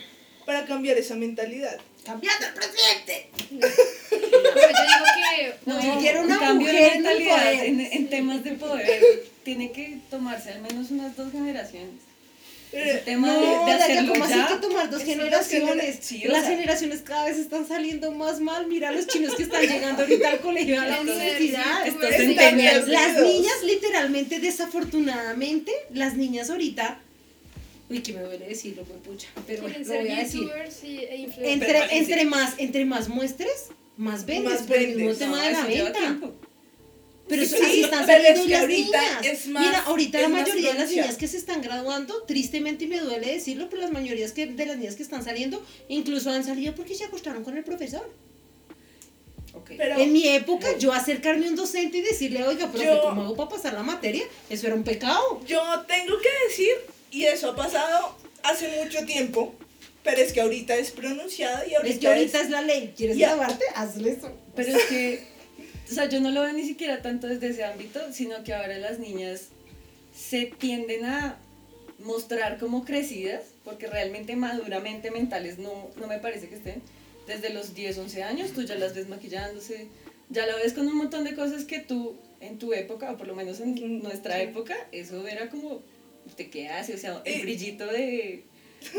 para 0.49 0.65
cambiar 0.65 0.97
esa 0.97 1.15
mentalidad? 1.15 1.77
¡Cambiando 2.07 2.47
el 2.47 2.55
presidente! 2.55 3.29
Pero 3.51 3.69
yo 4.11 4.83
digo 4.89 5.07
que 5.15 5.71
No, 5.71 5.83
Yo 5.85 5.93
un 5.93 6.01
quiero 6.01 6.23
una 6.23 6.39
cambio 6.39 6.67
mujer 6.69 6.75
de 6.75 6.87
en 6.87 6.95
el 6.95 7.03
mentalidad 7.03 7.65
en, 7.65 7.81
en 7.81 8.09
temas 8.09 8.43
de 8.45 8.53
poder 8.53 9.25
tiene 9.45 9.73
que 9.73 9.99
tomarse 10.11 10.53
al 10.53 10.63
menos 10.63 10.91
unas 10.91 11.15
dos 11.19 11.31
generaciones. 11.33 12.01
Ese 12.73 12.91
Eh, 12.97 13.03
tema 13.05 13.27
No, 13.29 13.41
de, 13.67 13.73
de 13.73 13.79
hacerlo 13.83 14.13
¿cómo 14.13 14.25
así 14.25 14.35
que 14.49 14.55
tomar 14.67 14.89
dos 14.91 15.03
generaciones? 15.03 15.77
genera- 15.77 15.99
sí, 16.03 16.23
Las 16.25 16.41
sea- 16.47 16.51
generaciones 16.51 17.01
cada 17.03 17.25
vez 17.27 17.37
están 17.37 17.69
saliendo 17.69 18.11
más 18.13 18.41
mal. 18.41 18.67
Mira 18.69 18.91
los 18.91 19.07
chinos 19.07 19.35
que 19.35 19.43
están 19.43 19.63
llegando 19.67 20.03
ahorita 20.03 20.31
al 20.31 20.41
colegio 20.41 20.81
a 20.81 20.87
la 20.87 21.01
universidad. 21.03 21.87
Estos 21.87 22.89
Las 22.89 23.21
niñas, 23.21 23.55
literalmente, 23.65 24.41
desafortunadamente, 24.41 25.73
las 25.93 26.15
niñas 26.17 26.49
ahorita. 26.49 27.01
Uy, 27.91 28.01
que 28.03 28.13
me 28.13 28.21
duele 28.21 28.47
decirlo, 28.49 28.83
pues 28.85 29.01
pucha. 29.01 29.29
Pero 29.47 29.63
bueno, 29.63 29.85
ser 29.85 30.03
voy 30.03 30.11
a 30.11 30.19
decir. 30.19 30.43
y, 30.83 30.99
e. 30.99 31.29
Entre, 31.53 32.25
más, 32.27 32.55
entre 32.59 32.85
más 32.85 33.09
muestres, 33.09 33.69
más 33.97 34.27
vendes. 34.27 34.53
Más 34.53 34.63
por 34.63 34.77
el 34.77 34.89
mismo 34.89 34.99
vendes. 35.09 35.19
tema 35.19 35.37
No, 35.39 35.43
de 35.45 35.53
la 35.53 35.65
venta. 35.65 36.19
Pero 37.29 37.43
eso- 37.43 37.57
Sí, 37.57 37.63
así 37.63 37.81
están 37.85 38.07
pero 38.07 38.19
saliendo 38.25 38.41
es 38.41 38.47
que 38.47 38.53
las 38.53 38.61
ahorita 38.63 39.01
niñas. 39.21 39.27
es 39.27 39.47
más- 39.49 39.67
Mira, 39.67 39.79
ahorita 39.85 40.21
la 40.21 40.29
mayoría 40.31 40.73
de 40.73 40.79
las 40.79 40.91
niñas 40.91 41.17
que 41.17 41.29
se 41.29 41.37
están 41.37 41.61
graduando, 41.63 42.23
tristemente 42.23 42.85
y 42.85 42.89
me 42.89 43.01
duele 43.01 43.33
decirlo, 43.35 43.69
pero 43.69 43.83
las 43.83 43.91
mayorías 43.93 44.33
que, 44.33 44.47
de 44.47 44.67
las 44.67 44.77
niñas 44.79 44.95
que 44.97 45.03
están 45.03 45.23
saliendo, 45.25 45.63
incluso 45.89 46.31
han 46.31 46.43
salido 46.45 46.75
porque 46.75 46.95
se 46.95 47.05
acostaron 47.05 47.45
con 47.45 47.57
el 47.57 47.65
profesor. 47.65 48.11
Ok. 49.55 49.73
Pero, 49.77 49.99
en 49.99 50.13
mi 50.13 50.27
época, 50.29 50.77
yo 50.79 50.93
acercarme 50.93 51.47
a 51.47 51.51
un 51.51 51.57
docente 51.57 51.99
y 51.99 52.01
decirle, 52.03 52.45
oiga, 52.45 52.71
profe, 52.71 52.87
Yo- 52.87 53.03
¿cómo 53.03 53.23
hago 53.23 53.37
para 53.37 53.49
pasar 53.51 53.73
la 53.75 53.83
materia? 53.83 54.25
Eso 54.49 54.67
era 54.67 54.75
un 54.77 54.85
pecado. 54.85 55.41
Yo 55.47 55.61
tengo 55.87 56.15
que 56.19 56.29
decir, 56.49 56.71
y 57.11 57.25
eso 57.25 57.51
ha 57.51 57.57
pasado 57.57 58.17
hace 58.43 58.83
mucho 58.83 59.05
tiempo, 59.05 59.55
pero 60.05 60.21
es 60.21 60.33
que 60.33 60.41
ahorita 60.41 60.75
es 60.77 60.91
pronunciado 60.91 61.67
y 61.69 61.75
ahorita 61.75 61.95
Es 61.95 62.01
que 62.01 62.09
ahorita 62.09 62.41
es 62.41 62.51
la 62.51 62.63
ley. 62.63 62.95
¿Quieres 62.97 63.17
Ya. 63.17 63.29
graduarte? 63.35 63.65
Hazle 63.75 64.11
eso. 64.13 64.31
Pero 64.55 64.77
es 64.77 64.85
que, 64.85 65.25
o 65.91 65.95
sea, 65.95 66.07
yo 66.09 66.21
no 66.21 66.31
lo 66.31 66.43
veo 66.43 66.53
ni 66.53 66.65
siquiera 66.65 67.03
tanto 67.03 67.27
desde 67.27 67.49
ese 67.49 67.65
ámbito, 67.65 68.01
sino 68.13 68.43
que 68.45 68.55
ahora 68.55 68.79
las 68.79 68.99
niñas 68.99 69.49
se 70.15 70.47
tienden 70.47 71.05
a 71.05 71.39
mostrar 71.99 72.59
como 72.59 72.85
crecidas, 72.85 73.43
porque 73.65 73.87
realmente 73.87 74.37
maduramente 74.37 75.11
mentales 75.11 75.59
no, 75.59 75.91
no 75.97 76.07
me 76.07 76.19
parece 76.19 76.49
que 76.49 76.55
estén. 76.57 76.83
Desde 77.27 77.51
los 77.51 77.75
10, 77.75 77.99
11 77.99 78.23
años 78.23 78.53
tú 78.53 78.63
ya 78.63 78.75
las 78.77 78.95
ves 78.95 79.09
maquillándose, 79.09 79.89
ya 80.31 80.47
la 80.47 80.57
ves 80.57 80.73
con 80.73 80.87
un 80.89 80.97
montón 80.97 81.25
de 81.25 81.35
cosas 81.35 81.65
que 81.65 81.79
tú 81.81 82.17
en 82.41 82.59
tu 82.59 82.73
época, 82.73 83.11
o 83.13 83.17
por 83.19 83.27
lo 83.27 83.35
menos 83.35 83.61
en 83.61 84.01
nuestra 84.03 84.41
época, 84.41 84.77
eso 84.93 85.27
era 85.27 85.51
como, 85.51 85.83
¿te 86.37 86.49
qué 86.51 86.69
hace? 86.69 86.95
O 86.95 86.99
sea, 86.99 87.21
el 87.25 87.35
Eh. 87.35 87.43
brillito 87.43 87.87
de, 87.87 88.45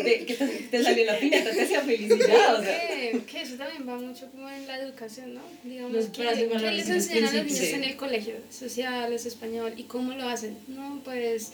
de 0.03 0.25
que 0.25 0.33
te, 0.33 0.45
te 0.45 0.83
salió 0.83 1.05
la 1.05 1.19
piñata, 1.19 1.51
te 1.51 1.61
hacía 1.61 1.81
Creo 1.83 2.57
o 2.57 2.63
sea. 2.63 2.87
que, 2.87 3.21
que 3.29 3.41
eso 3.41 3.55
también 3.55 3.87
va 3.87 3.95
mucho 3.97 4.29
como 4.31 4.49
en 4.49 4.67
la 4.67 4.77
educación, 4.79 5.33
¿no? 5.35 5.41
Digamos, 5.63 5.91
Los 5.93 6.05
que, 6.07 6.23
valores 6.23 6.75
les 6.75 6.89
enseñan 6.89 7.23
a 7.29 7.33
los 7.33 7.45
niños 7.45 7.59
Sí. 7.59 7.73
en 7.75 7.83
el 7.85 7.95
colegio? 7.95 8.35
Sociales, 8.49 9.25
español, 9.25 9.73
¿y 9.77 9.83
cómo 9.83 10.13
lo 10.13 10.27
hacen? 10.27 10.57
No, 10.67 11.01
pues 11.05 11.53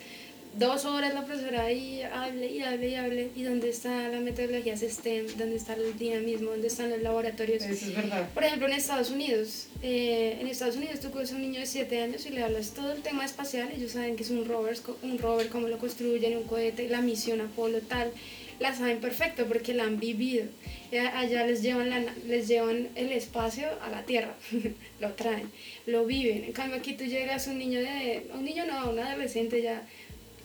dos 0.57 0.85
horas 0.85 1.13
la 1.13 1.25
profesora 1.25 1.63
ahí 1.63 2.01
hable 2.01 2.47
y 2.47 2.61
hable 2.61 2.89
y 2.89 2.95
hable, 2.95 3.29
¿y 3.35 3.43
dónde 3.43 3.69
está 3.69 4.07
la 4.07 4.19
metodología 4.19 4.75
STEM? 4.77 5.27
¿Dónde 5.37 5.55
está 5.55 5.73
el 5.73 5.97
dinamismo? 5.97 6.51
¿Dónde 6.51 6.67
están 6.67 6.89
los 6.89 7.01
laboratorios? 7.01 7.63
Eso 7.63 7.85
es 7.85 7.95
verdad. 7.95 8.29
Por 8.33 8.43
ejemplo, 8.43 8.67
en 8.67 8.73
Estados 8.73 9.11
Unidos, 9.11 9.67
eh, 9.81 10.37
en 10.39 10.47
Estados 10.47 10.77
Unidos 10.77 10.99
tú 10.99 11.11
coges 11.11 11.33
a 11.33 11.35
un 11.35 11.41
niño 11.41 11.59
de 11.59 11.65
7 11.65 12.01
años 12.01 12.25
y 12.25 12.29
le 12.29 12.43
hablas 12.43 12.71
todo 12.71 12.93
el 12.93 13.01
tema 13.01 13.25
espacial, 13.25 13.69
ellos 13.75 13.91
saben 13.91 14.15
que 14.15 14.23
es 14.23 14.29
un 14.29 14.45
rover, 14.45 14.77
un 15.03 15.17
rover, 15.17 15.49
cómo 15.49 15.67
lo 15.67 15.77
construyen, 15.77 16.37
un 16.37 16.43
cohete, 16.43 16.87
la 16.89 17.01
misión 17.01 17.41
Apolo, 17.41 17.79
tal, 17.81 18.11
la 18.59 18.73
saben 18.73 18.99
perfecto 18.99 19.45
porque 19.47 19.73
la 19.73 19.83
han 19.83 19.99
vivido. 19.99 20.45
Eh, 20.91 20.99
allá 20.99 21.45
les 21.45 21.61
llevan, 21.61 21.89
la, 21.89 22.01
les 22.25 22.47
llevan 22.47 22.89
el 22.95 23.11
espacio 23.11 23.67
a 23.81 23.89
la 23.89 24.03
Tierra, 24.03 24.35
lo 24.99 25.13
traen, 25.13 25.51
lo 25.85 26.05
viven. 26.05 26.45
En 26.45 26.53
cambio 26.53 26.77
aquí 26.77 26.93
tú 26.93 27.03
llegas 27.03 27.47
a 27.47 27.51
un 27.51 27.57
niño 27.57 27.79
de, 27.79 28.27
un 28.33 28.45
niño 28.45 28.65
no, 28.65 28.91
un 28.91 28.99
adolescente 28.99 29.61
ya, 29.61 29.83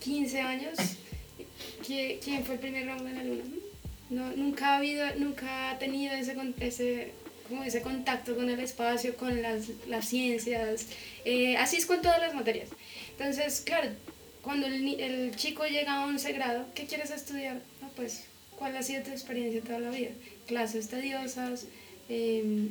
15 0.00 0.40
años, 0.40 0.76
¿qui- 1.86 2.18
¿quién 2.22 2.44
fue 2.44 2.54
el 2.54 2.60
primer 2.60 2.88
hombre 2.88 3.10
en 3.12 3.16
la 3.18 3.24
luna? 3.24 3.44
No, 4.10 4.32
nunca 4.36 4.74
ha 4.74 4.76
habido, 4.78 5.06
nunca 5.16 5.70
ha 5.70 5.78
tenido 5.78 6.12
ese, 6.14 6.34
ese, 6.60 7.12
como 7.48 7.62
ese 7.62 7.80
contacto 7.82 8.34
con 8.34 8.50
el 8.50 8.58
espacio, 8.60 9.16
con 9.16 9.40
las, 9.40 9.68
las 9.88 10.08
ciencias. 10.08 10.86
eh, 11.24 11.56
así 11.56 11.76
es 11.76 11.86
con 11.86 12.02
todas 12.02 12.20
las 12.20 12.34
materias. 12.34 12.68
Entonces, 13.12 13.60
claro, 13.60 13.90
cuando 14.42 14.66
el, 14.66 15.36
chico 15.36 15.64
llega 15.66 15.92
a 15.94 16.06
11 16.06 16.32
grado, 16.32 16.66
¿qué 16.74 16.86
quieres 16.86 17.10
estudiar? 17.10 17.60
Pues, 17.94 18.24
¿cuál 18.58 18.76
ha 18.76 18.82
sido 18.82 19.02
tu 19.04 19.10
experiencia 19.10 19.60
toda 19.60 19.78
la 19.78 19.90
vida? 19.90 20.10
Clases 20.46 20.88
tediosas, 20.88 21.66
em, 22.08 22.70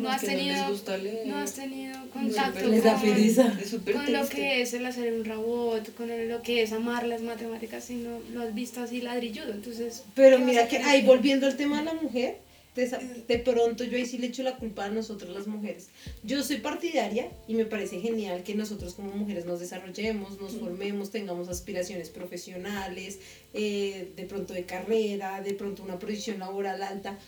no, 0.00 0.08
has 0.10 0.22
no 0.22 0.28
tenido, 0.28 0.68
gusta 0.70 0.96
leer. 0.98 1.26
no 1.26 1.36
has 1.38 1.52
tenido 1.52 1.94
contacto 2.12 2.60
con, 2.60 3.92
con 3.92 4.12
lo 4.12 4.28
que 4.28 4.62
es 4.62 4.74
el 4.74 4.84
hacer 4.86 5.12
un 5.12 5.24
robot, 5.24 5.94
con 5.94 6.08
lo 6.28 6.42
que 6.42 6.62
es 6.62 6.72
amar 6.72 7.06
las 7.06 7.22
matemáticas, 7.22 7.84
sino 7.84 8.18
lo 8.32 8.42
has 8.42 8.54
visto 8.54 8.80
así 8.80 9.00
ladrilludo. 9.00 9.52
Entonces, 9.52 10.02
Pero 10.14 10.36
¿qué 10.38 10.42
vas 10.42 10.50
mira 10.50 10.68
que 10.68 10.78
ahí 10.78 11.02
volviendo 11.04 11.46
al 11.46 11.56
tema 11.56 11.78
de 11.78 11.84
la 11.84 11.94
mujer, 11.94 12.38
de, 12.74 12.82
esa- 12.82 12.98
de 12.98 13.38
pronto 13.38 13.84
yo 13.84 13.96
ahí 13.96 14.04
sí 14.04 14.18
le 14.18 14.26
echo 14.26 14.42
la 14.42 14.56
culpa 14.56 14.84
a 14.84 14.90
nosotros 14.90 15.34
las 15.34 15.46
mujeres. 15.46 15.86
Yo 16.24 16.42
soy 16.42 16.56
partidaria 16.58 17.28
y 17.48 17.54
me 17.54 17.64
parece 17.64 18.00
genial 18.00 18.42
que 18.42 18.54
nosotros 18.54 18.92
como 18.94 19.12
mujeres 19.12 19.46
nos 19.46 19.60
desarrollemos, 19.60 20.38
nos 20.40 20.56
formemos, 20.56 21.10
tengamos 21.10 21.48
aspiraciones 21.48 22.10
profesionales, 22.10 23.18
eh, 23.54 24.10
de 24.16 24.24
pronto 24.24 24.52
de 24.52 24.64
carrera, 24.64 25.40
de 25.40 25.54
pronto 25.54 25.82
una 25.82 25.98
posición 25.98 26.38
laboral 26.40 26.82
alta. 26.82 27.18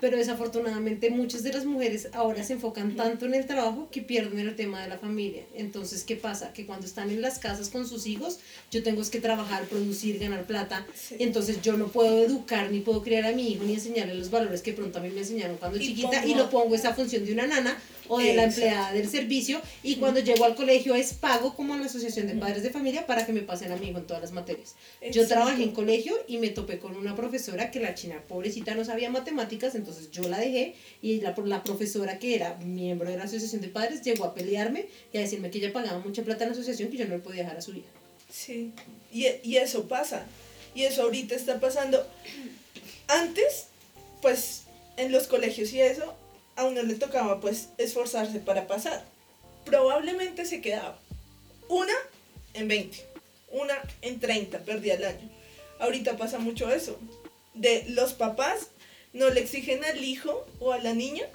Pero 0.00 0.16
desafortunadamente 0.16 1.10
muchas 1.10 1.42
de 1.42 1.52
las 1.52 1.64
mujeres 1.64 2.08
ahora 2.12 2.44
se 2.44 2.54
enfocan 2.54 2.94
tanto 2.96 3.26
en 3.26 3.34
el 3.34 3.46
trabajo 3.46 3.88
que 3.90 4.02
pierden 4.02 4.38
el 4.40 4.54
tema 4.54 4.82
de 4.82 4.88
la 4.88 4.98
familia. 4.98 5.44
Entonces, 5.54 6.04
¿qué 6.04 6.16
pasa? 6.16 6.52
Que 6.52 6.66
cuando 6.66 6.86
están 6.86 7.10
en 7.10 7.20
las 7.20 7.38
casas 7.38 7.68
con 7.68 7.86
sus 7.86 8.06
hijos, 8.06 8.38
yo 8.70 8.82
tengo 8.82 9.02
que 9.10 9.20
trabajar, 9.20 9.64
producir, 9.64 10.18
ganar 10.18 10.44
plata. 10.44 10.86
Sí. 10.94 11.16
Entonces 11.18 11.62
yo 11.62 11.76
no 11.76 11.88
puedo 11.88 12.24
educar, 12.24 12.70
ni 12.70 12.80
puedo 12.80 13.02
criar 13.02 13.24
a 13.26 13.32
mi 13.32 13.52
hijo, 13.52 13.64
ni 13.64 13.74
enseñarle 13.74 14.14
los 14.14 14.30
valores 14.30 14.62
que 14.62 14.72
pronto 14.72 14.98
a 14.98 15.02
mí 15.02 15.10
me 15.10 15.20
enseñaron 15.20 15.56
cuando 15.56 15.78
Y 15.78 15.86
chiquita 15.86 16.26
y 16.26 16.34
lo 16.34 16.50
pongo 16.50 16.74
esa 16.74 16.94
función 16.94 17.24
de 17.24 17.32
una 17.32 17.46
nana 17.46 17.78
o 18.08 18.18
de 18.18 18.34
la 18.34 18.44
Exacto. 18.44 18.60
empleada 18.66 18.92
del 18.92 19.08
servicio 19.08 19.60
y 19.82 19.96
cuando 19.96 20.20
llego 20.20 20.44
al 20.44 20.54
colegio 20.54 20.94
es 20.94 21.12
pago 21.14 21.54
como 21.54 21.76
la 21.76 21.86
Asociación 21.86 22.26
de 22.26 22.34
Padres 22.34 22.62
de 22.62 22.70
Familia 22.70 23.06
para 23.06 23.24
que 23.26 23.32
me 23.32 23.42
pasen 23.42 23.72
a 23.72 23.76
hijo 23.76 23.98
en 23.98 24.06
todas 24.06 24.22
las 24.22 24.32
materias. 24.32 24.74
Yo 25.00 25.06
Exacto. 25.22 25.28
trabajé 25.28 25.62
en 25.62 25.72
colegio 25.72 26.14
y 26.26 26.38
me 26.38 26.48
topé 26.48 26.78
con 26.78 26.96
una 26.96 27.14
profesora 27.14 27.70
que 27.70 27.80
la 27.80 27.94
china 27.94 28.22
pobrecita 28.28 28.74
no 28.74 28.84
sabía 28.84 29.10
matemáticas, 29.10 29.74
entonces 29.74 30.10
yo 30.10 30.22
la 30.28 30.38
dejé 30.38 30.74
y 31.02 31.20
la, 31.20 31.34
la 31.44 31.62
profesora 31.62 32.18
que 32.18 32.34
era 32.34 32.56
miembro 32.56 33.10
de 33.10 33.16
la 33.16 33.24
Asociación 33.24 33.60
de 33.60 33.68
Padres 33.68 34.02
llegó 34.02 34.24
a 34.24 34.34
pelearme 34.34 34.86
y 35.12 35.18
a 35.18 35.20
decirme 35.20 35.50
que 35.50 35.58
ella 35.58 35.72
pagaba 35.72 35.98
mucha 36.00 36.22
plata 36.22 36.44
en 36.44 36.50
la 36.50 36.54
asociación 36.54 36.90
que 36.90 36.96
yo 36.96 37.06
no 37.06 37.14
le 37.14 37.20
podía 37.20 37.42
dejar 37.42 37.58
a 37.58 37.62
su 37.62 37.72
hija. 37.72 37.88
Sí, 38.30 38.72
y, 39.12 39.26
y 39.42 39.56
eso 39.56 39.88
pasa. 39.88 40.26
Y 40.74 40.82
eso 40.82 41.02
ahorita 41.02 41.34
está 41.34 41.60
pasando. 41.60 42.06
Antes, 43.08 43.68
pues, 44.20 44.62
en 44.96 45.12
los 45.12 45.26
colegios 45.26 45.72
y 45.72 45.80
eso, 45.80 46.14
a 46.58 46.64
uno 46.64 46.82
le 46.82 46.96
tocaba, 46.96 47.40
pues, 47.40 47.68
esforzarse 47.78 48.40
para 48.40 48.66
pasar. 48.66 49.04
Probablemente 49.64 50.44
se 50.44 50.60
quedaba 50.60 50.98
una 51.68 51.94
en 52.54 52.66
20, 52.66 52.98
una 53.52 53.74
en 54.02 54.18
30, 54.18 54.58
perdía 54.60 54.94
el 54.94 55.04
año. 55.04 55.30
Ahorita 55.78 56.16
pasa 56.16 56.40
mucho 56.40 56.68
eso. 56.68 56.98
De 57.54 57.84
los 57.90 58.12
papás 58.12 58.70
no 59.12 59.30
le 59.30 59.40
exigen 59.40 59.84
al 59.84 60.02
hijo 60.02 60.44
o 60.58 60.72
a 60.72 60.78
la 60.78 60.94
niña, 60.94 61.26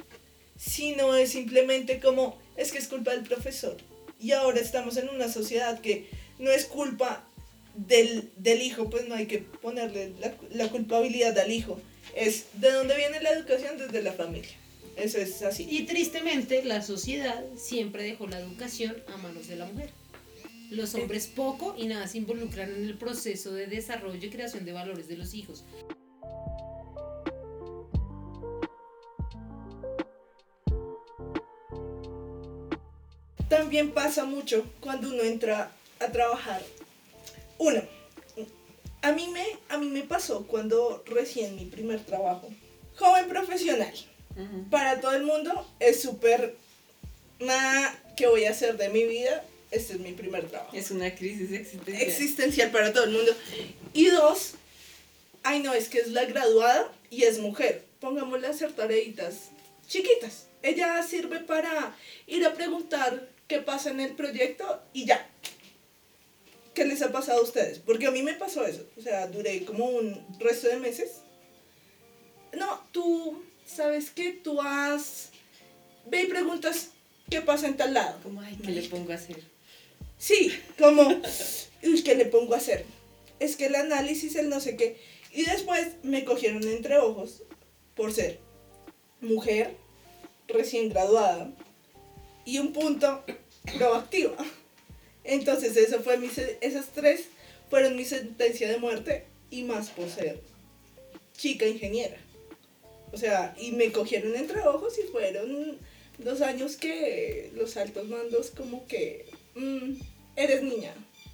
sino 0.58 1.16
es 1.16 1.32
simplemente 1.32 2.02
como, 2.02 2.38
es 2.58 2.74
que 2.74 2.80
es 2.80 2.90
culpa 2.90 3.12
del 3.12 3.24
profesor. 3.24 3.78
Y 4.20 4.34
ahora 4.34 4.60
estamos 4.60 4.98
en 4.98 5.08
una 5.08 5.30
sociedad 5.30 5.80
que 5.80 6.10
no 6.38 6.52
es 6.52 6.66
culpa 6.66 7.24
del, 7.76 8.30
del 8.36 8.62
hijo, 8.62 8.90
pues 8.90 9.08
no 9.08 9.16
hay 9.16 9.28
que 9.28 9.40
ponerle 9.40 10.12
la, 10.20 10.34
la 10.52 10.70
culpabilidad 10.70 11.38
al 11.40 11.52
hijo. 11.52 11.80
Es 12.14 12.48
de 12.56 12.72
dónde 12.72 12.98
viene 12.98 13.22
la 13.22 13.32
educación 13.32 13.78
desde 13.78 14.02
la 14.02 14.12
familia. 14.12 14.63
Eso 14.96 15.18
es 15.18 15.42
así. 15.42 15.68
Y 15.70 15.86
tristemente 15.86 16.64
la 16.64 16.82
sociedad 16.82 17.44
siempre 17.56 18.04
dejó 18.04 18.28
la 18.28 18.40
educación 18.40 18.96
a 19.08 19.18
manos 19.18 19.48
de 19.48 19.56
la 19.56 19.66
mujer. 19.66 19.90
Los 20.70 20.96
hombres 20.96 21.28
poco 21.28 21.76
y 21.78 21.88
nada 21.88 22.08
se 22.08 22.18
involucran 22.18 22.70
en 22.72 22.84
el 22.86 22.98
proceso 22.98 23.54
de 23.54 23.68
desarrollo 23.68 24.26
y 24.26 24.30
creación 24.30 24.66
de 24.66 24.74
valores 24.74 25.08
de 25.08 25.18
los 25.18 25.34
hijos. 25.34 25.66
También 33.50 33.92
pasa 33.92 34.26
mucho 34.26 34.66
cuando 34.80 35.10
uno 35.10 35.24
entra 35.24 35.72
a 36.00 36.12
trabajar. 36.12 36.62
Uno, 37.60 37.82
a 39.04 39.12
mí 39.12 39.28
me, 39.28 39.46
a 39.70 39.78
mí 39.78 39.88
me 39.88 40.04
pasó 40.04 40.48
cuando 40.48 41.04
recién 41.06 41.56
mi 41.56 41.66
primer 41.66 42.00
trabajo. 42.04 42.50
Joven 42.96 43.28
profesional. 43.28 43.94
Para 44.70 45.00
todo 45.00 45.14
el 45.14 45.24
mundo 45.24 45.68
es 45.80 46.02
súper 46.02 46.56
nada 47.40 48.00
que 48.16 48.28
voy 48.28 48.46
a 48.46 48.52
hacer 48.52 48.78
de 48.78 48.90
mi 48.90 49.04
vida. 49.06 49.44
Este 49.72 49.94
es 49.94 50.00
mi 50.00 50.12
primer 50.12 50.48
trabajo. 50.48 50.76
Es 50.76 50.92
una 50.92 51.14
crisis 51.16 51.52
existencial. 51.52 52.02
existencial 52.02 52.72
para 52.72 52.94
todo 52.94 53.06
el 53.06 53.12
mundo. 53.12 53.32
Y 53.94 54.06
dos, 54.06 54.54
ay 55.44 55.62
no, 55.62 55.74
es 55.74 55.90
que 55.90 56.00
es 56.00 56.10
la 56.10 56.26
graduada 56.26 56.92
y 57.10 57.24
es 57.24 57.40
mujer. 57.40 57.84
Pongámosle 58.00 58.48
a 58.48 58.52
hacer 58.52 58.72
tareitas 58.74 59.50
chiquitas. 59.88 60.48
Ella 60.62 61.02
sirve 61.04 61.40
para 61.40 61.96
ir 62.28 62.46
a 62.46 62.54
preguntar 62.54 63.30
qué 63.48 63.60
pasa 63.60 63.92
en 63.92 64.00
el 64.00 64.14
proyecto 64.14 64.82
y 64.94 65.06
ya. 65.06 65.30
¿Qué 66.74 66.86
les 66.86 67.02
ha 67.02 67.12
pasado 67.12 67.40
a 67.40 67.44
ustedes? 67.44 67.80
Porque 67.80 68.08
a 68.08 68.12
mí 68.12 68.24
me 68.24 68.34
pasó 68.34 68.66
eso. 68.66 68.88
O 68.98 69.02
sea, 69.02 69.28
duré 69.28 69.64
como 69.66 69.86
un 69.86 70.26
resto 70.40 70.68
de 70.68 70.78
meses. 70.78 71.22
No, 72.54 72.88
tú, 72.92 73.44
¿sabes 73.66 74.10
qué? 74.12 74.32
Tú 74.32 74.62
has... 74.62 75.30
Ve 76.08 76.24
y 76.24 76.28
preguntas 76.28 76.90
qué 77.30 77.42
pasa 77.42 77.68
en 77.68 77.78
tal 77.78 77.94
lado. 77.94 78.20
Como, 78.24 78.42
ay, 78.42 78.58
¿qué 78.64 78.72
le 78.72 78.82
pongo 78.90 79.12
a 79.12 79.16
hacer? 79.16 79.42
Sí, 80.18 80.52
como, 80.78 81.02
uy, 81.84 82.04
¿qué 82.04 82.16
le 82.16 82.26
pongo 82.26 82.54
a 82.54 82.58
hacer? 82.58 82.86
Es 83.40 83.56
que 83.56 83.66
el 83.68 83.76
análisis, 83.76 84.36
el 84.36 84.50
no 84.50 84.60
sé 84.60 84.76
qué. 84.76 84.98
Y 85.32 85.46
después 85.46 85.88
me 86.04 86.24
cogieron 86.26 86.64
entre 86.68 86.98
ojos 86.98 87.44
por 87.96 88.14
ser 88.14 88.40
mujer, 89.22 89.76
recién 90.48 90.90
graduada 90.90 91.50
y 92.46 92.60
un 92.60 92.74
punto 92.74 93.24
proactiva. 93.78 94.36
Entonces, 95.24 95.76
eso 95.78 96.02
fue 96.02 96.18
mi, 96.18 96.28
se- 96.30 96.58
esas 96.62 96.88
tres 96.88 97.24
fueron 97.70 97.96
mi 97.96 98.04
sentencia 98.06 98.68
de 98.70 98.78
muerte 98.78 99.26
y 99.50 99.64
más 99.64 99.90
por 99.90 100.10
ser 100.10 100.42
chica 101.38 101.66
ingeniera. 101.66 102.18
O 103.14 103.18
sea, 103.18 103.56
y 103.60 103.72
me 103.72 103.92
cogieron 103.92 104.36
entre 104.36 104.62
ojos 104.62 104.98
y 104.98 105.04
fueron 105.04 105.78
dos 106.18 106.42
años 106.42 106.76
que 106.76 107.52
los 107.56 107.78
altos 107.78 108.08
mandos 108.08 108.52
como 108.52 108.88
que, 108.88 109.26
mm, 109.56 109.94
eres 110.36 110.64
niña, 110.64 110.94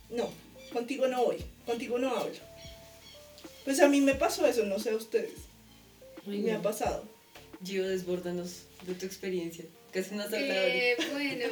no, 0.10 0.30
contigo 0.74 1.08
no 1.08 1.24
voy, 1.24 1.38
contigo 1.65 1.98
no 1.98 2.15
hablo. 2.15 2.36
Pues 3.63 3.80
a 3.80 3.88
mí 3.88 4.02
me 4.02 4.15
pasó 4.15 4.46
eso, 4.46 4.65
no 4.65 4.78
sé 4.78 4.92
a 4.92 4.96
ustedes, 4.96 5.34
me 6.26 6.52
ha 6.52 6.62
pasado. 6.62 7.06
Gio, 7.63 7.88
desbórdanos 7.88 8.63
de 8.86 8.94
tu 8.96 9.06
experiencia. 9.06 9.65
Casi 9.92 10.13
habla 10.15 10.38
Eh, 10.39 10.98
bueno, 11.12 11.46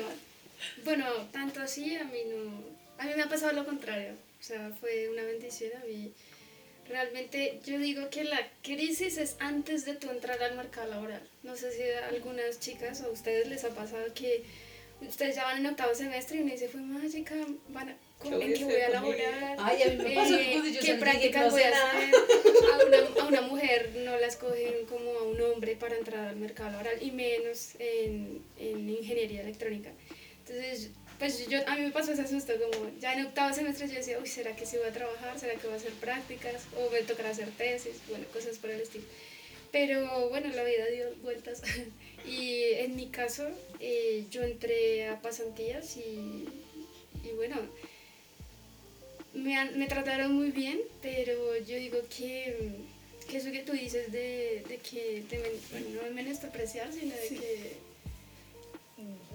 bueno, 0.83 1.05
tanto 1.31 1.61
así 1.61 1.95
a 1.95 2.03
mí 2.05 2.19
no. 2.27 2.63
A 2.97 3.05
mí 3.05 3.13
me 3.15 3.23
ha 3.23 3.29
pasado 3.29 3.53
lo 3.53 3.65
contrario. 3.65 4.13
O 4.39 4.43
sea, 4.43 4.71
fue 4.79 5.09
una 5.09 5.23
bendición 5.23 5.71
a 5.75 5.85
mí. 5.85 6.13
Realmente 6.89 7.59
yo 7.65 7.77
digo 7.79 8.09
que 8.09 8.23
la 8.23 8.39
crisis 8.63 9.17
es 9.17 9.35
antes 9.39 9.85
de 9.85 9.95
tu 9.95 10.09
entrar 10.09 10.41
al 10.41 10.55
mercado 10.55 10.89
laboral. 10.89 11.21
No 11.43 11.55
sé 11.55 11.71
si 11.71 11.83
a 11.83 12.07
algunas 12.07 12.59
chicas 12.59 13.01
o 13.01 13.07
a 13.07 13.09
ustedes 13.09 13.47
les 13.47 13.63
ha 13.65 13.69
pasado 13.69 14.05
que 14.13 14.43
ustedes 15.01 15.35
ya 15.35 15.43
van 15.43 15.59
en 15.59 15.65
octavo 15.67 15.93
semestre 15.93 16.37
y 16.37 16.41
uno 16.41 16.51
dice, 16.53 16.69
fue 16.69 16.81
mágica, 16.81 17.35
van 17.69 17.89
a- 17.89 17.97
¿Qué 18.21 18.29
¿en 18.29 18.33
voy 18.39 18.51
a 18.51 18.57
qué 18.57 18.63
voy 18.65 18.81
a 18.81 18.89
laborar? 18.89 19.55
Ay, 19.59 19.83
a 19.83 19.89
mí 19.89 19.97
me 19.97 20.15
pasó 20.15 20.35
cuando 20.51 20.69
yo 20.69 20.81
¿Qué 20.81 20.93
prácticas 20.95 21.51
voy 21.51 21.61
a 21.61 21.67
hacer? 21.69 22.15
A 22.73 22.85
una, 22.85 23.21
a 23.21 23.27
una 23.27 23.41
mujer 23.41 23.91
no 23.97 24.17
la 24.17 24.25
escogen 24.25 24.85
como 24.87 25.11
a 25.11 25.23
un 25.23 25.39
hombre 25.41 25.75
para 25.75 25.95
entrar 25.97 26.27
al 26.29 26.35
mercado 26.37 26.71
laboral 26.71 26.97
y 26.99 27.11
menos 27.11 27.73
en, 27.77 28.41
en 28.57 28.89
ingeniería 28.89 29.41
electrónica. 29.41 29.91
Entonces, 30.39 30.89
pues 31.19 31.47
yo, 31.49 31.59
a 31.67 31.75
mí 31.75 31.81
me 31.81 31.91
pasó 31.91 32.11
ese 32.11 32.27
susto, 32.27 32.53
como 32.59 32.91
ya 32.99 33.13
en 33.13 33.25
octavo 33.25 33.53
semestre 33.53 33.87
yo 33.87 33.95
decía, 33.95 34.19
uy, 34.19 34.27
¿será 34.27 34.55
que 34.55 34.65
sí 34.65 34.77
voy 34.77 34.87
a 34.87 34.93
trabajar? 34.93 35.39
¿Será 35.39 35.55
que 35.55 35.65
voy 35.67 35.73
a 35.73 35.77
hacer 35.77 35.93
prácticas? 35.93 36.63
¿O 36.77 36.89
me 36.91 37.01
tocará 37.01 37.29
hacer 37.31 37.49
tesis? 37.51 37.95
Bueno, 38.09 38.25
cosas 38.33 38.57
por 38.57 38.69
el 38.69 38.81
estilo. 38.81 39.05
Pero 39.71 40.29
bueno, 40.29 40.49
la 40.55 40.63
vida 40.63 40.85
dio 40.87 41.05
vueltas. 41.23 41.61
y 42.27 42.63
en 42.73 42.95
mi 42.95 43.07
caso, 43.07 43.47
eh, 43.79 44.25
yo 44.31 44.43
entré 44.43 45.07
a 45.07 45.21
pasantías 45.21 45.97
y, 45.97 46.45
y 47.23 47.29
bueno, 47.35 47.57
me, 49.33 49.55
han- 49.57 49.77
me 49.77 49.87
trataron 49.87 50.33
muy 50.33 50.51
bien, 50.51 50.79
pero 51.01 51.57
yo 51.59 51.75
digo 51.77 51.99
que, 52.15 52.55
que 53.29 53.37
eso 53.37 53.51
que 53.51 53.59
tú 53.63 53.73
dices 53.73 54.11
de, 54.11 54.63
de 54.67 54.77
que 54.77 55.23
te 55.29 55.37
bueno, 55.71 55.87
no 55.95 56.01
es 56.07 56.13
menospreciar, 56.13 56.91
sino 56.93 57.15
de 57.15 57.27
Sí. 57.27 57.35
que 57.37 57.73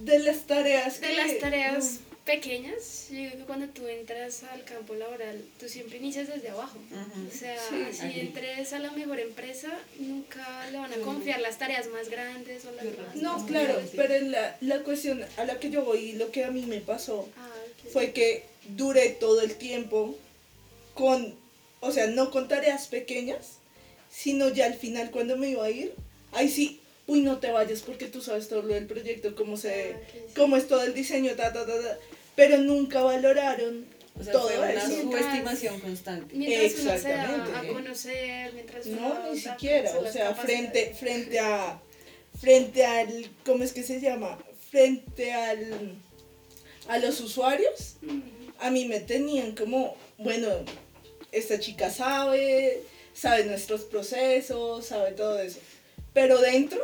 De 0.01 0.18
las 0.18 0.46
tareas 0.46 1.01
de 1.01 1.07
que- 1.09 1.14
las 1.16 1.38
tareas 1.38 1.98
pequeñas, 2.25 3.07
yo 3.11 3.16
digo 3.16 3.37
que 3.38 3.44
cuando 3.44 3.66
tú 3.68 3.87
entras 3.88 4.42
al 4.44 4.64
campo 4.64 4.94
laboral, 4.94 5.40
tú 5.59 5.68
siempre 5.68 5.98
inicias 5.98 6.29
desde 6.29 6.51
abajo. 6.51 6.79
O 7.29 7.37
sea, 7.37 7.57
Sí, 7.68 7.77
si 7.92 8.01
Ahí. 8.03 8.20
entres 8.20 8.72
a 8.72 8.79
la 8.79 8.90
mejor 8.92 9.18
empresa, 9.20 9.68
nunca 9.98 10.68
le 10.70 10.79
van 10.79 10.92
a 10.92 10.96
confiar 10.98 11.40
las 11.40 11.59
tareas 11.59 11.88
más 11.88 12.09
grandes 12.09 12.64
o 12.64 12.70
las 12.72 12.85
más... 12.85 13.16
No, 13.16 13.38
No, 13.38 13.46
claro, 13.46 13.81
sí. 13.83 13.96
pero 13.96 14.25
la, 14.29 14.57
la 14.61 14.83
cuestión 14.83 15.25
a 15.37 15.44
la 15.44 15.59
que 15.59 15.70
yo 15.70 15.85
voy 15.85 15.98
y 15.98 16.12
lo 16.12 16.31
que 16.31 16.44
a 16.44 16.51
mí 16.53 16.64
me 16.66 16.81
pasó 16.81 17.29
Ah, 17.37 17.51
ok. 17.85 17.90
fue 17.92 18.12
que 18.12 18.44
duré 18.77 19.09
todo 19.11 19.40
el 19.40 19.57
tiempo 19.57 20.16
con, 20.94 21.35
o 21.81 21.90
sea, 21.90 22.07
no 22.07 22.31
con 22.31 22.46
tareas 22.48 22.87
pequeñas, 22.87 23.59
sino 24.12 24.48
ya 24.48 24.66
al 24.66 24.75
final 24.75 25.11
cuando 25.11 25.37
me 25.37 25.48
iba 25.51 25.64
a 25.64 25.70
ir, 25.70 25.92
ahí 26.33 26.48
sí, 26.48 26.81
uy, 27.06 27.20
no 27.22 27.38
te 27.38 27.50
vayas 27.50 27.80
porque 27.82 28.06
tú 28.06 28.20
sabes 28.22 28.48
todo 28.48 28.62
lo 28.62 28.74
del 28.74 28.86
proyecto, 28.86 29.34
cómo 29.34 29.56
se, 29.56 29.92
Ah, 29.94 29.98
cómo 30.36 30.56
es 30.56 30.68
todo 30.68 30.82
el 30.82 30.94
diseño, 30.94 31.32
ta, 31.34 31.52
ta, 31.52 31.66
ta, 31.66 31.80
ta. 31.80 31.98
Pero 32.36 32.58
nunca 32.58 33.02
valoraron 33.02 33.86
O 34.18 34.22
sea, 34.22 34.32
Todo 34.32 34.48
fue 34.48 34.58
una 34.58 34.72
eso. 34.72 35.00
subestimación 35.02 35.80
constante. 35.80 36.34
Mientras 36.34 36.80
uno 36.82 36.98
se 36.98 37.08
da 37.08 37.22
a 37.22 37.24
Exactamente. 37.36 37.72
conocer, 37.72 38.52
mientras 38.54 38.86
uno 38.86 39.00
No, 39.14 39.32
ni 39.32 39.40
siquiera, 39.40 39.98
o 39.98 40.06
sea, 40.12 40.34
frente, 40.34 40.94
frente 40.98 41.38
a, 41.40 41.80
frente 42.40 42.84
al, 42.84 43.30
¿cómo 43.44 43.64
es 43.64 43.72
que 43.72 43.82
se 43.82 44.00
llama? 44.00 44.38
Frente 44.70 45.32
al, 45.32 45.94
a 46.88 46.98
los 46.98 47.20
usuarios, 47.20 47.96
a 48.58 48.70
mí 48.70 48.84
me 48.86 49.00
tenían 49.00 49.54
como, 49.54 49.96
bueno, 50.18 50.48
esta 51.32 51.58
chica 51.58 51.90
sabe, 51.90 52.82
sabe 53.14 53.44
nuestros 53.44 53.82
procesos, 53.82 54.84
sabe 54.86 55.12
todo 55.12 55.38
eso, 55.38 55.58
pero 56.12 56.40
dentro 56.40 56.81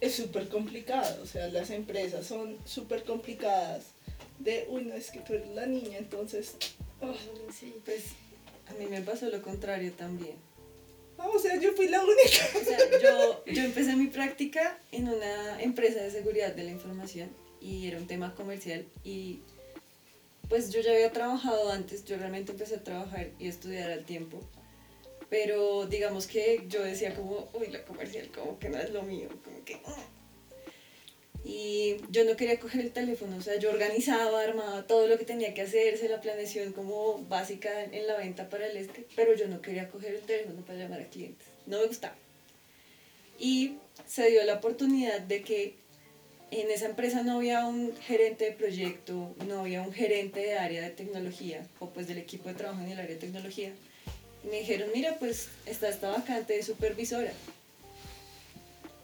es 0.00 0.14
súper 0.14 0.48
complicado, 0.48 1.22
o 1.22 1.26
sea, 1.26 1.48
las 1.48 1.70
empresas 1.70 2.26
son 2.26 2.56
súper 2.64 3.04
complicadas 3.04 3.84
de, 4.38 4.66
uy, 4.68 4.84
no, 4.84 4.94
es 4.94 5.10
que 5.10 5.20
tú 5.20 5.34
eres 5.34 5.48
la 5.50 5.66
niña, 5.66 5.98
entonces, 5.98 6.56
oh, 7.00 7.14
Sí. 7.58 7.74
Pues 7.84 8.02
a 8.68 8.74
mí 8.74 8.86
me 8.86 9.00
pasó 9.00 9.28
lo 9.30 9.42
contrario 9.42 9.92
también. 9.92 10.34
o 11.16 11.38
sea, 11.38 11.56
yo 11.58 11.72
fui 11.72 11.88
la 11.88 12.02
única. 12.02 12.46
O 12.60 12.64
sea, 12.64 12.78
yo, 13.00 13.44
yo 13.46 13.62
empecé 13.62 13.96
mi 13.96 14.08
práctica 14.08 14.78
en 14.92 15.08
una 15.08 15.62
empresa 15.62 16.02
de 16.02 16.10
seguridad 16.10 16.54
de 16.54 16.64
la 16.64 16.70
información 16.70 17.30
y 17.60 17.86
era 17.88 17.98
un 17.98 18.06
tema 18.06 18.34
comercial 18.34 18.84
y 19.02 19.40
pues 20.48 20.72
yo 20.72 20.80
ya 20.80 20.92
había 20.92 21.10
trabajado 21.10 21.72
antes, 21.72 22.04
yo 22.04 22.16
realmente 22.16 22.52
empecé 22.52 22.76
a 22.76 22.84
trabajar 22.84 23.30
y 23.38 23.48
estudiar 23.48 23.90
al 23.90 24.04
tiempo, 24.04 24.40
pero 25.36 25.84
digamos 25.86 26.26
que 26.26 26.64
yo 26.66 26.82
decía 26.82 27.14
como, 27.14 27.46
uy, 27.52 27.66
la 27.66 27.84
comercial 27.84 28.26
como 28.34 28.58
que 28.58 28.70
no 28.70 28.78
es 28.78 28.88
lo 28.88 29.02
mío, 29.02 29.28
como 29.44 29.62
que... 29.66 29.74
"Mm". 29.74 30.06
Y 31.44 31.96
yo 32.10 32.24
no 32.24 32.36
quería 32.38 32.58
coger 32.58 32.80
el 32.80 32.90
teléfono, 32.90 33.36
o 33.36 33.42
sea, 33.42 33.58
yo 33.58 33.68
organizaba, 33.70 34.40
armaba 34.40 34.86
todo 34.86 35.06
lo 35.06 35.18
que 35.18 35.26
tenía 35.26 35.52
que 35.52 35.60
hacerse, 35.60 36.08
la 36.08 36.22
planeación 36.22 36.72
como 36.72 37.18
básica 37.28 37.84
en 37.84 38.06
la 38.06 38.16
venta 38.16 38.48
para 38.48 38.66
el 38.66 38.78
este, 38.78 39.06
pero 39.14 39.34
yo 39.34 39.46
no 39.46 39.60
quería 39.60 39.90
coger 39.90 40.14
el 40.14 40.22
teléfono 40.22 40.64
para 40.64 40.78
llamar 40.78 41.02
a 41.02 41.10
clientes, 41.10 41.46
no 41.66 41.80
me 41.80 41.86
gustaba. 41.86 42.16
Y 43.38 43.74
se 44.06 44.30
dio 44.30 44.42
la 44.44 44.54
oportunidad 44.54 45.20
de 45.20 45.42
que 45.42 45.74
en 46.50 46.70
esa 46.70 46.86
empresa 46.86 47.22
no 47.22 47.36
había 47.36 47.66
un 47.66 47.94
gerente 47.94 48.46
de 48.46 48.52
proyecto, 48.52 49.36
no 49.46 49.60
había 49.60 49.82
un 49.82 49.92
gerente 49.92 50.40
de 50.40 50.54
área 50.56 50.80
de 50.80 50.90
tecnología 50.92 51.68
o 51.78 51.90
pues 51.90 52.08
del 52.08 52.16
equipo 52.16 52.48
de 52.48 52.54
trabajo 52.54 52.80
en 52.82 52.92
el 52.92 52.98
área 52.98 53.16
de 53.16 53.20
tecnología. 53.20 53.74
Y 54.46 54.48
me 54.48 54.60
dijeron, 54.60 54.90
mira, 54.94 55.16
pues 55.18 55.48
está 55.66 55.88
esta 55.88 56.10
vacante 56.10 56.52
de 56.52 56.62
supervisora. 56.62 57.32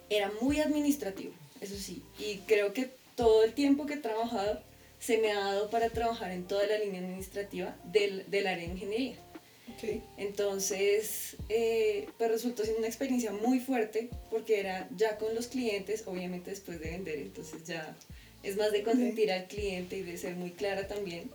Era 0.09 0.31
muy 0.41 0.61
administrativo, 0.61 1.33
eso 1.61 1.75
sí, 1.77 2.03
y 2.19 2.39
creo 2.47 2.73
que 2.73 2.91
todo 3.17 3.43
el 3.45 3.53
tiempo 3.53 3.87
que 3.87 3.95
he 3.95 3.99
trabajado 3.99 4.61
se 5.01 5.19
me 5.19 5.33
ha 5.33 5.41
dado 5.41 5.71
para 5.71 5.91
trabajar 5.91 6.31
en 6.31 6.45
toda 6.45 6.67
la 6.67 6.79
línea 6.79 7.01
administrativa 7.01 7.75
del, 7.85 8.31
del 8.31 8.47
área 8.47 8.67
de 8.67 8.73
ingeniería. 8.73 9.17
Ok. 9.75 10.03
Entonces, 10.19 11.37
eh, 11.49 12.09
pues 12.19 12.31
resultó 12.31 12.63
siendo 12.63 12.79
una 12.79 12.89
experiencia 12.89 13.33
muy 13.33 13.59
fuerte 13.59 14.11
porque 14.31 14.61
era 14.61 14.89
ya 14.97 15.17
con 15.17 15.35
los 15.35 15.49
clientes, 15.49 16.05
obviamente 16.07 16.51
después 16.51 16.79
de 16.79 16.91
vender, 16.91 17.19
entonces 17.19 17.65
ya 17.65 17.97
es 18.43 18.57
más 18.57 18.71
de 18.71 18.83
consentir 18.83 19.33
al 19.33 19.47
cliente 19.47 19.97
y 19.97 20.03
de 20.03 20.19
ser 20.19 20.37
muy 20.37 20.51
clara 20.51 20.87
también 20.87 21.31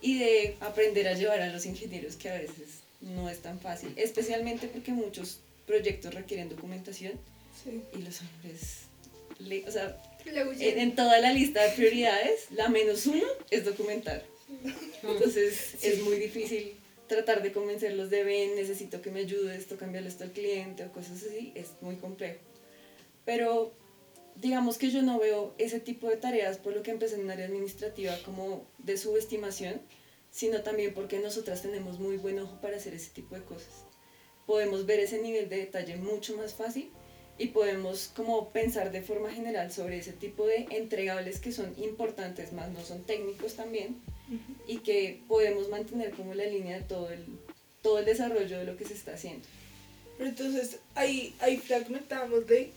y 0.00 0.18
de 0.18 0.56
aprender 0.60 1.06
a 1.08 1.14
llevar 1.14 1.40
a 1.40 1.52
los 1.52 1.64
ingenieros 1.64 2.16
que 2.16 2.28
a 2.28 2.34
veces 2.34 2.85
no 3.00 3.28
es 3.30 3.38
tan 3.40 3.60
fácil, 3.60 3.92
especialmente 3.96 4.68
porque 4.68 4.92
muchos 4.92 5.40
proyectos 5.66 6.14
requieren 6.14 6.48
documentación 6.48 7.12
Sí. 7.64 7.82
y 7.94 8.02
los 8.02 8.20
hombres, 8.20 8.82
le- 9.38 9.66
o 9.66 9.70
sea, 9.70 10.00
Le 10.24 10.40
en, 10.40 10.48
huyen. 10.48 10.78
en 10.78 10.94
toda 10.94 11.18
la 11.20 11.32
lista 11.32 11.62
de 11.64 11.70
prioridades, 11.70 12.50
la 12.50 12.68
menos 12.68 13.06
uno 13.06 13.24
es 13.50 13.64
documentar. 13.64 14.24
Entonces 15.02 15.76
es 15.82 16.02
muy 16.02 16.16
difícil 16.18 16.74
tratar 17.08 17.42
de 17.42 17.52
convencerlos 17.52 18.10
de 18.10 18.24
ven, 18.24 18.54
necesito 18.56 19.00
que 19.02 19.10
me 19.10 19.20
ayudes, 19.20 19.58
esto 19.60 19.76
cambiarle 19.76 20.08
esto 20.08 20.24
al 20.24 20.32
cliente 20.32 20.84
o 20.84 20.92
cosas 20.92 21.22
así, 21.22 21.52
es 21.54 21.68
muy 21.80 21.96
complejo. 21.96 22.38
Pero 23.24 23.72
digamos 24.36 24.76
que 24.78 24.90
yo 24.90 25.02
no 25.02 25.18
veo 25.18 25.54
ese 25.58 25.80
tipo 25.80 26.08
de 26.08 26.16
tareas 26.16 26.58
por 26.58 26.74
lo 26.74 26.82
que 26.82 26.90
empecé 26.90 27.14
en 27.16 27.22
un 27.22 27.30
área 27.30 27.46
administrativa 27.46 28.16
como 28.24 28.64
de 28.78 28.96
subestimación, 28.96 29.80
sino 30.36 30.60
también 30.60 30.92
porque 30.92 31.18
nosotras 31.18 31.62
tenemos 31.62 31.98
muy 31.98 32.18
buen 32.18 32.38
ojo 32.38 32.60
para 32.60 32.76
hacer 32.76 32.92
ese 32.92 33.08
tipo 33.08 33.34
de 33.34 33.42
cosas. 33.42 33.86
Podemos 34.44 34.84
ver 34.84 35.00
ese 35.00 35.18
nivel 35.22 35.48
de 35.48 35.56
detalle 35.56 35.96
mucho 35.96 36.36
más 36.36 36.52
fácil 36.52 36.90
y 37.38 37.46
podemos 37.48 38.12
como 38.14 38.50
pensar 38.50 38.92
de 38.92 39.00
forma 39.00 39.32
general 39.32 39.72
sobre 39.72 39.96
ese 39.96 40.12
tipo 40.12 40.46
de 40.46 40.66
entregables 40.72 41.40
que 41.40 41.52
son 41.52 41.74
importantes, 41.82 42.52
más 42.52 42.70
no 42.70 42.84
son 42.84 43.04
técnicos 43.04 43.54
también, 43.54 44.02
y 44.66 44.80
que 44.80 45.22
podemos 45.26 45.70
mantener 45.70 46.10
como 46.10 46.34
la 46.34 46.44
línea 46.44 46.80
de 46.80 46.84
todo 46.84 47.08
el, 47.08 47.24
todo 47.80 48.00
el 48.00 48.04
desarrollo 48.04 48.58
de 48.58 48.64
lo 48.64 48.76
que 48.76 48.84
se 48.84 48.92
está 48.92 49.14
haciendo. 49.14 49.48
Pero 50.18 50.28
entonces 50.28 50.80
ahí, 50.94 51.34
ahí 51.40 51.56
fragmentamos 51.56 52.46
de, 52.46 52.72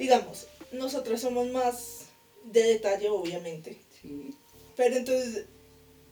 digamos, 0.00 0.48
nosotros 0.72 1.20
somos 1.20 1.46
más 1.46 2.06
de 2.42 2.64
detalle, 2.64 3.08
obviamente. 3.08 3.78
Sí. 4.02 4.34
Pero 4.76 4.96
entonces, 4.96 5.46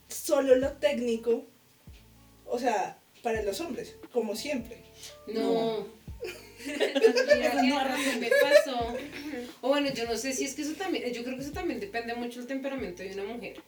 solo 0.08 0.56
lo 0.56 0.72
técnico, 0.72 1.44
o 2.46 2.58
sea, 2.58 2.98
para 3.22 3.42
los 3.42 3.60
hombres, 3.60 3.96
como 4.12 4.36
siempre. 4.36 4.78
No. 5.26 5.86
Mira 6.66 7.62
mí 7.62 8.20
me 8.20 8.30
pasó. 8.30 8.94
O 9.60 9.68
bueno, 9.68 9.92
yo 9.92 10.06
no 10.06 10.16
sé 10.16 10.32
si 10.32 10.44
es 10.44 10.54
que 10.54 10.62
eso 10.62 10.74
también, 10.74 11.12
yo 11.12 11.24
creo 11.24 11.36
que 11.36 11.42
eso 11.42 11.52
también 11.52 11.80
depende 11.80 12.14
mucho 12.14 12.38
del 12.38 12.48
temperamento 12.48 13.02
de 13.02 13.12
una 13.12 13.24
mujer. 13.24 13.60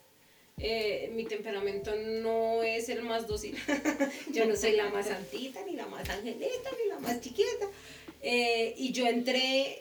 Eh, 0.59 1.11
mi 1.15 1.25
temperamento 1.25 1.95
no 1.95 2.63
es 2.63 2.89
el 2.89 3.03
más 3.03 3.27
dócil. 3.27 3.57
yo 4.33 4.47
no 4.47 4.57
soy 4.57 4.73
la 4.73 4.89
más 4.89 5.07
santita, 5.07 5.61
ni 5.67 5.77
la 5.77 5.87
más 5.87 6.09
angelita, 6.09 6.71
ni 6.83 6.89
la 6.89 6.99
más 7.01 7.21
chiquita. 7.21 7.67
Eh, 8.23 8.75
y 8.79 8.93
yo 8.93 9.07
entré, 9.07 9.79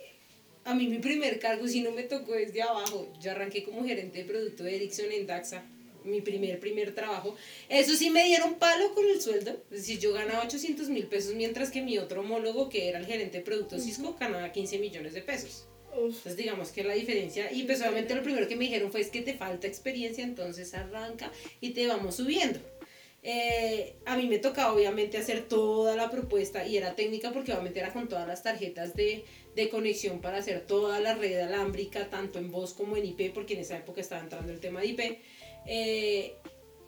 a 0.66 0.74
mí 0.76 0.88
mi 0.88 1.00
primer 1.00 1.40
cargo, 1.40 1.68
si 1.68 1.82
no 1.82 1.92
me 1.92 2.04
tocó 2.04 2.34
desde 2.34 2.62
abajo, 2.62 3.08
yo 3.22 3.32
arranqué 3.32 3.64
como 3.64 3.86
gerente 3.86 4.20
de 4.20 4.26
producto 4.26 4.64
de 4.64 4.76
Ericsson 4.76 5.12
en 5.12 5.28
Daxa, 5.28 5.64
mi 6.06 6.22
primer, 6.22 6.60
primer 6.60 6.94
trabajo. 6.94 7.36
Eso 7.70 7.96
sí 7.96 8.10
me 8.10 8.24
dieron 8.26 8.56
palo 8.56 8.94
con 8.94 9.06
el 9.06 9.22
sueldo, 9.22 9.52
es 9.72 9.78
decir, 9.78 10.00
yo 10.00 10.14
ganaba 10.14 10.44
800 10.44 10.90
mil 10.90 11.08
pesos, 11.08 11.34
mientras 11.36 11.72
que 11.72 11.82
mi 11.82 11.98
otro 11.98 12.22
homólogo, 12.22 12.70
que 12.70 12.90
era 12.90 13.00
el 13.00 13.06
gerente 13.06 13.40
de 13.40 13.44
producto 13.44 13.80
Cisco, 13.80 14.16
ganaba 14.20 14.52
15 14.52 14.80
millones 14.80 15.14
de 15.14 15.22
pesos. 15.22 15.68
Uf, 15.94 16.18
Entonces 16.18 16.38
digamos 16.38 16.70
que 16.70 16.84
la 16.84 16.94
diferencia, 16.94 17.52
y 17.52 17.64
pues 17.64 17.82
obviamente 17.82 18.16
lo 18.16 18.24
primero 18.24 18.48
que 18.48 18.56
me 18.56 18.66
dijeron 18.66 18.92
fue 18.92 19.02
es 19.02 19.10
que 19.10 19.22
te 19.22 19.34
falta 19.34 19.68
experiencia, 19.68 20.24
entonces 20.24 20.74
arranca 20.74 21.32
y 21.62 21.72
te 21.72 21.88
vamos 21.88 22.16
subiendo. 22.16 22.60
Eh, 23.28 23.96
a 24.06 24.16
mí 24.18 24.28
me 24.28 24.38
tocaba 24.38 24.72
obviamente 24.72 25.18
hacer 25.18 25.48
toda 25.48 25.96
la 25.96 26.12
propuesta 26.12 26.68
y 26.68 26.78
era 26.78 26.96
técnica 26.96 27.32
porque 27.32 27.54
obviamente 27.54 27.80
era 27.80 27.92
con 27.92 28.08
todas 28.08 28.28
las 28.28 28.44
tarjetas 28.44 28.94
de, 28.94 29.26
de 29.56 29.70
conexión 29.70 30.22
para 30.22 30.38
hacer 30.38 30.68
toda 30.68 31.00
la 31.00 31.16
red 31.16 31.40
alámbrica, 31.40 32.08
tanto 32.12 32.38
en 32.38 32.52
voz 32.52 32.76
como 32.76 32.98
en 32.98 33.06
IP, 33.06 33.34
porque 33.34 33.56
en 33.56 33.62
esa 33.62 33.78
época 33.78 34.02
estaba 34.02 34.22
entrando 34.22 34.52
el 34.52 34.60
tema 34.60 34.82
de 34.82 34.88
IP. 34.88 35.02
Eh, 35.68 36.36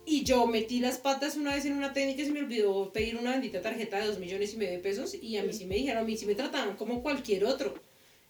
y 0.06 0.24
yo 0.24 0.48
metí 0.48 0.80
las 0.80 0.98
patas 0.98 1.36
una 1.36 1.54
vez 1.54 1.66
en 1.66 1.74
una 1.74 1.92
técnica 1.92 2.22
y 2.22 2.26
se 2.26 2.32
me 2.32 2.40
olvidó 2.40 2.94
pedir 2.94 3.18
una 3.18 3.32
bendita 3.32 3.62
tarjeta 3.62 4.00
de 4.00 4.08
2 4.08 4.20
millones 4.20 4.54
y 4.54 4.58
medio 4.58 4.72
de 4.72 4.80
pesos 4.80 5.14
y 5.14 5.36
a 5.36 5.44
mí 5.44 5.52
sí 5.52 5.66
me 5.66 5.76
dijeron, 5.76 6.02
a 6.02 6.06
mí 6.06 6.16
sí 6.16 6.26
me 6.26 6.34
trataban 6.34 6.78
como 6.78 7.04
cualquier 7.04 7.44
otro. 7.44 7.76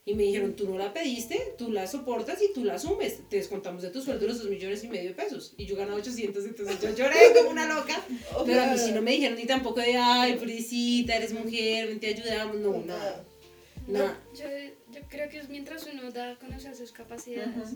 Y 0.03 0.15
me 0.15 0.23
dijeron, 0.23 0.55
tú 0.55 0.69
no 0.69 0.77
la 0.77 0.93
pediste, 0.93 1.53
tú 1.57 1.69
la 1.69 1.85
soportas 1.85 2.41
y 2.41 2.53
tú 2.53 2.63
la 2.63 2.75
asumes. 2.75 3.27
Te 3.29 3.35
descontamos 3.35 3.83
de 3.83 3.89
tu 3.89 4.01
sueldo 4.01 4.25
los 4.25 4.39
2 4.39 4.49
millones 4.49 4.81
y 4.85 4.87
medio 4.87 5.09
de 5.09 5.15
pesos. 5.15 5.53
Y 5.57 5.65
yo 5.65 5.75
ganaba 5.75 5.97
800, 5.97 6.45
entonces 6.45 6.81
yo 6.81 6.95
lloré 6.95 7.17
como 7.35 7.49
una 7.49 7.67
loca. 7.67 8.01
Pero 8.45 8.61
a 8.63 8.67
mí 8.67 8.77
sí 8.79 8.93
no 8.93 9.01
me 9.01 9.11
dijeron 9.11 9.37
ni 9.37 9.45
tampoco 9.45 9.81
de, 9.81 9.97
ay, 9.97 10.35
pobrecita, 10.37 11.17
eres 11.17 11.33
mujer, 11.33 11.89
ven, 11.89 11.99
te 11.99 12.07
ayudamos. 12.07 12.55
No, 12.55 12.81
nada. 12.85 13.25
Nada. 13.85 14.17
Yo, 14.33 14.45
yo 14.93 15.01
creo 15.09 15.29
que 15.29 15.39
es 15.39 15.49
mientras 15.49 15.85
uno 15.85 16.09
da 16.09 16.31
a 16.31 16.39
conocer 16.39 16.73
sus 16.73 16.93
capacidades. 16.93 17.75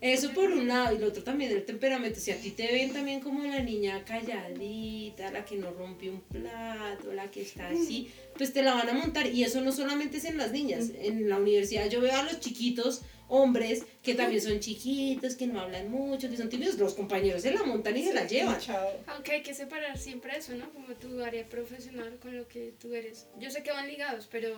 Eso 0.00 0.32
por 0.32 0.50
un 0.50 0.66
lado, 0.66 0.96
y 0.96 0.98
lo 0.98 1.08
otro 1.08 1.22
también 1.22 1.52
el 1.52 1.64
temperamento. 1.64 2.18
Si 2.18 2.30
a 2.30 2.36
ti 2.36 2.50
te 2.52 2.66
ven 2.72 2.92
también 2.92 3.20
como 3.20 3.42
la 3.44 3.60
niña 3.60 4.02
calladita, 4.04 5.30
la 5.30 5.44
que 5.44 5.56
no 5.56 5.70
rompe 5.72 6.08
un 6.08 6.20
plato, 6.20 7.12
la 7.12 7.30
que 7.30 7.42
está 7.42 7.68
así, 7.68 8.10
pues 8.36 8.52
te 8.52 8.62
la 8.62 8.74
van 8.74 8.88
a 8.88 8.94
montar. 8.94 9.26
Y 9.26 9.44
eso 9.44 9.60
no 9.60 9.72
solamente 9.72 10.16
es 10.16 10.24
en 10.24 10.38
las 10.38 10.52
niñas. 10.52 10.90
En 10.98 11.28
la 11.28 11.36
universidad 11.36 11.88
yo 11.90 12.00
veo 12.00 12.14
a 12.14 12.22
los 12.22 12.40
chiquitos, 12.40 13.02
hombres, 13.28 13.84
que 14.02 14.14
también 14.14 14.40
son 14.40 14.58
chiquitos, 14.60 15.36
que 15.36 15.46
no 15.46 15.60
hablan 15.60 15.90
mucho, 15.90 16.30
que 16.30 16.36
son 16.36 16.48
tímidos. 16.48 16.78
Los 16.78 16.94
compañeros 16.94 17.42
se 17.42 17.52
la 17.52 17.62
montan 17.62 17.96
y 17.96 18.04
se 18.04 18.14
la 18.14 18.26
llevan. 18.26 18.58
chao. 18.58 18.88
Aunque 19.06 19.32
hay 19.32 19.42
que 19.42 19.52
separar 19.54 19.98
siempre 19.98 20.36
eso, 20.36 20.54
¿no? 20.54 20.70
Como 20.70 20.94
tu 20.94 21.22
área 21.22 21.46
profesional 21.46 22.18
con 22.20 22.36
lo 22.36 22.48
que 22.48 22.72
tú 22.80 22.94
eres. 22.94 23.26
Yo 23.38 23.50
sé 23.50 23.62
que 23.62 23.70
van 23.70 23.86
ligados, 23.86 24.28
pero 24.30 24.56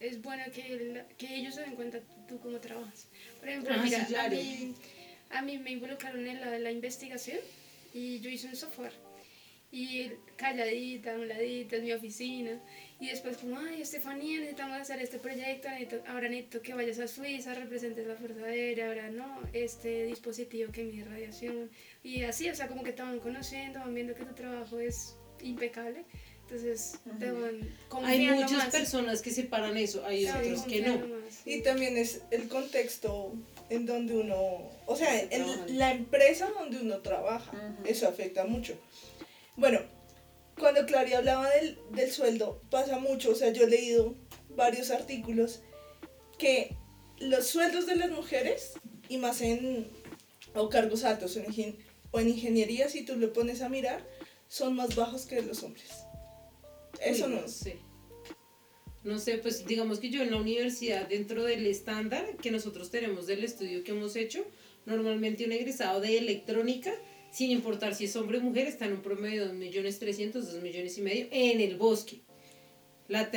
es 0.00 0.20
bueno 0.22 0.44
que, 0.52 1.04
que 1.18 1.36
ellos 1.36 1.54
se 1.54 1.62
den 1.62 1.76
cuenta 1.76 2.00
tú 2.28 2.40
cómo 2.40 2.58
trabajas. 2.58 3.08
Por 3.38 3.48
ejemplo, 3.48 3.74
Ah, 3.74 3.82
mira, 3.84 4.00
sí, 4.06 4.14
claro. 4.14 4.26
a, 4.26 4.30
mí, 4.30 4.74
a 5.30 5.42
mí 5.42 5.58
me 5.58 5.70
involucraron 5.72 6.26
en 6.26 6.40
la, 6.40 6.58
la 6.58 6.70
investigación 6.72 7.38
y 7.94 8.20
yo 8.20 8.30
hice 8.30 8.48
un 8.48 8.56
software. 8.56 8.94
y 9.72 10.10
calladita, 10.36 11.12
a 11.12 11.14
un 11.14 11.28
ladito, 11.28 11.76
en 11.76 11.84
mi 11.84 11.92
oficina. 11.92 12.60
Y 12.98 13.06
después 13.08 13.36
como, 13.38 13.58
ay, 13.58 13.82
Estefanía, 13.82 14.38
necesitamos 14.40 14.78
hacer 14.80 15.00
este 15.00 15.18
proyecto, 15.20 15.68
ahora 16.08 16.28
necesito 16.28 16.60
que 16.62 16.74
vayas 16.74 16.98
a 16.98 17.06
Suiza, 17.06 17.54
representes 17.54 18.06
la 18.06 18.16
Fuerza 18.16 18.44
Aérea, 18.46 18.88
ahora 18.88 19.10
no, 19.10 19.40
este 19.52 20.06
dispositivo 20.06 20.72
que 20.72 20.82
mide 20.84 21.04
radiación. 21.04 21.70
Y 22.02 22.22
así, 22.24 22.48
o 22.50 22.54
sea, 22.54 22.66
como 22.68 22.82
que 22.82 22.92
van 22.92 23.20
conociendo, 23.20 23.78
van 23.80 23.94
viendo 23.94 24.14
que 24.14 24.24
tu 24.24 24.34
trabajo 24.34 24.80
es 24.80 25.16
impecable. 25.40 26.04
Entonces, 26.50 26.98
te 27.20 27.30
van 27.30 27.60
Hay 28.04 28.26
muchas 28.26 28.72
personas 28.72 29.22
que 29.22 29.30
separan 29.30 29.76
eso, 29.76 30.04
hay 30.04 30.26
otros 30.26 30.62
que 30.62 30.82
no. 30.82 31.00
Y 31.44 31.62
también 31.62 31.96
es 31.96 32.22
el 32.32 32.48
contexto 32.48 33.32
en 33.68 33.86
donde 33.86 34.16
uno, 34.16 34.68
o 34.86 34.96
sea, 34.96 35.20
en 35.20 35.78
la 35.78 35.92
empresa 35.92 36.50
donde 36.58 36.80
uno 36.80 36.98
trabaja, 37.02 37.52
eso 37.84 38.08
afecta 38.08 38.46
mucho. 38.46 38.76
Bueno, 39.56 39.80
cuando 40.58 40.84
Clary 40.86 41.12
hablaba 41.12 41.48
del, 41.50 41.78
del 41.92 42.10
sueldo, 42.10 42.60
pasa 42.68 42.98
mucho, 42.98 43.30
o 43.30 43.34
sea, 43.36 43.52
yo 43.52 43.64
he 43.64 43.70
leído 43.70 44.16
varios 44.48 44.90
artículos 44.90 45.62
que 46.36 46.74
los 47.20 47.46
sueldos 47.46 47.86
de 47.86 47.94
las 47.94 48.10
mujeres, 48.10 48.72
y 49.08 49.18
más 49.18 49.40
en 49.40 49.88
o 50.54 50.68
cargos 50.68 51.04
altos 51.04 51.36
o 51.36 51.40
en, 51.40 51.78
o 52.10 52.18
en 52.18 52.28
ingeniería, 52.28 52.88
si 52.88 53.04
tú 53.04 53.14
lo 53.14 53.32
pones 53.32 53.62
a 53.62 53.68
mirar, 53.68 54.04
son 54.48 54.74
más 54.74 54.96
bajos 54.96 55.26
que 55.26 55.40
los 55.42 55.62
hombres. 55.62 56.09
Eso 57.04 57.28
no. 57.28 57.46
sé. 57.48 57.78
No 59.02 59.18
sé, 59.18 59.38
pues 59.38 59.66
digamos 59.66 59.98
que 59.98 60.10
yo 60.10 60.22
en 60.22 60.30
la 60.30 60.36
universidad, 60.36 61.08
dentro 61.08 61.44
del 61.44 61.66
estándar 61.66 62.36
que 62.36 62.50
nosotros 62.50 62.90
tenemos 62.90 63.26
del 63.26 63.44
estudio 63.44 63.82
que 63.82 63.92
hemos 63.92 64.14
hecho, 64.14 64.44
normalmente 64.84 65.44
un 65.46 65.52
egresado 65.52 66.00
de 66.00 66.18
electrónica 66.18 66.92
sin 67.30 67.50
importar 67.50 67.94
si 67.94 68.04
es 68.04 68.16
hombre 68.16 68.38
o 68.38 68.40
mujer, 68.40 68.66
está 68.66 68.86
en 68.86 68.94
un 68.94 69.02
promedio 69.02 69.46
de 69.46 69.54
2.300.000, 69.54 70.32
2 70.32 70.62
millones 70.62 70.98
y 70.98 71.00
medio 71.00 71.26
en 71.30 71.60
el 71.60 71.76
bosque. 71.76 72.20
La, 73.10 73.28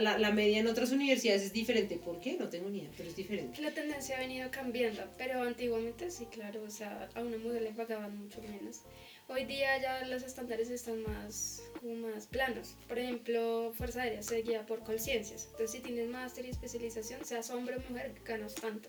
la, 0.00 0.16
la, 0.16 0.32
media 0.32 0.58
en 0.58 0.68
otras 0.68 0.90
universidades 0.90 1.42
es 1.42 1.52
diferente. 1.52 1.96
¿Por 1.96 2.18
qué? 2.18 2.38
No 2.38 2.48
tengo 2.48 2.70
ni 2.70 2.78
idea, 2.78 2.90
pero 2.96 3.10
es 3.10 3.14
diferente. 3.14 3.60
La 3.60 3.72
tendencia 3.72 4.16
ha 4.16 4.20
venido 4.20 4.50
cambiando, 4.50 5.02
pero 5.18 5.42
antiguamente 5.42 6.10
sí, 6.10 6.24
claro, 6.30 6.62
o 6.62 6.70
sea, 6.70 7.10
a 7.14 7.20
una 7.20 7.36
mujer 7.36 7.60
le 7.60 7.72
pagaban 7.72 8.16
mucho 8.16 8.40
menos. 8.40 8.80
Hoy 9.28 9.44
día 9.44 9.76
ya 9.82 10.06
los 10.06 10.22
estándares 10.22 10.70
están 10.70 11.02
más, 11.02 11.62
como 11.78 12.08
más 12.08 12.26
planos. 12.26 12.74
Por 12.88 12.98
ejemplo, 12.98 13.70
Fuerza 13.74 14.00
Aérea 14.00 14.22
se 14.22 14.40
guía 14.40 14.64
por 14.64 14.78
conciencias. 14.82 15.48
Entonces, 15.50 15.72
si 15.72 15.80
tienes 15.80 16.08
máster 16.08 16.46
y 16.46 16.48
especialización, 16.48 17.22
seas 17.26 17.50
hombre 17.50 17.76
o 17.76 17.92
mujer, 17.92 18.14
ganas 18.24 18.54
tanto. 18.54 18.88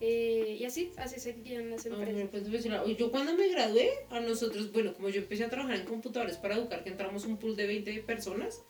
Eh, 0.00 0.56
y 0.58 0.64
así, 0.64 0.90
así 0.96 1.20
se 1.20 1.34
guían 1.34 1.68
las 1.68 1.84
empresas. 1.84 2.28
Pues, 2.30 2.96
yo 2.96 3.10
cuando 3.10 3.34
me 3.34 3.46
gradué, 3.48 3.90
a 4.08 4.20
nosotros, 4.20 4.72
bueno, 4.72 4.94
como 4.94 5.10
yo 5.10 5.20
empecé 5.20 5.44
a 5.44 5.50
trabajar 5.50 5.76
en 5.76 5.84
computadores 5.84 6.38
para 6.38 6.54
educar, 6.54 6.82
que 6.82 6.88
entramos 6.88 7.26
un 7.26 7.36
pool 7.36 7.56
de 7.56 7.66
20 7.66 7.92
personas 8.04 8.62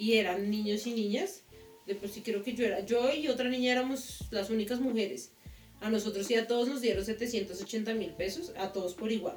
y 0.00 0.14
eran 0.14 0.50
niños 0.50 0.86
y 0.86 0.94
niñas, 0.94 1.42
después 1.86 2.12
sí 2.12 2.22
creo 2.22 2.42
que 2.42 2.54
yo 2.54 2.64
era, 2.64 2.80
yo 2.86 3.12
y 3.12 3.28
otra 3.28 3.50
niña 3.50 3.72
éramos 3.72 4.24
las 4.30 4.48
únicas 4.48 4.80
mujeres. 4.80 5.32
A 5.82 5.90
nosotros 5.90 6.26
sí 6.26 6.34
a 6.36 6.46
todos 6.46 6.68
nos 6.68 6.80
dieron 6.80 7.04
780 7.04 7.92
mil 7.92 8.10
pesos, 8.12 8.54
a 8.56 8.72
todos 8.72 8.94
por 8.94 9.12
igual. 9.12 9.36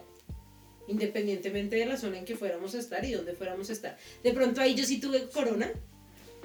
Independientemente 0.87 1.75
de 1.75 1.85
la 1.85 1.97
zona 1.97 2.17
en 2.17 2.23
que 2.23 2.37
fuéramos 2.37 2.75
a 2.75 2.79
estar 2.79 3.03
y 3.03 3.11
dónde 3.11 3.33
fuéramos 3.33 3.69
a 3.69 3.73
estar. 3.73 3.97
De 4.23 4.31
pronto 4.31 4.61
ahí 4.61 4.73
yo 4.73 4.85
sí 4.85 5.01
tuve 5.01 5.27
corona, 5.27 5.69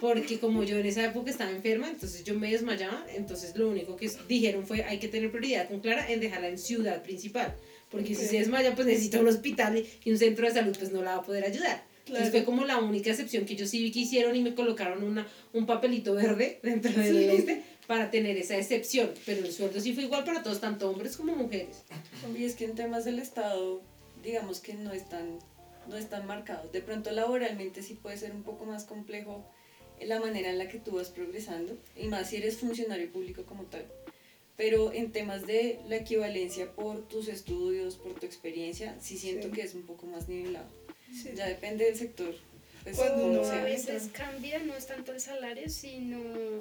porque 0.00 0.40
como 0.40 0.64
yo 0.64 0.76
en 0.78 0.86
esa 0.86 1.04
época 1.04 1.30
estaba 1.30 1.52
enferma, 1.52 1.88
entonces 1.88 2.24
yo 2.24 2.34
me 2.34 2.50
desmayaba, 2.50 3.06
entonces 3.14 3.56
lo 3.56 3.68
único 3.68 3.94
que 3.94 4.10
dijeron 4.26 4.66
fue 4.66 4.82
hay 4.82 4.98
que 4.98 5.06
tener 5.06 5.30
prioridad 5.30 5.68
con 5.68 5.78
Clara 5.78 6.10
en 6.10 6.18
dejarla 6.18 6.48
en 6.48 6.58
ciudad 6.58 7.04
principal, 7.04 7.54
porque 7.88 8.16
si 8.16 8.26
se 8.26 8.38
desmaya 8.38 8.74
pues 8.74 8.88
necesita 8.88 9.20
un 9.20 9.28
hospital 9.28 9.84
y 10.04 10.10
un 10.10 10.18
centro 10.18 10.48
de 10.48 10.54
salud 10.54 10.76
pues 10.76 10.90
no 10.90 11.02
la 11.02 11.16
va 11.16 11.22
a 11.22 11.24
poder 11.24 11.44
ayudar. 11.44 11.87
Entonces 12.08 12.30
fue 12.30 12.44
como 12.44 12.64
la 12.64 12.78
única 12.78 13.10
excepción 13.10 13.44
que 13.44 13.54
ellos 13.54 13.70
sí 13.70 13.82
vi 13.82 13.92
que 13.92 14.00
hicieron 14.00 14.34
y 14.34 14.42
me 14.42 14.54
colocaron 14.54 15.02
una, 15.02 15.26
un 15.52 15.66
papelito 15.66 16.14
verde 16.14 16.60
dentro 16.62 16.92
del 16.92 17.30
este 17.30 17.62
para 17.86 18.10
tener 18.10 18.36
esa 18.36 18.58
excepción, 18.58 19.10
pero 19.24 19.46
el 19.46 19.52
sueldo 19.52 19.80
sí 19.80 19.94
fue 19.94 20.04
igual 20.04 20.22
para 20.22 20.42
todos, 20.42 20.60
tanto 20.60 20.90
hombres 20.90 21.16
como 21.16 21.34
mujeres. 21.34 21.84
Y 22.36 22.44
es 22.44 22.54
que 22.54 22.66
en 22.66 22.74
temas 22.74 23.06
del 23.06 23.18
Estado, 23.18 23.80
digamos 24.22 24.60
que 24.60 24.74
no 24.74 24.92
están, 24.92 25.38
no 25.88 25.96
están 25.96 26.26
marcados. 26.26 26.70
De 26.70 26.82
pronto 26.82 27.10
laboralmente 27.12 27.82
sí 27.82 27.94
puede 27.94 28.18
ser 28.18 28.32
un 28.32 28.42
poco 28.42 28.66
más 28.66 28.84
complejo 28.84 29.50
la 30.02 30.20
manera 30.20 30.50
en 30.50 30.58
la 30.58 30.68
que 30.68 30.78
tú 30.78 30.92
vas 30.92 31.08
progresando, 31.08 31.76
y 31.96 32.08
más 32.08 32.30
si 32.30 32.36
eres 32.36 32.58
funcionario 32.58 33.10
público 33.10 33.44
como 33.44 33.64
tal. 33.64 33.86
Pero 34.56 34.92
en 34.92 35.12
temas 35.12 35.46
de 35.46 35.80
la 35.88 35.96
equivalencia 35.96 36.72
por 36.72 37.08
tus 37.08 37.28
estudios, 37.28 37.96
por 37.96 38.14
tu 38.20 38.26
experiencia, 38.26 38.96
sí 39.00 39.16
siento 39.16 39.50
que 39.50 39.62
es 39.62 39.74
un 39.74 39.82
poco 39.82 40.06
más 40.06 40.28
nivelado. 40.28 40.68
Ya 41.34 41.46
depende 41.46 41.84
del 41.86 41.96
sector. 41.96 42.34
Pues, 42.84 42.96
Cuando 42.96 43.44
a 43.44 43.62
veces 43.62 44.08
cambia, 44.12 44.58
no 44.60 44.74
es 44.74 44.86
tanto 44.86 45.12
el 45.12 45.20
salario, 45.20 45.68
sino 45.68 46.18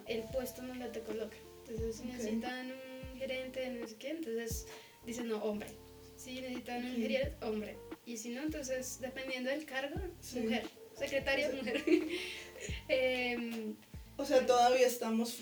el 0.07 0.23
puesto 0.31 0.62
donde 0.62 0.89
te 0.89 1.01
coloca. 1.01 1.38
Entonces, 1.67 1.97
si 1.97 2.05
necesitan 2.05 2.71
un 2.71 3.19
gerente, 3.19 3.69
no 3.69 3.88
sé 3.88 3.95
qué, 3.95 4.10
entonces 4.12 4.65
dicen, 5.05 5.27
no, 5.27 5.38
hombre. 5.43 5.69
Si 6.15 6.41
necesitan 6.41 6.86
un 6.86 6.95
gerente, 6.95 7.45
hombre. 7.45 7.77
Y 8.05 8.17
si 8.17 8.29
no, 8.29 8.41
entonces, 8.41 8.99
dependiendo 8.99 9.49
del 9.49 9.65
cargo, 9.65 9.99
mujer. 10.36 10.63
Secretaria, 10.97 11.51
mujer. 11.51 11.83
Em, 12.88 13.75
o 14.17 14.25
sea, 14.25 14.45
todavía 14.45 14.88
estamos... 14.88 15.38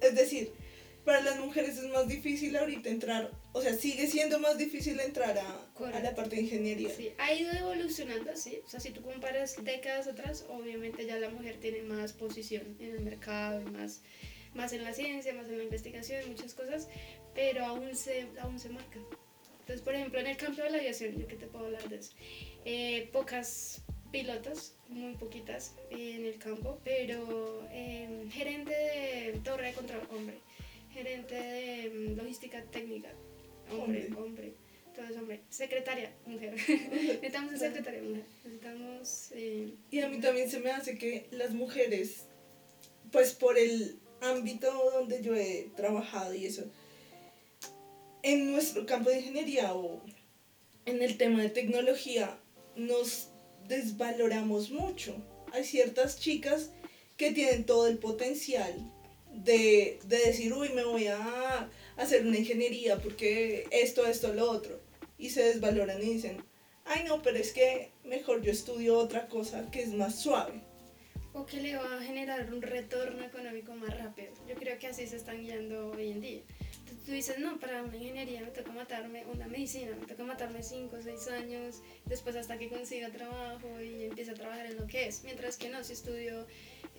Es 0.00 0.14
decir, 0.16 0.52
para 1.04 1.20
las 1.22 1.38
mujeres 1.38 1.78
es 1.78 1.88
más 1.90 2.08
difícil 2.08 2.56
ahorita 2.56 2.88
entrar, 2.88 3.30
o 3.52 3.62
sea, 3.62 3.74
sigue 3.74 4.06
siendo 4.06 4.38
más 4.38 4.58
difícil 4.58 5.00
entrar 5.00 5.38
a, 5.38 5.68
a, 5.96 6.00
la 6.00 6.14
parte 6.14 6.36
de 6.36 6.42
ingeniería. 6.42 6.90
Sí, 6.94 7.12
ha 7.18 7.32
ido 7.32 7.52
evolucionando 7.52 8.30
así, 8.30 8.60
o 8.64 8.68
sea, 8.68 8.80
si 8.80 8.90
tú 8.90 9.02
comparas 9.02 9.56
décadas 9.64 10.06
atrás, 10.08 10.44
obviamente 10.48 11.06
ya 11.06 11.18
la 11.18 11.30
mujer 11.30 11.58
tiene 11.60 11.82
más 11.82 12.12
posición 12.12 12.76
en 12.80 12.90
el 12.96 13.00
mercado, 13.00 13.62
más, 13.70 14.02
más 14.54 14.72
en 14.72 14.84
la 14.84 14.92
ciencia, 14.92 15.32
más 15.34 15.48
en 15.48 15.58
la 15.58 15.64
investigación, 15.64 16.28
muchas 16.28 16.54
cosas, 16.54 16.88
pero 17.34 17.64
aún 17.64 17.94
se, 17.96 18.26
aún 18.40 18.58
se 18.58 18.68
marca. 18.68 18.98
Entonces, 19.60 19.82
por 19.82 19.94
ejemplo, 19.94 20.18
en 20.20 20.26
el 20.26 20.36
campo 20.36 20.62
de 20.62 20.70
la 20.70 20.78
aviación, 20.78 21.16
yo 21.16 21.26
que 21.26 21.36
te 21.36 21.46
puedo 21.46 21.66
hablar 21.66 21.88
de 21.88 21.96
eso, 21.96 22.12
eh, 22.64 23.08
pocas 23.12 23.82
pilotos, 24.10 24.74
muy 24.88 25.14
poquitas 25.14 25.74
en 25.90 26.26
el 26.26 26.38
campo, 26.38 26.80
pero 26.84 27.66
em, 27.72 28.28
gerente 28.30 28.72
de 28.72 29.40
torre 29.44 29.68
de 29.68 29.72
control, 29.74 30.02
hombre. 30.10 30.38
Gerente 30.92 31.34
de 31.34 31.86
em, 31.86 32.16
logística 32.16 32.62
técnica, 32.64 33.10
hombre, 33.70 34.08
hombre. 34.16 34.54
Todo 34.94 35.06
es 35.06 35.16
hombre. 35.16 35.40
Secretaria, 35.48 36.12
mujer. 36.26 36.54
Necesitamos 36.90 37.50
una 37.50 37.58
secretaria, 37.58 38.02
mujer. 38.02 38.24
Necesitamos... 38.44 39.32
Em, 39.32 39.76
y 39.90 40.00
a 40.00 40.08
mí 40.08 40.20
también 40.20 40.50
se 40.50 40.58
me 40.58 40.70
hace 40.72 40.98
que 40.98 41.28
las 41.30 41.52
mujeres, 41.54 42.26
pues 43.12 43.32
por 43.32 43.56
el 43.56 44.00
ámbito 44.20 44.72
donde 44.92 45.22
yo 45.22 45.34
he 45.34 45.70
trabajado 45.76 46.34
y 46.34 46.46
eso, 46.46 46.64
en 48.22 48.50
nuestro 48.50 48.84
campo 48.84 49.10
de 49.10 49.18
ingeniería 49.18 49.74
o 49.74 50.02
en 50.86 51.02
el 51.02 51.16
tema 51.16 51.40
de 51.40 51.50
tecnología, 51.50 52.38
nos 52.74 53.30
desvaloramos 53.68 54.70
mucho. 54.70 55.14
Hay 55.52 55.64
ciertas 55.64 56.18
chicas 56.18 56.70
que 57.16 57.32
tienen 57.32 57.64
todo 57.64 57.86
el 57.86 57.98
potencial 57.98 58.74
de, 59.44 59.98
decir, 60.06 60.52
uy, 60.52 60.70
me 60.70 60.84
voy 60.84 61.06
a 61.08 61.68
hacer 61.96 62.26
una 62.26 62.38
ingeniería 62.38 62.98
porque 62.98 63.66
esto, 63.70 64.06
esto, 64.06 64.32
lo 64.34 64.50
otro. 64.50 64.80
Y 65.18 65.30
se 65.30 65.42
desvaloran 65.42 66.02
y 66.02 66.14
dicen, 66.14 66.42
ay 66.84 67.04
no, 67.04 67.22
pero 67.22 67.36
es 67.36 67.52
que 67.52 67.90
mejor 68.04 68.42
yo 68.42 68.50
estudio 68.50 68.98
otra 68.98 69.28
cosa 69.28 69.70
que 69.70 69.82
es 69.82 69.92
más 69.92 70.18
suave. 70.18 70.60
O 71.32 71.46
que 71.46 71.60
le 71.60 71.76
va 71.76 71.98
a 71.98 72.02
generar 72.02 72.52
un 72.52 72.60
retorno 72.60 73.24
económico 73.24 73.72
más 73.74 73.96
rápido. 73.96 74.32
Yo 74.48 74.56
creo 74.56 74.78
que 74.78 74.88
así 74.88 75.06
se 75.06 75.16
están 75.16 75.42
guiando 75.42 75.90
hoy 75.90 76.10
en 76.10 76.20
día 76.20 76.42
tú 77.04 77.12
dices, 77.12 77.38
no, 77.38 77.58
para 77.58 77.82
una 77.82 77.96
ingeniería 77.96 78.40
me 78.40 78.50
toca 78.50 78.72
matarme, 78.72 79.24
una 79.26 79.46
medicina, 79.46 79.96
me 79.98 80.06
toca 80.06 80.24
matarme 80.24 80.62
5 80.62 80.96
o 80.96 81.02
6 81.02 81.28
años, 81.28 81.82
después 82.06 82.36
hasta 82.36 82.58
que 82.58 82.68
consiga 82.68 83.10
trabajo 83.10 83.80
y 83.80 84.04
empiece 84.04 84.32
a 84.32 84.34
trabajar 84.34 84.66
en 84.66 84.76
lo 84.76 84.86
que 84.86 85.08
es. 85.08 85.24
Mientras 85.24 85.56
que 85.56 85.68
no, 85.70 85.82
si 85.84 85.92
estudio 85.92 86.46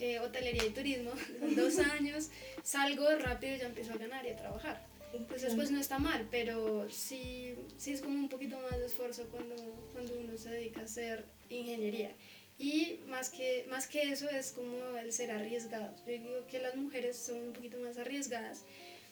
eh, 0.01 0.19
hotelería 0.19 0.65
y 0.65 0.71
turismo, 0.71 1.11
dos 1.55 1.79
años, 1.79 2.29
salgo 2.63 3.09
rápido 3.15 3.55
y 3.55 3.59
ya 3.59 3.67
empiezo 3.67 3.93
a 3.93 3.97
ganar 3.97 4.25
y 4.25 4.29
a 4.29 4.35
trabajar. 4.35 4.85
Entonces, 5.13 5.53
pues 5.55 5.71
no 5.71 5.79
está 5.79 5.99
mal, 5.99 6.27
pero 6.31 6.89
sí, 6.89 7.55
sí 7.77 7.91
es 7.91 8.01
como 8.01 8.15
un 8.15 8.29
poquito 8.29 8.57
más 8.59 8.79
de 8.79 8.85
esfuerzo 8.85 9.25
cuando, 9.29 9.55
cuando 9.93 10.13
uno 10.17 10.37
se 10.37 10.49
dedica 10.49 10.81
a 10.81 10.83
hacer 10.85 11.25
ingeniería. 11.49 12.11
Y 12.57 12.99
más 13.07 13.29
que, 13.29 13.65
más 13.69 13.87
que 13.87 14.03
eso 14.03 14.29
es 14.29 14.51
como 14.51 14.97
el 14.97 15.11
ser 15.11 15.31
arriesgado. 15.31 15.93
Yo 16.05 16.13
digo 16.13 16.47
que 16.49 16.59
las 16.59 16.75
mujeres 16.75 17.17
son 17.17 17.41
un 17.41 17.53
poquito 17.53 17.77
más 17.79 17.97
arriesgadas 17.97 18.63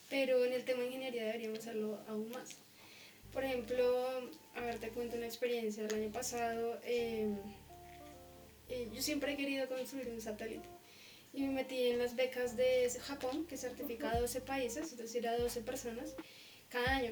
pero 0.09 0.43
en 0.43 0.53
el 0.53 0.63
tema 0.65 0.79
de 0.81 0.87
ingeniería 0.87 1.25
deberíamos 1.25 1.59
hacerlo 1.59 1.99
aún 2.07 2.29
más. 2.31 2.57
Por 3.31 3.43
ejemplo, 3.43 4.07
a 4.55 4.61
ver, 4.61 4.79
te 4.79 4.89
cuento 4.89 5.17
una 5.17 5.27
experiencia. 5.27 5.85
El 5.85 5.93
año 5.93 6.11
pasado 6.11 6.79
em, 6.83 7.37
eh, 8.69 8.89
yo 8.93 9.01
siempre 9.01 9.33
he 9.33 9.37
querido 9.37 9.67
construir 9.67 10.09
un 10.09 10.19
satélite 10.19 10.67
y 11.33 11.43
me 11.43 11.49
metí 11.49 11.87
en 11.87 11.99
las 11.99 12.15
becas 12.15 12.57
de 12.57 12.89
Japón, 13.01 13.45
que 13.45 13.57
certifica 13.57 14.11
a 14.11 14.19
12 14.19 14.41
países, 14.41 14.91
es 14.91 14.97
decir, 14.97 15.27
a 15.27 15.37
12 15.37 15.61
personas 15.61 16.15
cada 16.69 16.97
año. 16.97 17.11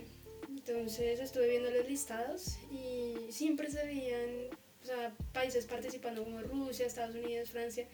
Entonces 0.50 1.20
estuve 1.20 1.50
viendo 1.50 1.70
los 1.72 1.88
listados 1.88 2.58
y 2.72 3.32
siempre 3.32 3.70
se 3.70 3.86
veían 3.86 4.50
sea, 4.88 5.14
países 5.34 5.66
participando 5.66 6.24
como 6.24 6.42
Rusia, 6.42 6.88
Estados 6.88 7.16
Unidos, 7.16 7.50
Francia, 7.50 7.88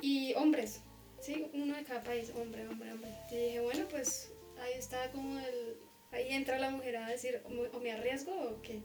y 0.00 0.34
hombres, 0.34 0.80
¿sí? 1.20 1.46
Uno 1.52 1.76
de 1.76 1.84
cada 1.84 2.02
país, 2.02 2.32
hombre, 2.36 2.66
hombre, 2.66 2.92
hombre. 2.92 3.10
Y 3.30 3.36
dije, 3.36 3.60
bueno, 3.60 3.86
pues 3.88 4.32
ahí 4.60 4.72
está 4.76 5.10
como 5.12 5.38
el... 5.38 5.76
Ahí 6.10 6.28
entra 6.30 6.60
la 6.60 6.70
mujer 6.70 6.96
a 6.96 7.08
decir, 7.08 7.42
o 7.72 7.80
me 7.80 7.90
arriesgo 7.90 8.32
o 8.32 8.62
qué. 8.62 8.80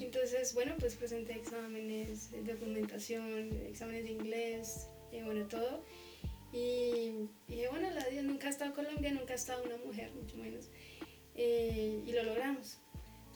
Entonces, 0.00 0.54
bueno, 0.54 0.74
pues 0.78 0.94
presenté 0.94 1.34
exámenes, 1.34 2.30
documentación, 2.46 3.52
exámenes 3.68 4.04
de 4.04 4.10
inglés, 4.12 4.86
y 5.12 5.20
bueno, 5.20 5.46
todo. 5.48 5.84
Y 6.52 7.28
dije, 7.48 7.68
bueno, 7.68 7.90
la 7.90 8.04
Dios 8.08 8.24
nunca 8.24 8.48
ha 8.48 8.50
estado 8.50 8.74
Colombia, 8.74 9.10
nunca 9.10 9.32
ha 9.32 9.36
estado 9.36 9.62
una 9.64 9.76
mujer, 9.78 10.10
mucho 10.12 10.36
menos. 10.36 10.66
Eh, 11.34 12.02
y 12.06 12.12
lo 12.12 12.22
logramos. 12.24 12.76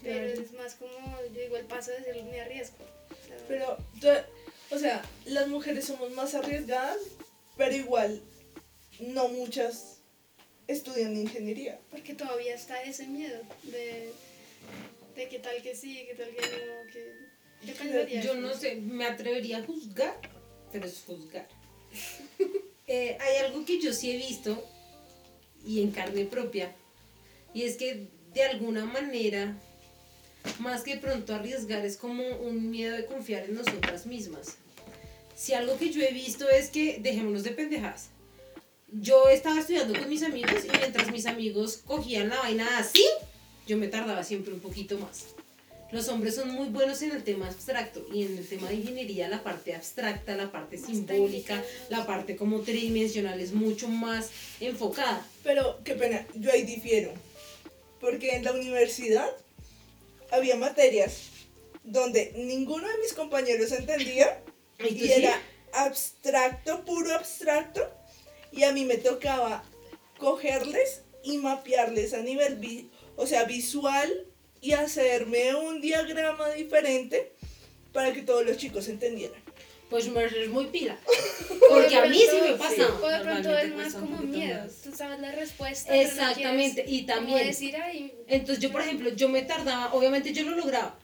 Pero 0.02 0.26
es 0.26 0.52
más 0.52 0.74
como, 0.74 1.18
yo 1.34 1.40
digo, 1.40 1.56
el 1.56 1.64
paso 1.64 1.90
de 1.90 2.02
ser 2.02 2.22
me 2.24 2.40
arriesgo. 2.40 2.76
Pero, 3.48 3.78
o 4.70 4.78
sea, 4.78 5.02
las 5.24 5.48
mujeres 5.48 5.86
somos 5.86 6.12
más 6.12 6.34
arriesgadas, 6.34 6.98
pero 7.56 7.74
igual 7.74 8.20
no 9.00 9.28
muchas 9.28 10.00
estudian 10.68 11.16
ingeniería. 11.16 11.80
Porque 11.90 12.14
todavía 12.14 12.54
está 12.54 12.82
ese 12.82 13.06
miedo 13.06 13.40
de, 13.62 14.10
de 15.14 15.28
qué 15.28 15.38
tal 15.38 15.62
que 15.62 15.74
sí, 15.74 16.04
qué 16.06 16.14
tal 16.14 16.28
que 16.28 16.42
no, 16.42 16.92
que... 18.04 18.20
Yo 18.22 18.34
no 18.34 18.52
sé, 18.54 18.76
me 18.76 19.06
atrevería 19.06 19.58
a 19.58 19.64
juzgar, 19.64 20.20
pero 20.70 20.86
es 20.86 21.02
juzgar. 21.04 21.48
Eh, 22.86 23.18
hay 23.20 23.44
algo 23.44 23.64
que 23.64 23.80
yo 23.80 23.92
sí 23.92 24.12
he 24.12 24.16
visto 24.16 24.64
y 25.64 25.82
en 25.82 25.90
carne 25.90 26.24
propia, 26.24 26.74
y 27.52 27.62
es 27.62 27.76
que 27.76 28.08
de 28.32 28.44
alguna 28.44 28.84
manera, 28.84 29.58
más 30.60 30.82
que 30.82 30.96
pronto 30.96 31.34
arriesgar, 31.34 31.84
es 31.84 31.96
como 31.96 32.22
un 32.22 32.70
miedo 32.70 32.96
de 32.96 33.06
confiar 33.06 33.44
en 33.44 33.54
nosotras 33.54 34.06
mismas. 34.06 34.58
Si 35.34 35.52
algo 35.52 35.76
que 35.76 35.90
yo 35.90 36.02
he 36.02 36.12
visto 36.12 36.48
es 36.48 36.70
que 36.70 36.98
dejémonos 37.00 37.42
de 37.42 37.50
pendejadas. 37.50 38.10
Yo 38.92 39.28
estaba 39.28 39.58
estudiando 39.58 39.98
con 39.98 40.08
mis 40.08 40.22
amigos 40.22 40.64
y 40.64 40.78
mientras 40.78 41.10
mis 41.10 41.26
amigos 41.26 41.78
cogían 41.78 42.28
la 42.28 42.38
vaina 42.38 42.78
así, 42.78 43.04
yo 43.66 43.76
me 43.76 43.88
tardaba 43.88 44.22
siempre 44.22 44.54
un 44.54 44.60
poquito 44.60 44.98
más. 44.98 45.35
Los 45.92 46.08
hombres 46.08 46.34
son 46.34 46.50
muy 46.50 46.68
buenos 46.68 47.00
en 47.02 47.12
el 47.12 47.22
tema 47.22 47.46
abstracto 47.46 48.04
y 48.12 48.24
en 48.24 48.36
el 48.36 48.46
tema 48.46 48.68
de 48.68 48.74
ingeniería 48.74 49.28
la 49.28 49.44
parte 49.44 49.72
abstracta, 49.72 50.34
la 50.34 50.50
parte 50.50 50.78
simbólica, 50.78 51.62
la 51.90 52.04
parte 52.06 52.34
como 52.34 52.60
tridimensional 52.62 53.40
es 53.40 53.52
mucho 53.52 53.88
más 53.88 54.30
enfocada. 54.58 55.24
Pero 55.44 55.78
qué 55.84 55.94
pena, 55.94 56.26
yo 56.34 56.50
ahí 56.50 56.62
difiero. 56.64 57.12
Porque 58.00 58.34
en 58.34 58.44
la 58.44 58.52
universidad 58.52 59.30
había 60.32 60.56
materias 60.56 61.28
donde 61.84 62.32
ninguno 62.36 62.88
de 62.88 62.98
mis 62.98 63.12
compañeros 63.12 63.70
entendía 63.70 64.42
y 64.78 65.08
era 65.08 65.40
abstracto, 65.72 66.84
puro 66.84 67.14
abstracto, 67.14 67.88
y 68.50 68.64
a 68.64 68.72
mí 68.72 68.84
me 68.84 68.96
tocaba 68.96 69.62
cogerles 70.18 71.02
y 71.22 71.38
mapearles 71.38 72.12
a 72.12 72.22
nivel, 72.22 72.90
o 73.16 73.26
sea, 73.26 73.44
visual 73.44 74.25
y 74.60 74.72
hacerme 74.72 75.54
un 75.54 75.80
diagrama 75.80 76.50
diferente 76.50 77.32
para 77.92 78.12
que 78.12 78.22
todos 78.22 78.44
los 78.44 78.56
chicos 78.56 78.88
entendieran. 78.88 79.40
Pues 79.88 80.08
me 80.08 80.24
es 80.24 80.48
muy 80.48 80.66
pila. 80.66 80.98
Porque 81.70 81.96
a 81.96 82.06
mí 82.06 82.18
sí 82.18 82.36
me 82.42 82.56
pasa. 82.56 82.88
O 83.00 83.08
de 83.08 83.20
pronto 83.20 83.56
es 83.56 83.74
más 83.74 83.94
como 83.94 84.18
miedo. 84.18 84.66
Tú 84.82 84.92
sabes 84.94 85.20
la 85.20 85.30
respuesta. 85.32 85.96
Exactamente. 85.96 86.84
y 86.86 87.02
también. 87.02 87.48
Entonces 88.26 88.58
yo, 88.58 88.72
por 88.72 88.80
ejemplo, 88.80 89.10
yo 89.14 89.28
me 89.28 89.42
tardaba, 89.42 89.94
obviamente 89.94 90.32
yo 90.32 90.42
lo 90.42 90.56
lograba, 90.56 90.98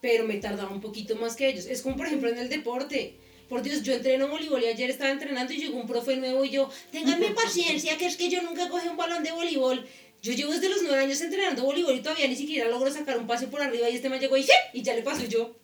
pero 0.00 0.24
me 0.24 0.36
tardaba 0.36 0.70
un 0.70 0.80
poquito 0.80 1.16
más 1.16 1.36
que 1.36 1.48
ellos. 1.48 1.66
Es 1.66 1.80
como, 1.82 1.96
por 1.96 2.06
ejemplo, 2.06 2.28
en 2.28 2.38
el 2.38 2.48
deporte. 2.48 3.16
Por 3.48 3.62
Dios, 3.62 3.82
yo 3.84 3.94
entreno 3.94 4.26
voleibol 4.26 4.60
y 4.60 4.66
ayer 4.66 4.90
estaba 4.90 5.10
entrenando 5.10 5.52
y 5.52 5.58
llegó 5.58 5.78
un 5.78 5.86
profe 5.86 6.16
nuevo 6.16 6.44
y 6.44 6.50
yo, 6.50 6.68
ténganme 6.90 7.30
paciencia, 7.30 7.96
que 7.96 8.06
es 8.06 8.16
que 8.16 8.28
yo 8.28 8.42
nunca 8.42 8.68
cogí 8.68 8.88
un 8.88 8.96
balón 8.96 9.22
de 9.22 9.30
voleibol. 9.30 9.86
Yo 10.26 10.32
llevo 10.32 10.52
desde 10.52 10.68
los 10.68 10.82
nueve 10.82 11.04
años 11.04 11.20
entrenando 11.20 11.62
voleibol 11.62 11.94
y 11.94 12.00
todavía 12.00 12.26
ni 12.26 12.34
siquiera 12.34 12.68
logro 12.68 12.92
sacar 12.92 13.16
un 13.16 13.28
pase 13.28 13.46
por 13.46 13.62
arriba 13.62 13.88
y 13.88 13.94
este 13.94 14.08
me 14.08 14.18
llegó 14.18 14.36
y, 14.36 14.44
y 14.72 14.82
ya 14.82 14.94
le 14.94 15.02
pasó 15.02 15.24
yo. 15.24 15.54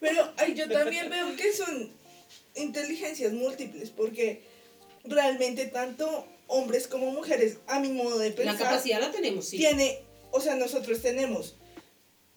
Pero 0.00 0.32
ay, 0.36 0.54
yo 0.54 0.68
también 0.68 1.08
veo 1.08 1.36
que 1.36 1.52
son 1.52 1.92
inteligencias 2.56 3.32
múltiples 3.32 3.90
porque 3.90 4.42
realmente 5.04 5.66
tanto 5.66 6.26
hombres 6.48 6.88
como 6.88 7.12
mujeres, 7.12 7.58
a 7.68 7.78
mi 7.78 7.90
modo 7.90 8.18
de 8.18 8.32
pensar... 8.32 8.54
La 8.54 8.58
capacidad 8.58 9.00
la 9.00 9.12
tenemos, 9.12 9.48
sí. 9.48 9.58
Tiene, 9.58 10.02
o 10.32 10.40
sea, 10.40 10.56
nosotros 10.56 11.00
tenemos, 11.00 11.54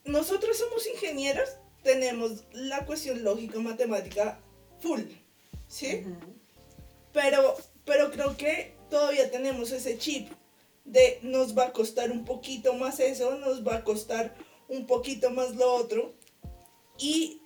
nosotros 0.06 0.56
somos 0.60 0.86
ingenieros, 0.86 1.50
tenemos 1.82 2.44
la 2.52 2.86
cuestión 2.86 3.24
lógica 3.24 3.58
matemática 3.58 4.40
full, 4.80 5.02
¿sí? 5.68 6.04
pero, 7.12 7.58
pero 7.84 8.12
creo 8.12 8.38
que 8.38 8.76
todavía 8.92 9.32
tenemos 9.32 9.72
ese 9.72 9.98
chip 9.98 10.30
de 10.94 11.20
nos 11.24 11.58
va 11.58 11.66
a 11.66 11.74
costar 11.74 12.12
un 12.12 12.24
poquito 12.24 12.74
más 12.76 13.00
eso, 13.00 13.36
nos 13.38 13.68
va 13.68 13.78
a 13.78 13.84
costar 13.84 14.36
un 14.68 14.86
poquito 14.86 15.32
más 15.32 15.56
lo 15.56 15.74
otro. 15.74 16.14
Y 17.00 17.42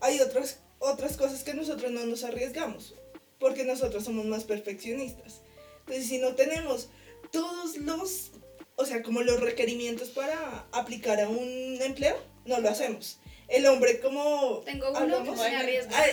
hay 0.00 0.20
otras, 0.20 0.60
otras 0.78 1.16
cosas 1.16 1.42
que 1.42 1.52
nosotros 1.52 1.90
no 1.90 2.06
nos 2.06 2.22
arriesgamos, 2.22 2.94
porque 3.38 3.64
nosotros 3.64 4.04
somos 4.04 4.24
más 4.24 4.44
perfeccionistas. 4.44 5.42
Entonces, 5.80 6.06
si 6.06 6.18
no 6.18 6.34
tenemos 6.34 6.88
todos 7.32 7.76
los, 7.76 8.30
o 8.76 8.86
sea, 8.86 9.02
como 9.02 9.22
los 9.22 9.40
requerimientos 9.40 10.10
para 10.10 10.66
aplicar 10.70 11.20
a 11.20 11.28
un 11.28 11.78
empleo, 11.82 12.16
no 12.44 12.60
lo 12.60 12.70
hacemos. 12.70 13.18
El 13.48 13.66
hombre 13.66 14.00
como... 14.00 14.62
Tengo 14.64 14.90
uno 14.90 15.24
que 15.24 15.36
se 15.36 15.56
arriesga. 15.56 16.04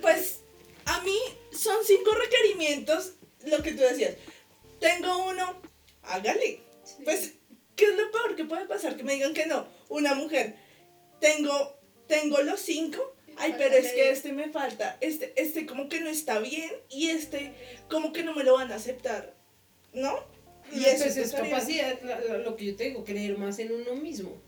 Pues 0.00 0.40
a 0.86 1.00
mí 1.02 1.18
son 1.52 1.76
cinco 1.84 2.12
requerimientos, 2.14 3.12
lo 3.44 3.62
que 3.62 3.72
tú 3.72 3.82
decías. 3.82 4.14
Tengo 4.80 5.26
uno, 5.28 5.60
hágale. 6.08 6.60
Pues, 7.04 7.34
¿qué 7.74 7.84
es 7.84 7.96
lo 7.96 8.10
peor 8.10 8.36
que 8.36 8.44
puede 8.44 8.66
pasar? 8.66 8.96
Que 8.96 9.04
me 9.04 9.14
digan 9.14 9.34
que 9.34 9.46
no. 9.46 9.66
Una 9.88 10.14
mujer, 10.14 10.56
tengo, 11.20 11.78
tengo 12.06 12.40
los 12.42 12.60
cinco. 12.60 13.14
Ay, 13.38 13.54
pero 13.58 13.76
es 13.76 13.92
que 13.92 14.10
este 14.10 14.32
me 14.32 14.48
falta, 14.48 14.96
este, 15.02 15.34
este 15.36 15.66
como 15.66 15.90
que 15.90 16.00
no 16.00 16.08
está 16.08 16.38
bien 16.38 16.70
y 16.88 17.08
este 17.08 17.52
como 17.90 18.10
que 18.10 18.22
no 18.22 18.34
me 18.34 18.44
lo 18.44 18.54
van 18.54 18.72
a 18.72 18.76
aceptar, 18.76 19.34
¿no? 19.92 20.24
Y 20.72 20.84
eso 20.84 21.04
pues 21.04 21.18
es 21.18 21.32
capacidad, 21.32 22.00
lo 22.42 22.56
que 22.56 22.64
yo 22.64 22.76
tengo, 22.76 23.04
creer 23.04 23.36
más 23.36 23.58
en 23.58 23.72
uno 23.72 23.94
mismo. 23.94 24.40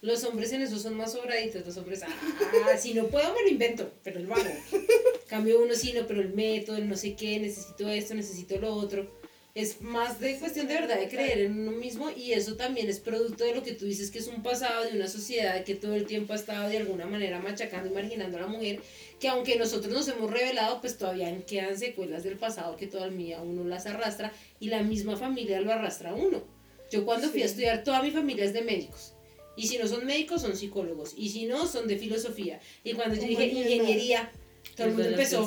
Los 0.00 0.24
hombres 0.24 0.50
en 0.52 0.62
eso 0.62 0.78
son 0.78 0.94
más 0.94 1.12
sobraditos, 1.12 1.64
los 1.66 1.76
hombres, 1.76 2.02
ah, 2.04 2.76
si 2.78 2.94
no 2.94 3.06
puedo 3.08 3.34
me 3.34 3.42
lo 3.42 3.48
invento, 3.48 3.92
pero 4.02 4.18
lo 4.18 4.34
hago. 4.34 4.50
Cambio 5.28 5.62
uno 5.62 5.74
sí, 5.74 5.92
no, 5.92 6.06
pero 6.06 6.22
el 6.22 6.32
método, 6.32 6.78
el 6.78 6.88
no 6.88 6.96
sé 6.96 7.14
qué, 7.14 7.38
necesito 7.38 7.86
esto, 7.90 8.14
necesito 8.14 8.58
lo 8.58 8.74
otro 8.74 9.21
es 9.54 9.82
más 9.82 10.18
de 10.18 10.38
cuestión 10.38 10.66
de 10.66 10.74
verdad 10.74 10.98
de 10.98 11.08
creer 11.08 11.40
en 11.40 11.60
uno 11.60 11.72
mismo 11.72 12.10
y 12.10 12.32
eso 12.32 12.56
también 12.56 12.88
es 12.88 13.00
producto 13.00 13.44
de 13.44 13.54
lo 13.54 13.62
que 13.62 13.72
tú 13.72 13.84
dices 13.84 14.10
que 14.10 14.18
es 14.18 14.28
un 14.28 14.42
pasado 14.42 14.84
de 14.84 14.96
una 14.96 15.08
sociedad 15.08 15.62
que 15.64 15.74
todo 15.74 15.94
el 15.94 16.06
tiempo 16.06 16.32
ha 16.32 16.36
estado 16.36 16.70
de 16.70 16.78
alguna 16.78 17.04
manera 17.04 17.38
machacando 17.38 17.90
y 17.90 17.92
marginando 17.92 18.38
a 18.38 18.42
la 18.42 18.46
mujer, 18.46 18.80
que 19.20 19.28
aunque 19.28 19.56
nosotros 19.56 19.92
nos 19.92 20.08
hemos 20.08 20.30
revelado, 20.30 20.80
pues 20.80 20.96
todavía 20.96 21.36
quedan 21.44 21.78
secuelas 21.78 22.22
del 22.22 22.38
pasado 22.38 22.76
que 22.76 22.86
todavía 22.86 23.42
uno 23.42 23.64
las 23.64 23.84
arrastra 23.84 24.32
y 24.58 24.68
la 24.68 24.82
misma 24.82 25.16
familia 25.16 25.60
lo 25.60 25.70
arrastra 25.70 26.10
a 26.10 26.14
uno. 26.14 26.42
Yo 26.90 27.04
cuando 27.04 27.28
fui 27.28 27.42
a 27.42 27.46
estudiar, 27.46 27.84
toda 27.84 28.02
mi 28.02 28.10
familia 28.10 28.44
es 28.44 28.52
de 28.54 28.62
médicos. 28.62 29.14
Y 29.56 29.66
si 29.66 29.76
no 29.76 29.86
son 29.86 30.06
médicos, 30.06 30.42
son 30.42 30.56
psicólogos. 30.56 31.14
Y 31.16 31.28
si 31.28 31.44
no, 31.44 31.66
son 31.66 31.86
de 31.86 31.98
filosofía. 31.98 32.60
Y 32.84 32.94
cuando 32.94 33.14
yo 33.14 33.22
dije 33.22 33.46
ingeniería, 33.46 34.30
todo 34.76 34.88
el 34.88 34.94
mundo 34.94 35.08
empezó. 35.08 35.46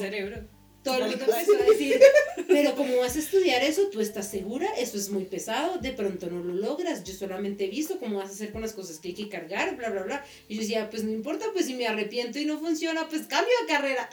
Todo 0.85 0.97
el 0.97 1.09
mundo 1.09 1.25
empezó 1.27 1.59
a 1.59 1.65
decir, 1.65 1.99
pero 2.47 2.75
como 2.75 2.97
vas 2.97 3.15
a 3.15 3.19
estudiar 3.19 3.63
eso, 3.63 3.89
tú 3.89 4.01
estás 4.01 4.29
segura, 4.29 4.69
eso 4.77 4.97
es 4.97 5.09
muy 5.09 5.23
pesado, 5.23 5.79
de 5.79 5.91
pronto 5.93 6.29
no 6.29 6.43
lo 6.43 6.53
logras, 6.53 7.03
yo 7.03 7.15
solamente 7.15 7.65
he 7.65 7.69
visto 7.69 7.97
cómo 7.97 8.17
vas 8.17 8.29
a 8.29 8.33
hacer 8.33 8.51
con 8.51 8.61
las 8.61 8.73
cosas 8.73 8.99
que 8.99 9.07
hay 9.07 9.13
que 9.15 9.27
cargar, 9.27 9.75
bla, 9.77 9.89
bla, 9.89 10.03
bla. 10.03 10.25
Y 10.47 10.53
yo 10.53 10.61
decía, 10.61 10.87
pues 10.91 11.03
no 11.03 11.11
importa, 11.11 11.47
pues 11.53 11.65
si 11.65 11.73
me 11.73 11.87
arrepiento 11.87 12.37
y 12.37 12.45
no 12.45 12.59
funciona, 12.59 13.09
pues 13.09 13.23
cambio 13.23 13.51
de 13.61 13.73
carrera. 13.73 14.07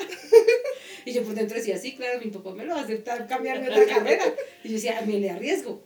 y 1.04 1.12
yo 1.12 1.22
por 1.24 1.34
dentro 1.34 1.58
decía, 1.58 1.76
sí, 1.76 1.94
claro, 1.94 2.18
mi 2.24 2.30
papá 2.30 2.54
me 2.54 2.64
lo 2.64 2.72
va 2.72 2.80
a 2.80 2.84
aceptar, 2.84 3.26
cambiarme 3.26 3.68
otra 3.68 3.84
carrera. 3.84 4.24
Y 4.64 4.68
yo 4.68 4.74
decía, 4.74 5.02
me 5.06 5.20
le 5.20 5.28
arriesgo. 5.28 5.82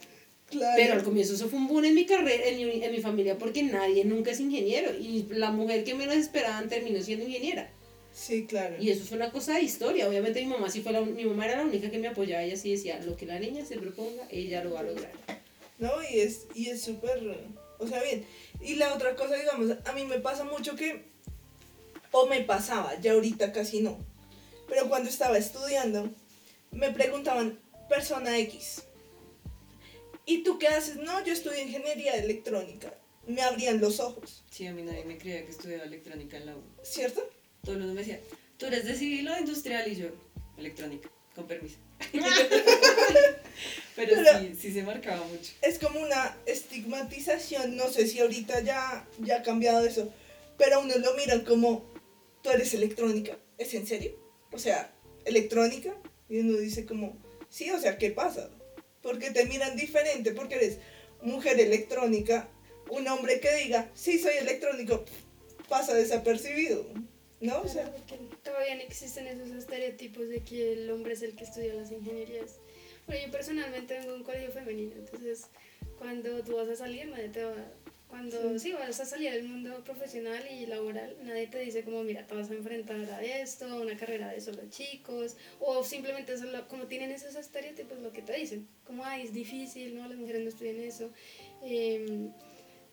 Pero 0.76 0.95
al 0.95 1.03
comienzo 1.03 1.34
eso 1.34 1.49
fue 1.49 1.59
un 1.59 1.66
boom 1.66 1.84
en 1.87 1.95
mi 1.97 2.07
carrera, 2.07 2.45
en 2.47 2.57
mi, 2.59 2.84
en 2.84 2.93
mi 2.93 3.01
familia, 3.01 3.37
porque 3.37 3.64
nadie 3.64 4.05
nunca 4.05 4.30
es 4.30 4.39
ingeniero. 4.39 4.93
Y 4.97 5.26
la 5.30 5.51
mujer 5.51 5.82
que 5.82 5.97
menos 5.97 6.14
esperaban 6.14 6.68
terminó 6.68 7.03
siendo 7.03 7.26
ingeniera. 7.26 7.72
Sí, 8.17 8.47
claro. 8.47 8.77
Y 8.81 8.89
eso 8.89 9.03
es 9.05 9.12
una 9.12 9.31
cosa 9.31 9.57
de 9.57 9.61
historia. 9.61 10.09
Obviamente 10.09 10.41
mi 10.41 10.47
mamá 10.47 10.71
sí 10.71 10.81
fue 10.81 10.91
la, 10.93 11.03
mi 11.03 11.27
mamá 11.27 11.45
era 11.45 11.59
la 11.59 11.64
única 11.64 11.91
que 11.91 11.99
me 11.99 12.09
apoyaba. 12.09 12.43
Ella 12.43 12.57
sí 12.57 12.71
decía, 12.73 12.99
lo 13.01 13.14
que 13.14 13.27
la 13.27 13.39
niña 13.39 13.62
se 13.67 13.77
proponga, 13.77 14.27
ella 14.31 14.64
lo 14.64 14.73
va 14.73 14.81
a 14.81 14.85
lograr. 14.85 15.12
No, 15.79 15.91
y 16.11 16.21
es 16.21 16.47
y 16.55 16.71
es 16.71 16.81
súper, 16.83 17.21
o 17.79 17.87
sea, 17.87 18.03
bien. 18.03 18.25
Y 18.62 18.77
la 18.77 18.95
otra 18.95 19.14
cosa, 19.17 19.35
digamos, 19.35 19.77
a 19.85 19.93
mí 19.93 20.05
me 20.07 20.19
pasa 20.19 20.45
mucho 20.45 20.75
que, 20.77 21.05
o 22.11 22.27
me 22.27 22.41
pasaba, 22.41 22.99
ya 23.01 23.12
ahorita 23.12 23.53
casi 23.53 23.83
no, 23.83 23.99
pero 24.67 24.89
cuando 24.89 25.11
estaba 25.11 25.37
estudiando, 25.37 26.11
me 26.71 26.91
preguntaban, 26.93 27.59
persona 27.91 28.39
X, 28.39 28.85
¿y 30.25 30.43
tú 30.43 30.59
qué 30.59 30.69
haces? 30.69 30.97
No, 30.97 31.23
yo 31.23 31.35
estudio 31.35 31.61
ingeniería 31.61 32.14
electrónica. 32.14 32.95
me 33.27 33.43
abrían 33.43 33.79
los 33.79 34.01
ojos, 34.01 34.43
Sí, 34.51 34.67
a 34.67 34.73
mí 34.73 34.83
nadie 34.83 35.05
me 35.05 35.19
creía 35.19 35.45
que 35.45 35.51
estudiaba 35.51 35.85
electrónica 35.85 36.39
en 36.39 36.47
la 36.47 36.57
U. 36.57 36.62
¿cierto? 36.83 37.29
Todo 37.67 37.75
el 37.75 37.81
mundo 37.81 37.95
me 37.95 38.01
decía, 38.03 38.21
tú 38.59 38.67
eres 38.67 38.85
de 38.85 38.95
civil 38.95 39.29
o 39.29 39.37
industrial 39.41 39.91
y 39.91 39.97
yo, 39.97 40.07
electrónica, 40.57 41.11
con 41.35 41.49
permiso. 41.49 41.79
Pero 43.97 44.12
Pero- 44.14 44.39
sí, 44.39 44.55
sí 44.55 44.73
se 44.73 44.85
marcaba 44.85 45.27
mucho. 45.27 45.53
Es 45.62 45.81
como 45.81 45.99
una 46.01 46.37
estigmatización, 46.47 47.77
no 47.77 47.89
sé 47.89 48.07
si 48.07 48.21
ahorita 48.21 48.61
ya, 48.61 49.05
ya 49.19 49.39
ha 49.39 49.43
cambiado 49.43 49.85
eso, 49.85 50.12
pero 50.57 50.77
a 50.77 50.79
uno 50.79 50.97
lo 50.99 51.14
miran 51.14 51.41
como, 51.41 51.85
tú 52.41 52.51
eres 52.51 52.73
electrónica, 52.73 53.37
¿es 53.59 53.75
en 53.75 53.87
serio? 53.89 54.12
O 54.53 54.59
sea, 54.61 54.93
electrónica, 55.25 55.93
y 56.29 56.39
uno 56.39 56.59
dice 56.59 56.87
como, 56.87 57.17
sí, 57.49 57.69
o 57.73 57.81
sea, 57.81 57.99
¿qué 57.99 58.11
pasa? 58.12 58.49
Porque 59.03 59.31
te 59.33 59.45
miran 59.47 59.77
diferente, 59.77 60.31
porque 60.31 60.55
eres 60.55 60.79
mujer 61.21 61.59
electrónica, 61.59 62.49
un 62.91 63.09
hombre 63.09 63.41
que 63.41 63.53
diga, 63.57 63.91
sí, 63.95 64.21
soy 64.21 64.37
electrónico, 64.37 65.05
pasa 65.69 65.95
desapercibido, 65.95 66.87
¿no? 67.41 67.62
O 67.62 67.68
sea, 67.68 67.91
porque 67.91 68.18
todavía 68.43 68.74
no 68.76 68.82
existen 68.82 69.26
esos 69.26 69.51
estereotipos 69.51 70.28
de 70.28 70.41
que 70.41 70.72
el 70.72 70.91
hombre 70.91 71.12
es 71.14 71.22
el 71.22 71.34
que 71.34 71.45
estudia 71.45 71.74
las 71.74 71.91
ingenierías. 71.91 72.59
Bueno, 73.07 73.26
yo 73.26 73.32
personalmente 73.32 73.95
vengo 73.95 74.12
de 74.12 74.18
un 74.18 74.24
colegio 74.24 74.51
femenino, 74.51 74.95
entonces 74.97 75.47
cuando 75.99 76.43
tú 76.43 76.57
vas 76.57 76.68
a 76.68 76.76
salir, 76.76 77.09
nadie 77.09 77.28
te 77.28 77.45
va 77.45 77.55
cuando 78.09 78.59
sí. 78.59 78.72
vas 78.72 79.01
a 79.01 79.05
salir 79.05 79.30
al 79.30 79.43
mundo 79.43 79.82
profesional 79.84 80.43
y 80.51 80.66
laboral, 80.66 81.16
nadie 81.24 81.49
te 81.49 81.59
dice 81.59 81.82
como, 81.82 82.03
mira, 82.05 82.26
te 82.26 82.34
vas 82.34 82.51
a 82.51 82.55
enfrentar 82.55 83.01
a 83.11 83.22
esto, 83.22 83.66
a 83.66 83.80
una 83.80 83.97
carrera 83.97 84.30
de 84.30 84.41
solo 84.41 84.62
chicos, 84.70 85.37
o 85.59 85.82
simplemente 85.82 86.39
solo, 86.39 86.68
como 86.68 86.87
tienen 86.87 87.11
esos 87.11 87.34
estereotipos, 87.34 87.99
lo 87.99 88.12
que 88.12 88.22
te 88.22 88.32
dicen, 88.34 88.68
como, 88.84 89.05
ay, 89.05 89.24
es 89.24 89.32
difícil, 89.32 89.97
¿no? 89.97 90.09
Las 90.09 90.18
mujeres 90.18 90.43
no 90.43 90.49
estudian 90.49 90.80
eso, 90.80 91.11
em, 91.62 92.32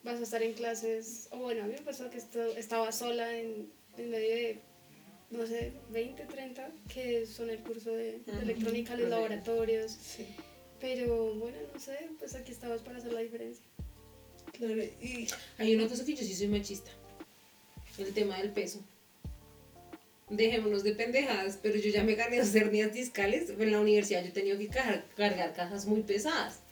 vas 0.04 0.20
a 0.20 0.24
estar 0.24 0.42
en 0.42 0.54
clases, 0.54 1.28
o 1.32 1.38
bueno, 1.38 1.64
a 1.64 1.68
mí 1.68 1.74
me 1.74 1.82
pasó 1.82 2.10
que 2.10 2.18
esto, 2.18 2.42
estaba 2.58 2.92
sola 2.92 3.38
en, 3.38 3.72
en 3.98 4.10
medio 4.10 4.30
de, 4.30 4.60
no 5.32 5.46
sé, 5.46 5.74
20, 5.92 6.26
30, 6.26 6.72
que 6.94 7.26
son 7.26 7.50
el 7.50 7.60
curso 7.60 7.92
de, 7.92 8.22
electrónica, 8.42 8.96
los 8.96 9.10
laboratorios, 9.10 9.92
sí, 9.92 10.28
pero 10.80 11.36
bueno, 11.36 11.58
no 11.74 11.80
sé, 11.80 11.98
pues 12.20 12.36
aquí 12.36 12.52
estamos 12.52 12.82
para 12.82 12.98
hacer 12.98 13.14
la 13.14 13.22
diferencia. 13.22 13.64
claro, 14.52 14.84
y 14.84 15.28
Hay 15.58 15.76
una 15.76 15.88
cosa 15.88 16.06
que 16.06 16.16
yo 16.16 16.24
sí 16.24 16.36
soy 16.36 16.48
machista. 16.48 16.92
El 17.98 18.14
tema 18.14 18.38
del 18.38 18.52
peso. 18.52 18.84
Dejémonos 20.30 20.84
de 20.84 20.94
pendejadas, 20.94 21.60
pero 21.62 21.76
yo 21.76 21.92
ya 21.92 22.04
me 22.04 22.16
gané 22.16 22.40
dos 22.40 22.56
hernias 22.56 22.92
discales. 22.92 23.52
En 23.52 23.72
la 23.72 23.80
universidad 23.80 24.24
yo 24.24 24.30
he 24.30 24.32
tenido 24.32 24.58
que 24.58 24.68
cargar, 24.68 25.06
cargar 25.16 25.54
cajas 25.54 25.86
muy 25.86 26.02
pesadas. 26.02 26.63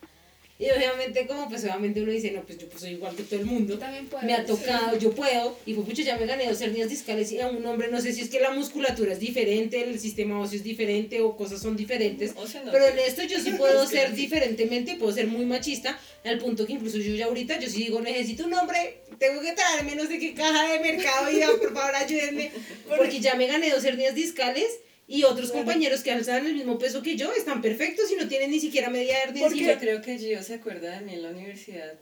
Y 0.62 0.70
obviamente, 0.70 1.26
como 1.26 1.50
pues 1.50 1.64
obviamente 1.64 2.04
uno 2.04 2.12
dice, 2.12 2.30
no, 2.30 2.44
pues 2.44 2.60
yo 2.60 2.70
pues 2.70 2.82
soy 2.82 2.92
igual 2.92 3.16
que 3.16 3.24
todo 3.24 3.40
el 3.40 3.48
mundo. 3.48 3.74
Yo 3.74 3.80
también 3.80 4.06
puedo. 4.06 4.24
Me 4.24 4.36
ha 4.36 4.46
tocado, 4.46 4.96
yo 4.96 5.10
puedo, 5.10 5.58
y 5.66 5.74
pues 5.74 5.88
pucho, 5.88 6.04
ya 6.04 6.20
me 6.20 6.28
gané 6.28 6.48
dos 6.48 6.62
hernias 6.62 6.88
discales 6.88 7.32
y 7.32 7.40
a 7.40 7.48
un 7.48 7.66
hombre, 7.66 7.88
no 7.90 8.00
sé 8.00 8.14
si 8.14 8.22
es 8.22 8.30
que 8.30 8.40
la 8.40 8.52
musculatura 8.52 9.14
es 9.14 9.20
diferente, 9.20 9.84
el 9.84 10.00
sistema 10.00 10.40
óseo 10.40 10.58
es 10.58 10.64
diferente 10.64 11.20
o 11.22 11.36
cosas 11.36 11.64
son 11.64 11.76
diferentes, 11.76 12.34
O 12.36 12.46
sea, 12.46 12.64
no, 12.64 12.72
pero 12.72 12.86
en 12.90 13.00
esto 13.00 13.24
yo 13.24 13.40
sí 13.40 13.50
puedo 13.58 13.88
ser 13.88 14.14
diferentemente, 14.14 14.98
puedo 14.98 15.12
ser 15.12 15.26
muy 15.26 15.48
machista, 15.48 16.00
al 16.24 16.38
punto 16.38 16.68
que 16.68 16.74
incluso 16.74 17.00
yo 17.00 17.16
ya 17.16 17.26
ahorita, 17.26 17.60
yo 17.60 17.68
sí 17.68 17.80
digo, 17.86 18.00
necesito 18.00 18.46
un 18.46 18.54
hombre, 18.54 19.00
tengo 19.18 19.42
que 19.42 19.54
traerme 19.54 19.96
no 19.96 20.06
sé 20.06 20.20
qué 20.20 20.36
caja 20.36 20.72
de 20.72 20.80
mercado 20.80 21.32
y 21.32 21.40
ya, 21.40 21.48
por 21.48 21.74
favor 21.74 21.96
ayúdenme, 21.96 22.52
porque 22.88 23.20
ya 23.20 23.34
me 23.34 23.48
gané 23.48 23.72
dos 23.72 23.84
hernias 23.84 24.14
discales 24.14 24.68
y 25.12 25.24
otros 25.26 25.52
compañeros 25.52 26.04
que 26.04 26.12
alzan 26.12 26.46
el 26.46 26.54
mismo 26.54 26.78
peso 26.78 27.02
que 27.02 27.18
yo 27.18 27.34
están 27.34 27.62
perfectos 27.62 28.10
y 28.12 28.16
no 28.16 28.30
tienen 28.30 28.50
ni 28.50 28.62
siquiera 28.62 28.90
media 28.90 29.22
hernia 29.22 29.44
Porque 29.44 29.66
yo 29.66 29.78
creo 29.78 30.02
que 30.02 30.18
Gio 30.18 30.42
se 30.42 30.54
acuerda 30.56 30.98
de 30.98 31.02
mí 31.02 31.16
en 31.16 31.24
la 31.24 31.30
universidad. 31.32 31.96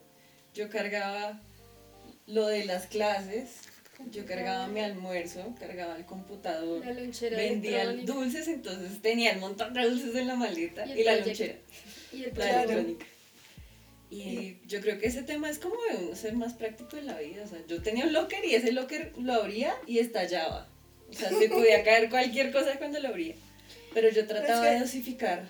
Yo 0.54 0.70
cargaba 0.70 1.42
lo 2.28 2.46
de 2.46 2.66
las 2.66 2.86
clases, 2.86 3.62
yo 4.12 4.28
cargaba 4.28 4.68
mi 4.68 4.82
almuerzo, 4.82 5.56
cargaba 5.60 5.96
el 5.98 6.06
computador, 6.06 6.86
La 6.86 6.94
lonchera 6.94 7.36
vendía 7.36 7.92
dulces, 7.94 8.48
entonces 8.48 9.02
tenía 9.02 9.32
el 9.32 9.40
montón 9.40 9.74
de 9.74 9.90
dulces 9.90 10.16
en 10.16 10.28
la 10.28 10.36
maleta 10.36 10.86
Y 10.86 10.92
el 10.92 11.00
y, 11.00 11.04
la 11.04 11.16
lonchera, 11.16 11.56
Y 12.14 12.24
el 12.26 12.34
la 12.38 12.64
electrónica. 12.64 13.06
Y 14.12 14.58
yo 14.68 14.82
creo 14.82 15.00
que 15.00 15.08
ese 15.08 15.24
tema 15.24 15.50
es 15.50 15.58
como 15.58 15.76
de 15.92 15.98
uno 15.98 16.16
ser 16.16 16.36
más 16.36 16.54
práctico 16.54 16.98
en 16.98 17.08
la 17.08 17.18
vida. 17.20 17.44
O 17.44 17.48
sea, 17.48 17.60
yo 17.68 17.82
tenía 17.82 18.06
un 18.06 18.14
locker 18.14 18.46
y 18.46 18.54
ese 18.54 18.72
locker 18.72 19.14
lo 19.18 19.34
abría 19.34 19.74
y 19.88 19.98
estallaba. 19.98 20.68
O 21.10 21.14
sea, 21.14 21.30
se 21.30 21.50
podía 21.50 21.84
caer 21.84 22.10
cualquier 22.10 22.52
cosa 22.52 22.78
cuando 22.78 23.00
lo 23.00 23.10
abría. 23.10 23.36
Pero 23.94 24.10
yo 24.10 24.26
trataba 24.28 24.66
que- 24.66 24.74
de 24.76 24.80
dosificar 24.82 25.48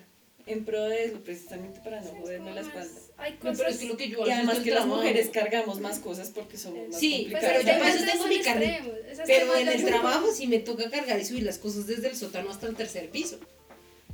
en 0.48 0.66
pro 0.66 0.84
de 0.86 1.06
eso, 1.06 1.20
precisamente 1.22 1.80
para 1.82 2.02
no 2.02 2.10
joderme 2.12 2.54
la 2.54 2.62
espalda. 2.62 2.86
más- 2.94 3.10
Hay 3.18 3.34
No, 3.34 3.40
cosas. 3.40 3.58
pero 3.58 3.70
es 3.70 3.78
que 3.78 3.86
lo 3.86 3.98
que 3.98 4.08
yo 4.10 4.26
Y 4.26 4.32
además 4.32 4.60
que 4.60 4.72
las 4.72 4.86
mujeres 4.88 5.30
cargamos 5.30 5.80
más 5.82 6.00
cosas 6.00 6.30
porque 6.30 6.58
somos 6.58 6.88
más 6.88 7.00
Sí, 7.00 7.28
Pues 7.30 7.44
complicadas. 7.44 7.82
pero 7.84 8.06
yo 8.06 8.12
tengo 8.12 8.28
mi 8.28 8.40
carnet. 8.40 8.82
Pero 9.28 9.56
en 9.58 9.68
el 9.68 9.86
trabajo 9.86 10.32
sí 10.32 10.48
me 10.48 10.60
toca 10.60 10.90
cargar 10.90 11.20
y 11.20 11.26
subir 11.26 11.44
las 11.44 11.58
cosas 11.60 11.86
desde 11.86 12.08
el 12.08 12.16
sótano 12.16 12.50
hasta 12.50 12.68
el 12.68 12.76
tercer 12.76 13.10
piso. 13.10 13.38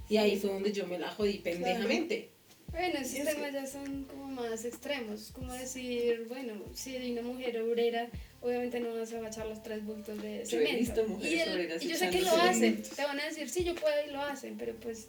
Y 0.09 0.17
ahí 0.17 0.37
fue 0.37 0.51
donde 0.51 0.71
yo 0.71 0.87
me 0.87 0.97
la 0.99 1.09
jodí 1.11 1.37
pendejamente. 1.39 2.29
Bueno, 2.71 2.99
esos 2.99 3.23
temas 3.25 3.53
ya 3.53 3.65
son 3.67 4.03
como 4.05 4.25
más 4.27 4.65
extremos, 4.65 5.31
como 5.31 5.53
decir, 5.53 6.25
bueno, 6.27 6.53
si 6.73 6.95
hay 6.97 7.11
una 7.13 7.21
mujer 7.21 7.61
obrera, 7.61 8.09
obviamente 8.45 8.79
no 8.79 8.93
vas 8.95 9.11
a 9.13 9.17
agachar 9.17 9.47
los 9.47 9.61
tres 9.63 9.83
bultos 9.85 10.21
de 10.21 10.37
Yo 10.45 10.59
he 10.59 10.65
cemento. 10.67 10.77
visto 10.79 11.03
mujeres 11.07 11.33
y, 11.33 11.39
el- 11.41 11.83
y 11.83 11.87
yo 11.87 11.95
sé 11.97 12.09
que 12.09 12.21
lo 12.21 12.31
hacen, 12.31 12.81
te 12.83 13.03
van 13.03 13.19
a 13.19 13.25
decir, 13.25 13.49
sí, 13.49 13.63
yo 13.63 13.73
puedo 13.75 13.95
y 14.07 14.11
lo 14.11 14.21
hacen, 14.21 14.55
pero 14.57 14.75
pues, 14.75 15.07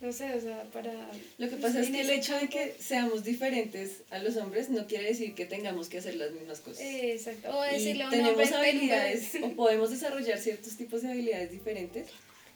no 0.00 0.12
sé, 0.12 0.32
o 0.34 0.40
sea, 0.40 0.62
para... 0.72 0.92
Lo 1.38 1.48
que 1.50 1.56
pasa 1.56 1.80
es 1.80 1.88
que 1.90 2.00
el 2.00 2.10
hecho 2.10 2.34
de 2.38 2.48
que 2.48 2.74
seamos 2.78 3.24
diferentes 3.24 4.02
a 4.10 4.18
los 4.18 4.36
hombres 4.36 4.68
no 4.70 4.86
quiere 4.86 5.08
decir 5.08 5.34
que 5.34 5.44
tengamos 5.46 5.88
que 5.88 5.98
hacer 5.98 6.16
las 6.16 6.32
mismas 6.32 6.60
cosas. 6.60 6.80
eh, 6.80 7.12
Exacto, 7.14 7.56
o 7.58 7.66
y 7.66 7.74
decirle 7.74 8.04
hombre, 8.04 8.18
tenemos 8.20 8.42
"Ten 8.50 8.54
un 8.58 8.60
habilidades 8.64 9.32
bebé". 9.34 9.46
o 9.46 9.50
podemos 9.56 9.90
desarrollar 9.90 10.38
ciertos 10.38 10.76
tipos 10.76 11.02
de 11.02 11.10
habilidades 11.10 11.50
diferentes 11.50 12.08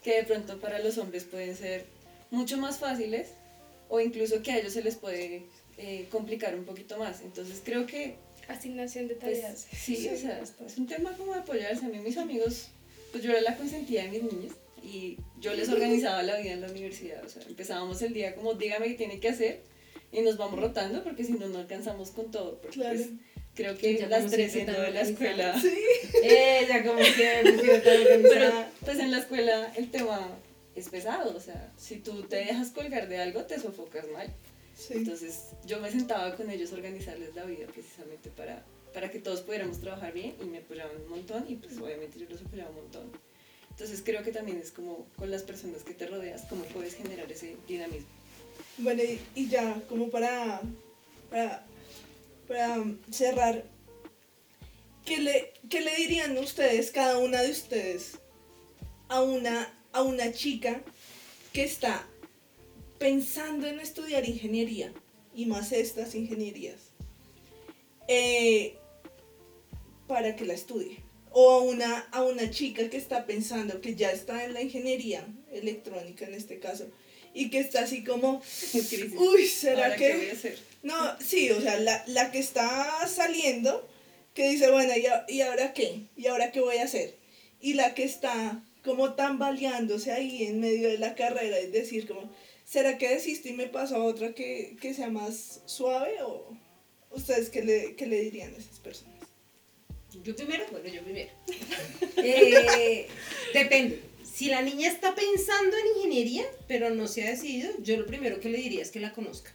que 0.03 0.17
de 0.17 0.23
pronto 0.25 0.59
para 0.61 0.79
los 0.81 0.99
hombres 0.99 1.25
pueden 1.25 1.57
ser 1.57 1.87
mucho 2.31 2.57
más 2.59 2.79
fáciles 2.79 3.29
o 3.89 4.01
incluso 4.01 4.43
que 4.43 4.53
a 4.53 4.59
ellos 4.59 4.73
se 4.75 4.83
les 4.83 4.97
puede 4.97 5.43
eh, 5.79 6.07
complicar 6.11 6.55
un 6.55 6.65
poquito 6.65 6.97
más. 6.99 7.21
Entonces 7.23 7.61
creo 7.65 7.87
que 7.87 8.17
Asignación 8.49 9.09
de 9.09 9.15
pues, 9.17 9.41
tareas. 9.41 9.67
sí, 9.73 10.09
o 10.09 10.17
sea, 10.17 10.41
es 10.67 10.79
un 10.79 10.87
tema 10.87 11.17
como 11.17 11.33
de 11.33 11.41
apoyarse. 11.41 11.85
A 11.87 11.89
mí 11.89 11.99
mis 11.99 12.19
amigos, 12.19 12.69
pues 13.13 13.23
yo 13.25 13.31
era 13.31 13.41
la 13.41 13.57
consentida 13.57 14.03
de 14.03 14.09
mis 14.09 14.23
niños 14.23 14.53
y 14.83 15.19
yo 15.41 15.55
les 15.55 15.69
organizaba 15.69 16.23
la 16.23 16.37
vida 16.39 16.53
en 16.53 16.61
la 16.61 16.69
universidad. 16.71 17.25
O 17.25 17.29
sea, 17.29 17.43
empezábamos 17.49 18.03
el 18.03 18.13
día 18.13 18.35
como 18.35 18.55
dígame 18.55 18.89
qué 18.89 18.95
tiene 18.95 19.21
que 19.21 19.29
hacer 19.31 19.63
y 20.13 20.21
nos 20.21 20.37
vamos 20.37 20.61
rotando 20.61 21.03
porque 21.03 21.25
si 21.25 21.33
no, 21.33 21.49
no 21.49 21.59
alcanzamos 21.59 22.11
con 22.11 22.31
todo. 22.31 22.61
Porque, 22.61 22.77
Claro. 22.79 22.97
pues, 22.97 23.11
creo 23.55 23.77
que 23.79 23.97
Ya 23.97 24.09
las 24.09 24.21
como 24.21 24.33
tres 24.33 24.53
siendo 24.53 24.81
de 24.81 24.91
la 24.91 25.01
escuela... 25.03 25.63
Ella 26.23 26.85
como 26.87 27.03
siempre, 27.03 27.59
siempre 27.59 27.79
tan 27.81 28.23
Pero 28.23 28.53
pues 28.85 28.99
en 28.99 29.11
la 29.11 29.19
escuela 29.19 29.73
el 29.77 29.91
tema 29.91 30.29
es 30.77 30.89
pesado, 30.89 31.37
o 31.37 31.41
sea, 31.41 31.73
si 31.79 31.97
tú 31.97 32.23
te 32.25 32.37
dejas 32.37 32.71
colgar 32.71 33.09
de 33.09 33.19
algo 33.19 33.45
te 33.45 33.59
sofocas 33.61 34.07
mal. 34.13 34.27
Sí. 34.77 34.95
Entonces 34.95 35.51
yo 35.67 35.81
me 35.81 35.91
sentaba 35.91 36.35
con 36.37 36.51
ellos 36.51 36.73
a 36.73 36.77
organizarles 36.77 37.35
la 37.35 37.45
vida 37.45 37.67
precisamente 37.67 38.31
para, 38.31 38.65
para 38.93 39.11
que 39.11 39.19
todos 39.19 39.43
pudiéramos 39.43 39.81
trabajar 39.81 40.13
bien 40.13 40.37
y 40.41 40.45
me 40.45 40.59
apoyaban 40.59 40.97
un 41.03 41.09
montón 41.09 41.45
y 41.49 41.57
pues 41.57 41.79
obviamente 41.79 42.19
yo 42.19 42.27
los 42.29 42.41
apoyaba 42.43 42.71
un 42.71 42.77
montón. 42.77 43.11
Entonces 43.71 44.03
creo 44.05 44.23
que 44.23 44.31
también 44.31 44.59
es 44.59 44.71
como 44.71 45.07
con 45.17 45.31
las 45.31 45.43
personas 45.43 45.83
que 45.83 45.95
te 45.95 46.07
rodeas, 46.07 46.43
cómo 46.49 46.65
puedes 46.67 46.95
generar 46.95 47.31
ese 47.31 47.57
dinamismo. 47.67 48.09
Bueno, 48.79 49.03
y, 49.03 49.21
y 49.35 49.49
ya, 49.49 49.83
como 49.89 50.11
para, 50.11 50.61
para, 51.29 51.67
para 52.47 52.85
cerrar, 53.11 53.65
¿qué 55.05 55.19
le, 55.19 55.53
¿qué 55.69 55.81
le 55.81 55.95
dirían 55.97 56.39
ustedes, 56.39 56.93
cada 56.93 57.19
una 57.19 57.43
de 57.43 57.51
ustedes, 57.51 58.19
a 59.09 59.23
una, 59.23 59.73
a 59.93 60.03
una 60.03 60.33
chica 60.33 60.81
que 61.53 61.65
está 61.65 62.07
pensando 62.99 63.67
en 63.67 63.81
estudiar 63.81 64.29
ingeniería, 64.29 64.93
y 65.35 65.47
más 65.47 65.73
estas 65.73 66.15
ingenierías, 66.15 66.81
eh, 68.09 68.77
para 70.07 70.37
que 70.37 70.45
la 70.45 70.55
estudie? 70.55 71.03
O 71.31 71.51
a 71.51 71.59
una, 71.63 72.01
a 72.13 72.23
una 72.23 72.51
chica 72.51 72.89
que 72.89 72.97
está 72.97 73.27
pensando 73.27 73.81
que 73.81 73.97
ya 73.97 74.13
está 74.13 74.45
en 74.45 74.55
la 74.55 74.63
ingeniería 74.63 75.27
electrónica 75.53 76.27
en 76.27 76.35
este 76.35 76.61
caso, 76.61 76.87
y 77.33 77.51
que 77.51 77.59
está 77.59 77.81
así 77.81 78.05
como. 78.05 78.41
Uy, 79.17 79.47
¿será 79.47 79.87
¿Ahora 79.87 79.97
que...? 79.97 80.07
qué 80.07 80.17
voy 80.17 80.29
a 80.29 80.33
hacer? 80.33 80.59
No, 80.85 81.21
sí, 81.21 81.51
o 81.51 81.61
sea, 81.61 81.81
la, 81.81 82.05
la 82.07 82.31
que 82.31 82.39
está 82.39 83.09
saliendo, 83.09 83.89
que 84.35 84.51
dice, 84.51 84.71
bueno, 84.71 84.93
¿y, 84.97 85.35
¿y 85.35 85.41
ahora 85.41 85.73
qué? 85.73 86.03
¿Y 86.17 86.27
ahora 86.27 86.53
qué 86.53 86.61
voy 86.61 86.77
a 86.77 86.85
hacer? 86.85 87.17
Y 87.61 87.75
la 87.75 87.95
que 87.95 88.05
está 88.05 88.63
como 88.85 89.15
tambaleándose 89.15 90.13
ahí 90.13 90.45
en 90.45 90.61
medio 90.61 90.89
de 90.89 90.99
la 90.99 91.15
carrera, 91.15 91.59
es 91.59 91.73
decir, 91.73 92.07
como, 92.07 92.31
¿será 92.65 92.99
que 92.99 93.09
desisto 93.09 93.49
y 93.49 93.53
me 93.53 93.67
paso 93.67 93.97
a 93.97 94.05
otra 94.05 94.35
que, 94.35 94.77
que 94.81 94.95
sea 94.95 95.11
más 95.11 95.63
suave? 95.67 96.23
¿O 96.23 96.57
ustedes 97.11 97.51
qué 97.51 97.63
le, 97.63 97.97
qué 97.97 98.07
le 98.07 98.21
dirían 98.21 98.55
a 98.55 98.59
esas 98.59 98.79
personas? 98.81 99.15
Yo 100.23 100.37
primero, 100.37 100.65
bueno, 100.71 100.89
yo 100.89 101.03
primero. 101.03 101.31
Eh, 102.27 103.07
depende. 103.53 104.01
Si 104.25 104.47
la 104.47 104.63
niña 104.63 104.89
está 104.89 105.15
pensando 105.15 105.77
en 105.77 105.97
ingeniería, 105.99 106.45
pero 106.67 106.89
no 106.91 107.07
se 107.07 107.27
ha 107.27 107.31
decidido, 107.31 107.71
yo 107.83 107.99
lo 107.99 108.07
primero 108.07 108.41
que 108.41 108.49
le 108.49 108.59
diría 108.59 108.81
es 108.83 108.91
que 108.91 108.99
la 108.99 109.13
conozca. 109.13 109.53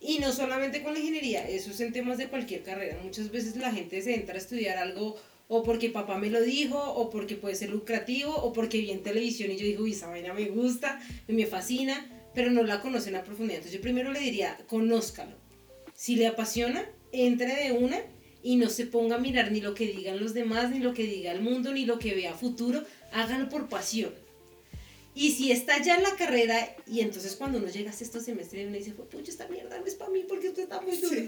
Y 0.00 0.18
no 0.18 0.32
solamente 0.32 0.82
con 0.82 0.94
la 0.94 0.98
ingeniería, 0.98 1.48
eso 1.48 1.70
es 1.70 1.80
en 1.80 1.92
temas 1.92 2.18
de 2.18 2.26
cualquier 2.26 2.64
carrera. 2.64 2.98
Muchas 3.02 3.30
veces 3.30 3.54
la 3.56 3.72
gente 3.72 4.02
se 4.02 4.14
entra 4.16 4.34
a 4.34 4.38
estudiar 4.38 4.76
algo 4.76 5.16
o 5.54 5.62
porque 5.62 5.90
papá 5.90 6.16
me 6.16 6.30
lo 6.30 6.40
dijo, 6.40 6.78
o 6.78 7.10
porque 7.10 7.36
puede 7.36 7.54
ser 7.54 7.68
lucrativo, 7.68 8.34
o 8.34 8.54
porque 8.54 8.78
vi 8.78 8.90
en 8.90 9.02
televisión 9.02 9.50
y 9.50 9.56
yo 9.58 9.66
digo, 9.66 9.82
uy, 9.84 9.92
esa 9.92 10.08
vaina 10.08 10.32
me 10.32 10.46
gusta, 10.46 10.98
me 11.28 11.44
fascina, 11.44 12.10
pero 12.34 12.50
no 12.50 12.62
la 12.62 12.80
conocen 12.80 13.16
a 13.16 13.22
profundidad. 13.22 13.58
Entonces 13.58 13.78
yo 13.78 13.82
primero 13.82 14.12
le 14.12 14.20
diría, 14.20 14.56
conózcalo. 14.66 15.36
Si 15.94 16.16
le 16.16 16.26
apasiona, 16.26 16.88
entre 17.12 17.54
de 17.54 17.72
una 17.72 18.00
y 18.42 18.56
no 18.56 18.70
se 18.70 18.86
ponga 18.86 19.16
a 19.16 19.18
mirar 19.18 19.52
ni 19.52 19.60
lo 19.60 19.74
que 19.74 19.88
digan 19.88 20.20
los 20.20 20.32
demás, 20.32 20.70
ni 20.70 20.78
lo 20.78 20.94
que 20.94 21.02
diga 21.02 21.32
el 21.32 21.42
mundo, 21.42 21.74
ni 21.74 21.84
lo 21.84 21.98
que 21.98 22.14
vea 22.14 22.32
futuro, 22.32 22.82
hágalo 23.12 23.50
por 23.50 23.68
pasión. 23.68 24.14
Y 25.14 25.32
si 25.32 25.52
está 25.52 25.82
ya 25.82 25.96
en 25.96 26.02
la 26.02 26.16
carrera, 26.16 26.74
y 26.86 27.00
entonces 27.00 27.36
cuando 27.36 27.58
uno 27.58 27.68
llega 27.68 27.90
a 27.90 27.92
sexto 27.92 28.20
semestre 28.20 28.62
y 28.62 28.64
uno 28.64 28.78
dice, 28.78 28.92
pucha, 28.92 29.30
esta 29.30 29.46
mierda 29.48 29.78
no 29.78 29.84
es 29.84 29.96
para 29.96 30.10
mí 30.10 30.24
porque 30.26 30.48
usted 30.48 30.62
está 30.62 30.80
muy 30.80 30.96
duro. 30.96 31.20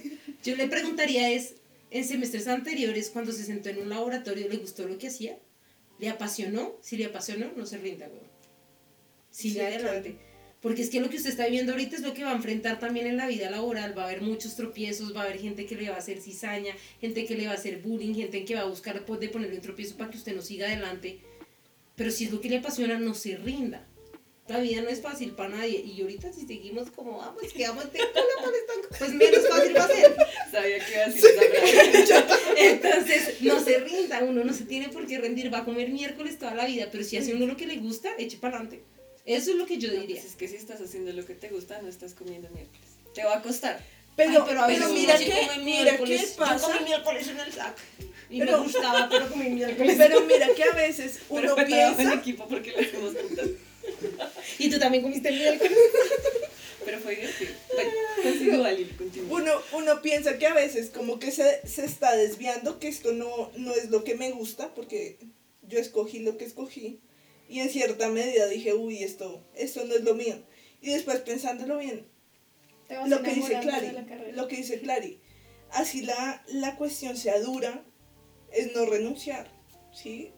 Yo 0.43 0.57
le 0.57 0.67
preguntaría 0.67 1.31
es, 1.31 1.57
en 1.95 2.05
semestres 2.05 2.49
anteriores, 2.49 3.09
cuando 3.09 3.31
se 3.31 3.45
sentó 3.45 3.69
en 3.69 3.79
un 3.79 3.89
laboratorio, 3.89 4.49
¿le 4.49 4.57
gustó 4.57 4.89
lo 4.89 4.99
que 4.99 5.07
hacía? 5.07 5.39
¿Le 6.01 6.09
apasionó? 6.09 6.77
Si 6.83 6.97
le 6.97 7.05
apasionó, 7.05 7.53
no 7.57 7.67
se 7.67 7.79
rinda, 7.79 8.09
güey. 8.09 8.21
Siga 9.31 9.69
Sí, 9.69 9.75
adelante. 9.75 10.17
Porque 10.61 10.83
es 10.83 10.91
que 10.91 11.01
lo 11.01 11.09
que 11.09 11.19
usted 11.19 11.31
está 11.31 11.47
viendo 11.47 11.71
ahorita 11.71 11.95
es 11.95 12.03
lo 12.03 12.13
que 12.13 12.25
va 12.25 12.33
a 12.33 12.35
enfrentar 12.35 12.81
también 12.81 13.07
en 13.07 13.17
la 13.17 13.29
vida 13.29 13.49
laboral. 13.49 13.97
Va 13.97 14.03
a 14.03 14.07
haber 14.07 14.23
muchos 14.23 14.57
tropiezos, 14.57 15.15
va 15.15 15.21
a 15.21 15.25
haber 15.27 15.39
gente 15.39 15.67
que 15.67 15.77
le 15.77 15.89
va 15.89 15.95
a 15.95 16.01
hacer 16.01 16.21
cizaña, 16.21 16.75
gente 17.01 17.27
que 17.27 17.37
le 17.37 17.47
va 17.47 17.53
a 17.53 17.57
hacer 17.57 17.81
bullying, 17.81 18.15
gente 18.15 18.45
que 18.45 18.57
va 18.57 18.63
a 18.63 18.67
buscar 18.67 19.05
pues, 19.07 19.21
de 19.21 19.29
ponerle 19.29 19.55
un 19.55 19.63
tropiezo 19.63 19.97
para 19.97 20.11
que 20.11 20.19
usted 20.19 20.35
no 20.35 20.43
siga 20.43 20.67
adelante. 20.67 21.21
Pero 21.95 22.11
si 22.11 22.25
es 22.25 22.33
lo 22.33 22.41
que 22.41 22.49
le 22.49 22.57
apasiona, 22.57 22.99
no 22.99 23.15
se 23.15 23.37
rinda. 23.37 23.87
La 24.47 24.59
vida 24.61 24.83
no 24.83 24.91
es 24.91 25.01
fácil 25.01 25.31
para 25.33 25.49
nadie. 25.51 25.81
Y 25.81 26.03
ahorita 26.03 26.31
si 26.33 26.47
seguimos 26.47 26.91
como 26.91 27.17
vamos, 27.19 27.43
que 27.53 27.67
vamos 27.67 27.85
de 27.93 27.99
culo 27.99 28.13
para 28.43 28.57
estanco, 28.57 28.89
pues 28.99 29.13
menos 29.15 29.49
fácil 29.49 29.75
va 29.77 29.85
a 29.85 29.89
ser. 29.89 30.17
Sabía 30.53 30.85
que 30.85 30.93
iba 30.93 31.03
a 31.03 31.07
decir 31.07 31.25
esa 31.31 31.43
frase. 31.43 32.45
Entonces, 32.59 33.41
no 33.41 33.65
se 33.65 33.79
rinda, 33.79 34.23
uno 34.23 34.45
no 34.45 34.53
se 34.53 34.65
tiene 34.65 34.89
por 34.91 35.07
qué 35.07 35.19
rendir, 35.19 35.53
va 35.53 35.59
a 35.61 35.65
comer 35.65 35.89
miércoles 35.89 36.39
toda 36.39 36.55
la 36.55 36.67
vida, 36.67 36.89
pero 36.93 37.05
si 37.05 37.17
hace 37.17 37.35
uno 37.35 37.47
lo 37.47 37.57
que 37.57 37.67
le 37.67 37.77
gusta, 37.77 38.11
eche 38.19 38.37
para 38.37 38.57
adelante. 38.59 38.83
Eso 39.25 39.53
es 39.53 39.57
lo 39.57 39.65
que 39.65 39.79
yo 39.79 39.89
No, 39.91 40.01
diría. 40.01 40.17
pues 40.17 40.27
es 40.33 40.37
que 40.37 40.47
si 40.49 40.57
estás 40.57 40.79
haciendo 40.83 41.11
lo 41.13 41.25
que 41.25 41.35
te 41.35 41.49
gusta, 41.49 41.81
no 41.81 41.89
estás 41.89 42.13
comiendo 42.13 42.51
miércoles. 42.51 42.83
Te 43.15 43.25
va 43.25 43.37
a 43.39 43.43
costar. 43.43 43.81
Pero, 44.17 44.31
Ay, 44.31 44.43
pero 44.47 44.63
a 44.63 44.67
pero 44.67 44.89
mira 44.91 45.17
que, 45.19 45.25
come 45.25 45.41
mira 45.41 45.55
qué 45.55 45.61
miércoles. 45.87 46.31
Yo 46.33 46.37
pasa. 46.45 46.67
comí 46.67 46.85
miércoles 46.85 47.29
en 47.29 47.41
el 47.41 47.51
sac. 47.53 47.77
Y 48.29 48.39
Pero- 48.41 48.59
me 48.59 48.65
gustaba, 48.65 49.09
pero 49.09 49.29
comí 49.31 49.49
miércoles. 49.51 49.95
Pero 49.97 50.21
mira 50.21 50.49
que 50.55 50.65
a 50.65 50.73
veces 50.73 51.21
Pero 51.29 51.41
uno 51.41 51.55
fue 51.55 51.65
trabajo 51.65 51.91
en 51.93 51.97
piensa, 51.97 52.15
equipo 52.15 52.47
porque 52.47 52.73
lo 52.73 52.81
hacemos 52.81 53.15
juntas. 53.15 53.47
Y 54.59 54.71
tú 54.71 54.79
también 54.79 55.03
comiste 55.03 55.31
miércoles. 55.31 55.77
Pero 56.85 56.99
fue 56.99 57.17
divertido. 57.17 57.53
Bueno, 57.75 57.91
continúa. 58.99 59.41
uno, 59.41 59.53
uno 59.73 60.03
piensa 60.03 60.39
que 60.39 60.47
a 60.47 60.55
veces 60.55 60.91
como 60.91 61.19
que 61.19 61.31
se, 61.31 61.67
se 61.67 61.85
está 61.85 62.15
desviando, 62.15 62.79
que 62.79 62.89
esto 62.89 63.13
no, 63.13 63.51
no 63.57 63.75
es 63.75 63.91
lo 63.91 64.05
que 64.05 64.15
me 64.15 64.31
gusta, 64.33 64.75
porque 64.75 65.19
yo 65.63 65.79
escogí 65.79 66.21
lo 66.21 66.37
que 66.37 66.45
escogí. 66.45 67.01
Y 67.49 67.61
en 67.61 67.71
cierta 67.71 68.09
medida 68.09 68.47
dije, 68.47 68.75
uy, 68.75 69.03
esto, 69.03 69.47
esto 69.55 69.85
no 69.85 69.95
es 69.95 70.03
lo 70.03 70.15
mío. 70.15 70.37
Y 70.81 70.91
después 70.91 71.21
pensándolo 71.21 71.79
bien, 71.79 72.07
lo 73.07 73.23
que 73.23 73.35
dice 73.35 73.59
Clary, 73.61 73.93
lo 74.33 74.49
que 74.49 74.57
dice 74.57 74.81
Clary, 74.81 75.21
así 75.71 76.03
la, 76.03 76.45
la 76.49 76.77
cuestión 76.77 77.17
sea 77.17 77.41
dura, 77.41 77.85
es 78.53 78.75
no 78.75 78.85
renunciar, 78.87 79.51
¿sí? 79.93 80.33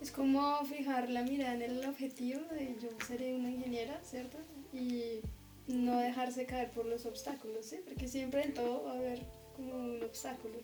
Es 0.00 0.10
como 0.10 0.64
fijar 0.64 1.10
la 1.10 1.22
mirada 1.22 1.54
en 1.54 1.62
el 1.62 1.84
objetivo 1.86 2.40
de 2.52 2.74
yo 2.82 2.88
seré 3.06 3.34
una 3.34 3.50
ingeniera, 3.50 4.00
¿cierto? 4.02 4.38
Y 4.72 5.20
no 5.68 5.98
dejarse 6.00 6.46
caer 6.46 6.70
por 6.70 6.86
los 6.86 7.04
obstáculos, 7.06 7.66
¿sí? 7.66 7.80
Porque 7.86 8.08
siempre 8.08 8.42
en 8.42 8.54
todo 8.54 8.84
va 8.84 8.92
a 8.92 8.98
haber 8.98 9.20
como 9.56 9.74
un 9.74 10.02
obstáculo. 10.02 10.54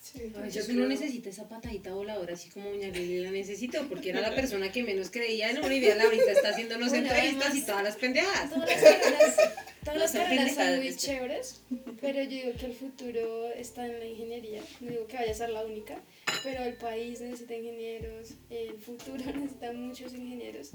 Sí. 0.00 0.32
A 0.36 0.40
veces 0.40 0.68
uno 0.68 0.86
necesita 0.88 1.30
esa 1.30 1.48
patadita 1.48 1.92
voladora, 1.94 2.34
así 2.34 2.50
como 2.50 2.68
Doña 2.70 2.88
Lili 2.88 3.20
la 3.22 3.30
necesitó, 3.30 3.86
porque 3.88 4.10
era 4.10 4.20
la 4.20 4.34
persona 4.34 4.70
que 4.72 4.82
menos 4.82 5.10
creía 5.10 5.50
en 5.50 5.58
uno 5.58 5.70
y 5.72 5.78
vean, 5.80 6.00
ahorita 6.00 6.32
está 6.32 6.48
haciendo 6.48 6.76
los 6.78 6.88
Bueno, 6.90 7.06
entrevistas 7.06 7.44
y 7.44 7.48
además- 7.50 7.66
todas 7.66 7.84
las 7.84 7.96
pendejadas. 7.96 8.50
Todas 8.50 8.68
las 8.68 8.82
carreras, 8.82 9.36
todas 9.84 9.94
No 9.94 10.00
las 10.00 10.10
son 10.12 10.20
carreras 10.22 10.54
son 10.56 10.76
muy 10.78 10.96
chéveres, 10.96 11.60
pero 12.00 12.20
yo 12.24 12.28
digo 12.30 12.52
que 12.58 12.66
el 12.66 12.74
futuro 12.74 13.48
está 13.52 13.86
en 13.86 13.98
la 14.00 14.04
ingeniería. 14.06 14.60
No 14.80 14.90
digo 14.90 15.06
que 15.06 15.16
vaya 15.18 15.30
a 15.30 15.34
ser 15.34 15.50
la 15.50 15.64
única, 15.64 16.00
pero 16.42 16.64
el 16.64 16.74
país 16.74 17.20
necesita 17.20 17.54
ingenieros, 17.54 18.34
el 18.50 18.78
futuro 18.78 19.24
necesita 19.34 19.72
muchos 19.72 20.14
ingenieros. 20.14 20.70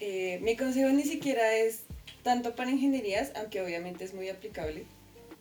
Eh, 0.00 0.38
mi 0.42 0.56
consejo 0.56 0.90
ni 0.90 1.04
siquiera 1.04 1.54
es 1.56 1.82
tanto 2.22 2.54
para 2.54 2.70
ingenierías, 2.70 3.32
aunque 3.36 3.62
obviamente 3.62 4.04
es 4.04 4.14
muy 4.14 4.28
aplicable. 4.28 4.84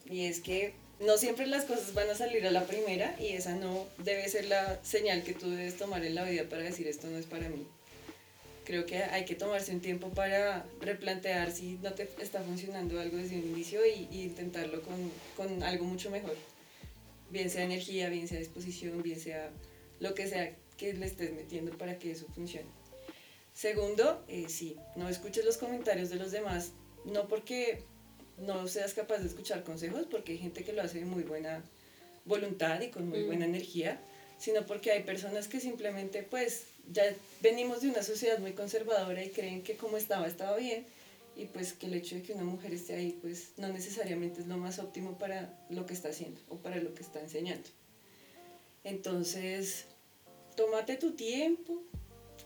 Y 0.09 0.25
es 0.25 0.39
que 0.39 0.73
no 0.99 1.17
siempre 1.17 1.47
las 1.47 1.65
cosas 1.65 1.93
van 1.93 2.09
a 2.09 2.15
salir 2.15 2.45
a 2.47 2.51
la 2.51 2.65
primera 2.65 3.15
y 3.19 3.29
esa 3.29 3.55
no 3.55 3.85
debe 3.97 4.27
ser 4.29 4.45
la 4.45 4.79
señal 4.83 5.23
que 5.23 5.33
tú 5.33 5.49
debes 5.49 5.77
tomar 5.77 6.05
en 6.05 6.15
la 6.15 6.23
vida 6.23 6.43
para 6.49 6.63
decir 6.63 6.87
esto 6.87 7.07
no 7.07 7.17
es 7.17 7.25
para 7.25 7.49
mí. 7.49 7.65
Creo 8.63 8.85
que 8.85 9.03
hay 9.03 9.25
que 9.25 9.35
tomarse 9.35 9.71
un 9.73 9.81
tiempo 9.81 10.09
para 10.09 10.65
replantear 10.81 11.51
si 11.51 11.77
no 11.83 11.93
te 11.93 12.09
está 12.19 12.41
funcionando 12.41 12.99
algo 12.99 13.17
desde 13.17 13.35
un 13.35 13.43
inicio 13.43 13.85
y, 13.85 14.07
y 14.11 14.23
intentarlo 14.23 14.81
con, 14.81 15.11
con 15.35 15.63
algo 15.63 15.85
mucho 15.85 16.09
mejor. 16.09 16.35
Bien 17.35 17.49
sea 17.49 17.63
energía, 17.65 18.07
bien 18.07 18.29
sea 18.29 18.39
disposición, 18.39 19.03
bien 19.03 19.19
sea 19.19 19.51
lo 19.99 20.13
que 20.15 20.25
sea 20.25 20.55
que 20.77 20.93
le 20.93 21.05
estés 21.05 21.33
metiendo 21.33 21.77
para 21.77 21.99
que 21.99 22.11
eso 22.11 22.27
funcione. 22.33 22.69
Segundo, 23.53 24.23
eh, 24.29 24.45
sí, 24.47 24.77
no 24.95 25.09
escuches 25.09 25.43
los 25.43 25.57
comentarios 25.57 26.09
de 26.09 26.15
los 26.15 26.31
demás, 26.31 26.71
no 27.03 27.27
porque 27.27 27.83
no 28.37 28.69
seas 28.69 28.93
capaz 28.93 29.17
de 29.17 29.27
escuchar 29.27 29.65
consejos, 29.65 30.07
porque 30.09 30.31
hay 30.31 30.37
gente 30.37 30.63
que 30.63 30.71
lo 30.71 30.81
hace 30.81 30.99
de 30.99 31.05
muy 31.05 31.23
buena 31.23 31.61
voluntad 32.23 32.79
y 32.79 32.87
con 32.87 33.09
muy 33.09 33.23
Mm. 33.23 33.27
buena 33.27 33.43
energía, 33.45 33.99
sino 34.39 34.65
porque 34.65 34.93
hay 34.93 35.03
personas 35.03 35.49
que 35.49 35.59
simplemente 35.59 36.23
pues 36.23 36.63
ya 36.93 37.03
venimos 37.41 37.81
de 37.81 37.89
una 37.89 38.01
sociedad 38.01 38.39
muy 38.39 38.53
conservadora 38.53 39.21
y 39.25 39.29
creen 39.31 39.61
que 39.61 39.75
como 39.75 39.97
estaba 39.97 40.25
estaba 40.25 40.55
bien 40.55 40.85
y 41.35 41.45
pues 41.45 41.73
que 41.73 41.87
el 41.87 41.93
hecho 41.93 42.15
de 42.15 42.21
que 42.21 42.33
una 42.33 42.43
mujer 42.43 42.73
esté 42.73 42.95
ahí 42.95 43.17
pues 43.21 43.51
no 43.57 43.67
necesariamente 43.67 44.41
es 44.41 44.47
lo 44.47 44.57
más 44.57 44.79
óptimo 44.79 45.17
para 45.17 45.57
lo 45.69 45.85
que 45.85 45.93
está 45.93 46.09
haciendo 46.09 46.39
o 46.49 46.57
para 46.57 46.77
lo 46.77 46.93
que 46.93 47.03
está 47.03 47.19
enseñando. 47.19 47.67
Entonces, 48.83 49.85
tómate 50.55 50.95
tu 50.95 51.11
tiempo, 51.13 51.81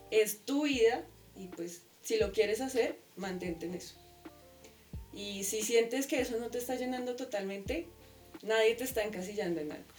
es 0.10 0.46
tu 0.46 0.64
vida 0.64 1.06
y 1.36 1.48
pues 1.48 1.82
si 2.02 2.18
lo 2.18 2.32
quieres 2.32 2.62
hacer, 2.62 2.98
mantente 3.16 3.66
en 3.66 3.76
eso. 3.76 3.96
Y 5.14 5.44
si 5.44 5.62
sientes 5.62 6.08
que 6.08 6.22
eso 6.22 6.38
no 6.40 6.50
te 6.50 6.58
está 6.58 6.76
llenando 6.76 7.16
totalmente, 7.16 7.88
nadie 8.42 8.76
te 8.76 8.84
está 8.84 9.04
encasillando 9.04 9.60
en 9.60 9.72
algo. 9.72 9.94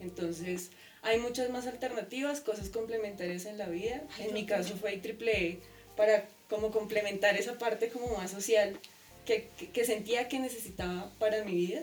Entonces, 0.00 0.70
hay 1.02 1.18
muchas 1.18 1.50
más 1.50 1.66
alternativas, 1.66 2.40
cosas 2.40 2.68
complementarias 2.68 3.46
en 3.46 3.58
la 3.58 3.68
vida. 3.68 4.02
En 4.18 4.34
mi 4.34 4.46
caso 4.46 4.76
fue 4.76 4.94
IEEE 4.94 5.60
para 5.96 6.28
como 6.48 6.70
complementar 6.70 7.36
esa 7.36 7.58
parte 7.58 7.88
como 7.88 8.16
más 8.16 8.30
social 8.30 8.78
que, 9.24 9.48
que, 9.58 9.70
que 9.70 9.84
sentía 9.84 10.28
que 10.28 10.38
necesitaba 10.38 11.12
para 11.18 11.44
mi 11.44 11.54
vida. 11.54 11.82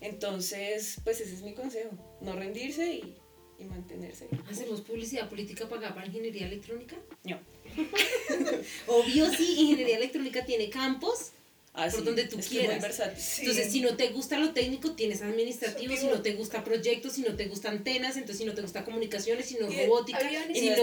Entonces, 0.00 1.00
pues 1.04 1.20
ese 1.20 1.34
es 1.34 1.42
mi 1.42 1.54
consejo, 1.54 1.90
no 2.20 2.34
rendirse 2.34 2.92
y, 2.92 3.16
y 3.58 3.64
mantenerse. 3.64 4.28
¿Hacemos 4.50 4.80
publicidad 4.80 5.28
política 5.28 5.68
pagada 5.68 5.94
para 5.94 6.06
ingeniería 6.06 6.46
electrónica? 6.46 6.96
No. 7.24 7.38
Obvio 8.86 9.30
sí, 9.30 9.60
ingeniería 9.60 9.96
electrónica 9.96 10.44
tiene 10.44 10.68
campos 10.68 11.32
Así, 11.74 11.96
por 11.96 12.04
donde 12.04 12.24
tú 12.24 12.36
quieras. 12.60 12.76
Sí. 13.18 13.40
Entonces, 13.42 13.72
si 13.72 13.80
no 13.80 13.96
te 13.96 14.08
gusta 14.10 14.38
lo 14.38 14.52
técnico, 14.52 14.92
tienes 14.92 15.22
administrativo, 15.22 15.96
si 15.96 16.06
no 16.06 16.22
te 16.22 16.32
gusta 16.34 16.62
proyectos, 16.62 17.12
si 17.14 17.22
no 17.22 17.34
te 17.34 17.46
gusta 17.46 17.68
antenas, 17.68 18.14
entonces 18.16 18.38
si 18.38 18.44
no 18.44 18.54
te 18.54 18.62
gusta 18.62 18.84
comunicaciones, 18.84 19.46
si 19.46 19.54
no 19.56 19.66
robótica, 19.82 20.18
si 20.54 20.68
no 20.70 20.76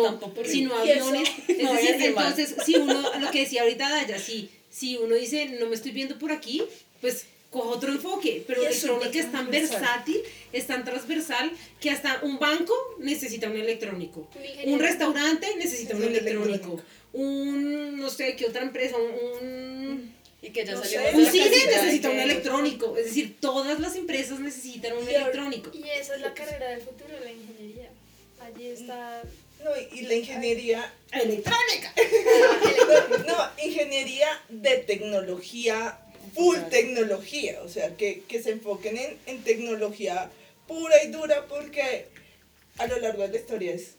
si 0.51 0.61
aviones. 0.75 1.29
Es 1.47 1.57
no 1.63 1.73
decir, 1.73 1.89
entonces, 2.27 2.55
si 2.65 2.75
uno, 2.75 3.19
lo 3.19 3.31
que 3.31 3.39
decía 3.39 3.61
ahorita 3.61 3.89
Daya, 3.89 4.19
si, 4.19 4.49
si 4.69 4.97
uno 4.97 5.15
dice, 5.15 5.45
no 5.59 5.67
me 5.67 5.75
estoy 5.75 5.91
viendo 5.91 6.19
por 6.19 6.31
aquí, 6.33 6.61
pues 6.99 7.25
coja 7.49 7.69
otro 7.69 7.91
enfoque, 7.91 8.43
pero 8.47 8.61
electrónica 8.95 9.19
es 9.19 9.31
tan 9.31 9.45
versátil, 9.51 10.21
es 10.51 10.67
tan 10.67 10.83
transversal, 10.85 11.51
que 11.79 11.89
hasta 11.89 12.19
un 12.23 12.37
banco 12.39 12.73
necesita 12.99 13.49
un 13.49 13.55
electrónico. 13.57 14.29
Un 14.65 14.79
restaurante 14.79 15.47
necesita 15.57 15.95
un 15.95 16.03
electrónico. 16.03 16.81
Un, 17.13 17.97
no 17.97 18.09
sé, 18.09 18.35
qué 18.37 18.45
otra 18.45 18.63
empresa, 18.63 18.95
un- 18.97 19.11
un 19.47 20.20
Y 20.41 20.49
que 20.49 20.65
ya 20.65 20.73
No 20.73 20.81
de 20.81 20.87
un 21.15 21.23
la 21.23 21.31
cine 21.31 21.43
casilla 21.49 21.65
de 21.69 21.75
necesita 21.85 22.09
un 22.09 22.19
electrónico, 22.19 22.97
es 22.97 23.05
decir, 23.05 23.37
todas 23.39 23.79
las 23.79 23.95
empresas 23.95 24.39
necesitan 24.39 24.97
un 24.97 25.07
Y 25.09 25.13
electrónico. 25.13 25.69
Y 25.73 25.87
esa 25.89 26.15
es 26.15 26.21
la 26.21 26.33
carrera 26.33 26.69
del 26.69 26.81
futuro, 26.81 27.09
la 27.23 27.31
ingeniería. 27.31 27.89
Allí 28.39 28.67
está 28.69 29.21
No, 29.63 29.69
y- 29.77 29.99
y 29.99 30.01
la 30.03 30.15
ingeniería, 30.15 30.93
Electrónica. 31.11 31.93
no, 33.27 33.63
ingeniería 33.63 34.27
de 34.49 34.77
tecnología, 34.77 35.99
full 36.33 36.55
Claro. 36.55 36.69
tecnología, 36.69 37.61
o 37.63 37.69
sea, 37.69 37.95
que, 37.95 38.23
que 38.27 38.41
se 38.41 38.51
enfoquen 38.51 38.97
en, 38.97 39.17
en 39.27 39.43
tecnología 39.43 40.31
pura 40.67 41.03
y 41.03 41.09
dura 41.09 41.45
porque 41.47 42.07
a 42.79 42.87
lo 42.87 42.97
largo 42.99 43.21
de 43.23 43.29
la 43.29 43.37
historia 43.37 43.73
es 43.73 43.95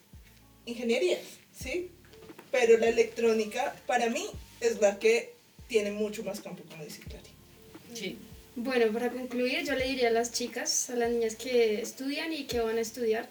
ingeniería, 0.66 1.18
¿sí? 1.56 1.90
Pero 2.50 2.78
la 2.78 2.88
electrónica 2.88 3.76
para 3.86 4.08
mí 4.08 4.26
es 4.60 4.80
la 4.80 4.98
que 4.98 5.31
tiene 5.72 5.90
mucho 5.90 6.22
más 6.22 6.40
campo, 6.40 6.62
como 6.68 6.84
dice 6.84 7.00
Clary. 7.00 7.30
Sí. 7.94 8.18
Bueno, 8.56 8.92
para 8.92 9.10
concluir, 9.10 9.64
yo 9.64 9.74
le 9.74 9.86
diría 9.88 10.08
a 10.08 10.10
las 10.10 10.30
chicas, 10.30 10.90
a 10.90 10.96
las 10.96 11.10
niñas 11.10 11.34
que 11.34 11.80
estudian 11.80 12.30
y 12.30 12.44
que 12.44 12.60
van 12.60 12.76
a 12.76 12.82
estudiar 12.82 13.26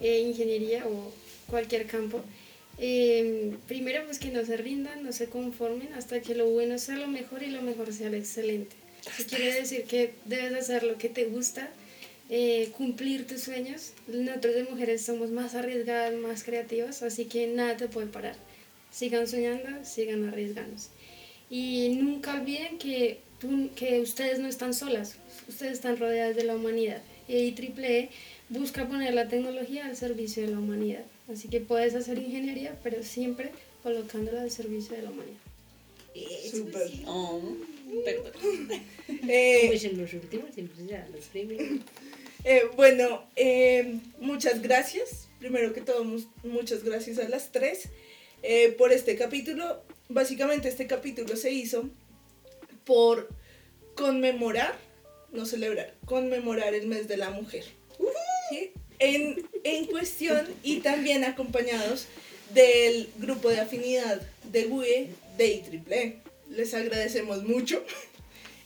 eh, 0.00 0.18
ingeniería 0.20 0.86
o 0.86 1.10
cualquier 1.46 1.86
campo, 1.86 2.22
eh, 2.78 3.54
primero 3.66 4.04
pues 4.04 4.18
que 4.18 4.30
no 4.30 4.44
se 4.44 4.58
rindan, 4.58 5.02
no 5.02 5.12
se 5.12 5.30
conformen 5.30 5.94
hasta 5.94 6.20
que 6.20 6.34
lo 6.34 6.44
bueno 6.50 6.76
sea 6.76 6.96
lo 6.96 7.08
mejor 7.08 7.42
y 7.42 7.46
lo 7.46 7.62
mejor 7.62 7.90
sea 7.94 8.10
lo 8.10 8.18
excelente. 8.18 8.76
Eso 9.18 9.26
quiere 9.26 9.54
decir 9.54 9.84
que 9.84 10.12
debes 10.26 10.52
hacer 10.52 10.82
lo 10.82 10.98
que 10.98 11.08
te 11.08 11.24
gusta, 11.24 11.70
eh, 12.28 12.72
cumplir 12.76 13.26
tus 13.26 13.40
sueños. 13.40 13.92
Nosotros 14.06 14.54
de 14.54 14.64
mujeres 14.64 15.02
somos 15.02 15.30
más 15.30 15.54
arriesgadas, 15.54 16.12
más 16.12 16.44
creativas, 16.44 17.02
así 17.02 17.24
que 17.24 17.46
nada 17.46 17.78
te 17.78 17.88
puede 17.88 18.08
parar. 18.08 18.36
Sigan 18.92 19.26
soñando, 19.26 19.82
sigan 19.82 20.28
arriesgándose. 20.28 20.90
Y 21.50 21.90
nunca 22.00 22.34
olviden 22.34 22.78
que, 22.78 23.18
tú- 23.40 23.70
que 23.76 24.00
ustedes 24.00 24.38
no 24.38 24.48
están 24.48 24.74
solas, 24.74 25.16
ustedes 25.48 25.72
están 25.74 25.96
rodeadas 25.96 26.34
de 26.36 26.44
la 26.44 26.56
humanidad. 26.56 27.02
Y 27.28 27.34
IEEE 27.36 28.08
busca 28.48 28.86
poner 28.88 29.14
la 29.14 29.28
tecnología 29.28 29.86
al 29.86 29.96
servicio 29.96 30.44
de 30.44 30.52
la 30.52 30.58
humanidad. 30.58 31.04
Así 31.32 31.48
que 31.48 31.60
puedes 31.60 31.94
hacer 31.94 32.18
ingeniería, 32.18 32.78
pero 32.82 33.02
siempre 33.02 33.50
colocándola 33.82 34.42
al 34.42 34.50
servicio 34.50 34.96
de 34.96 35.02
la 35.02 35.10
humanidad. 35.10 35.38
Súper. 36.50 36.90
Oh, 37.06 37.40
perdón. 38.04 38.32
Eh, 39.28 39.68
los 39.96 40.12
últimos 40.14 40.54
siempre 40.54 40.76
se 40.86 40.92
dan 40.92 41.10
los 41.12 41.24
primeros. 41.26 41.66
Eh, 42.44 42.62
bueno, 42.76 43.24
eh, 43.36 43.98
muchas 44.20 44.62
gracias. 44.62 45.28
Primero 45.40 45.72
que 45.72 45.80
todo, 45.80 46.04
muchas 46.44 46.84
gracias 46.84 47.18
a 47.18 47.28
las 47.28 47.50
tres 47.52 47.88
eh, 48.42 48.74
por 48.78 48.92
este 48.92 49.16
capítulo. 49.16 49.82
Básicamente 50.08 50.68
este 50.68 50.86
capítulo 50.86 51.36
se 51.36 51.50
hizo 51.50 51.90
por 52.84 53.28
conmemorar, 53.96 54.78
no 55.32 55.46
celebrar, 55.46 55.94
conmemorar 56.04 56.74
el 56.74 56.86
mes 56.86 57.08
de 57.08 57.16
la 57.16 57.30
mujer. 57.30 57.64
¿sí? 58.50 58.72
En, 58.98 59.48
en 59.64 59.86
cuestión 59.86 60.46
y 60.62 60.78
también 60.80 61.24
acompañados 61.24 62.06
del 62.54 63.10
grupo 63.18 63.48
de 63.48 63.60
afinidad 63.60 64.22
de 64.44 64.66
WUE 64.66 65.08
de 65.36 65.46
IEEE. 65.46 66.20
Les 66.50 66.72
agradecemos 66.74 67.42
mucho. 67.42 67.82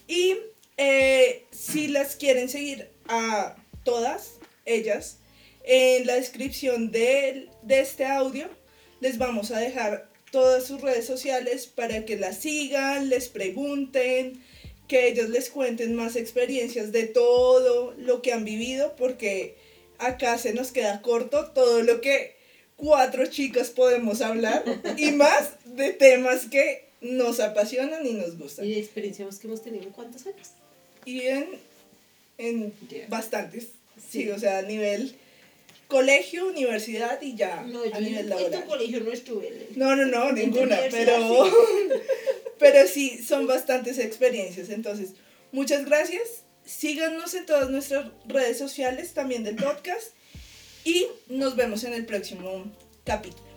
Y 0.07 0.36
eh, 0.76 1.47
si 1.51 1.88
las 1.88 2.16
quieren 2.16 2.49
seguir 2.49 2.88
a 3.09 3.57
todas 3.84 4.34
ellas, 4.66 5.18
en 5.64 6.07
la 6.07 6.14
descripción 6.14 6.91
de 6.91 7.49
este 7.68 8.05
audio 8.05 8.49
les 9.01 9.16
vamos 9.18 9.51
a 9.51 9.59
dejar 9.59 10.10
todas 10.31 10.64
sus 10.64 10.81
redes 10.81 11.07
sociales 11.07 11.66
para 11.66 12.05
que 12.05 12.16
las 12.16 12.39
sigan, 12.39 13.09
les 13.09 13.28
pregunten, 13.28 14.43
que 14.89 15.09
ellos 15.09 15.28
les 15.28 15.51
cuenten 15.51 15.95
más 15.95 16.16
experiencias 16.16 16.91
de 16.93 17.07
todo 17.07 17.95
lo 17.97 18.22
que 18.22 18.33
han 18.33 18.45
vivido, 18.45 18.97
porque 18.97 19.55
acá 19.99 20.37
se 20.39 20.53
nos 20.53 20.72
queda 20.72 21.03
corto 21.03 21.51
todo 21.53 21.83
lo 21.83 22.01
que 22.01 22.35
cuatro 22.76 23.26
chicas 23.26 23.70
podemos 23.70 24.20
hablar 24.20 24.64
y 24.97 25.11
más 25.12 25.51
de 25.64 25.93
temas 25.93 26.47
que 26.47 26.89
nos 27.01 27.41
apasionan 27.41 28.07
y 28.07 28.14
nos 28.14 28.37
gustan. 28.39 28.64
Y 28.66 28.72
de 28.72 28.81
experiencias 28.81 29.39
que 29.39 29.47
hemos 29.47 29.62
tenido 29.62 29.85
en 29.85 29.91
cuántos 29.91 30.26
años. 30.26 30.49
Y 31.05 31.22
en, 32.39 32.72
bastantes. 33.09 33.68
Sí, 34.11 34.22
Sí. 34.24 34.31
o 34.31 34.39
sea, 34.39 34.59
a 34.59 34.62
nivel 34.62 35.14
colegio, 35.91 36.47
universidad 36.47 37.20
y 37.20 37.34
ya 37.34 37.62
No, 37.62 37.84
yo 37.84 37.95
a 37.95 38.01
nivel 38.01 38.20
en 38.20 38.28
laboral. 38.30 38.62
tu 38.62 38.68
colegio 38.68 39.01
no 39.01 39.12
estuve. 39.12 39.68
No, 39.76 39.95
no, 39.95 40.07
no, 40.07 40.32
ninguna, 40.32 40.78
pero, 40.91 41.51
pero 42.59 42.88
sí, 42.88 43.22
son 43.22 43.47
bastantes 43.47 43.99
experiencias. 43.99 44.70
Entonces, 44.70 45.11
muchas 45.53 45.84
gracias. 45.84 46.45
Síganos 46.64 47.34
en 47.34 47.45
todas 47.45 47.68
nuestras 47.68 48.07
redes 48.26 48.57
sociales, 48.57 49.12
también 49.12 49.45
del 49.45 49.57
podcast. 49.57 50.12
Y 50.84 51.07
nos 51.28 51.57
vemos 51.57 51.84
en 51.84 51.93
el 51.93 52.07
próximo 52.07 52.72
capítulo. 53.05 53.49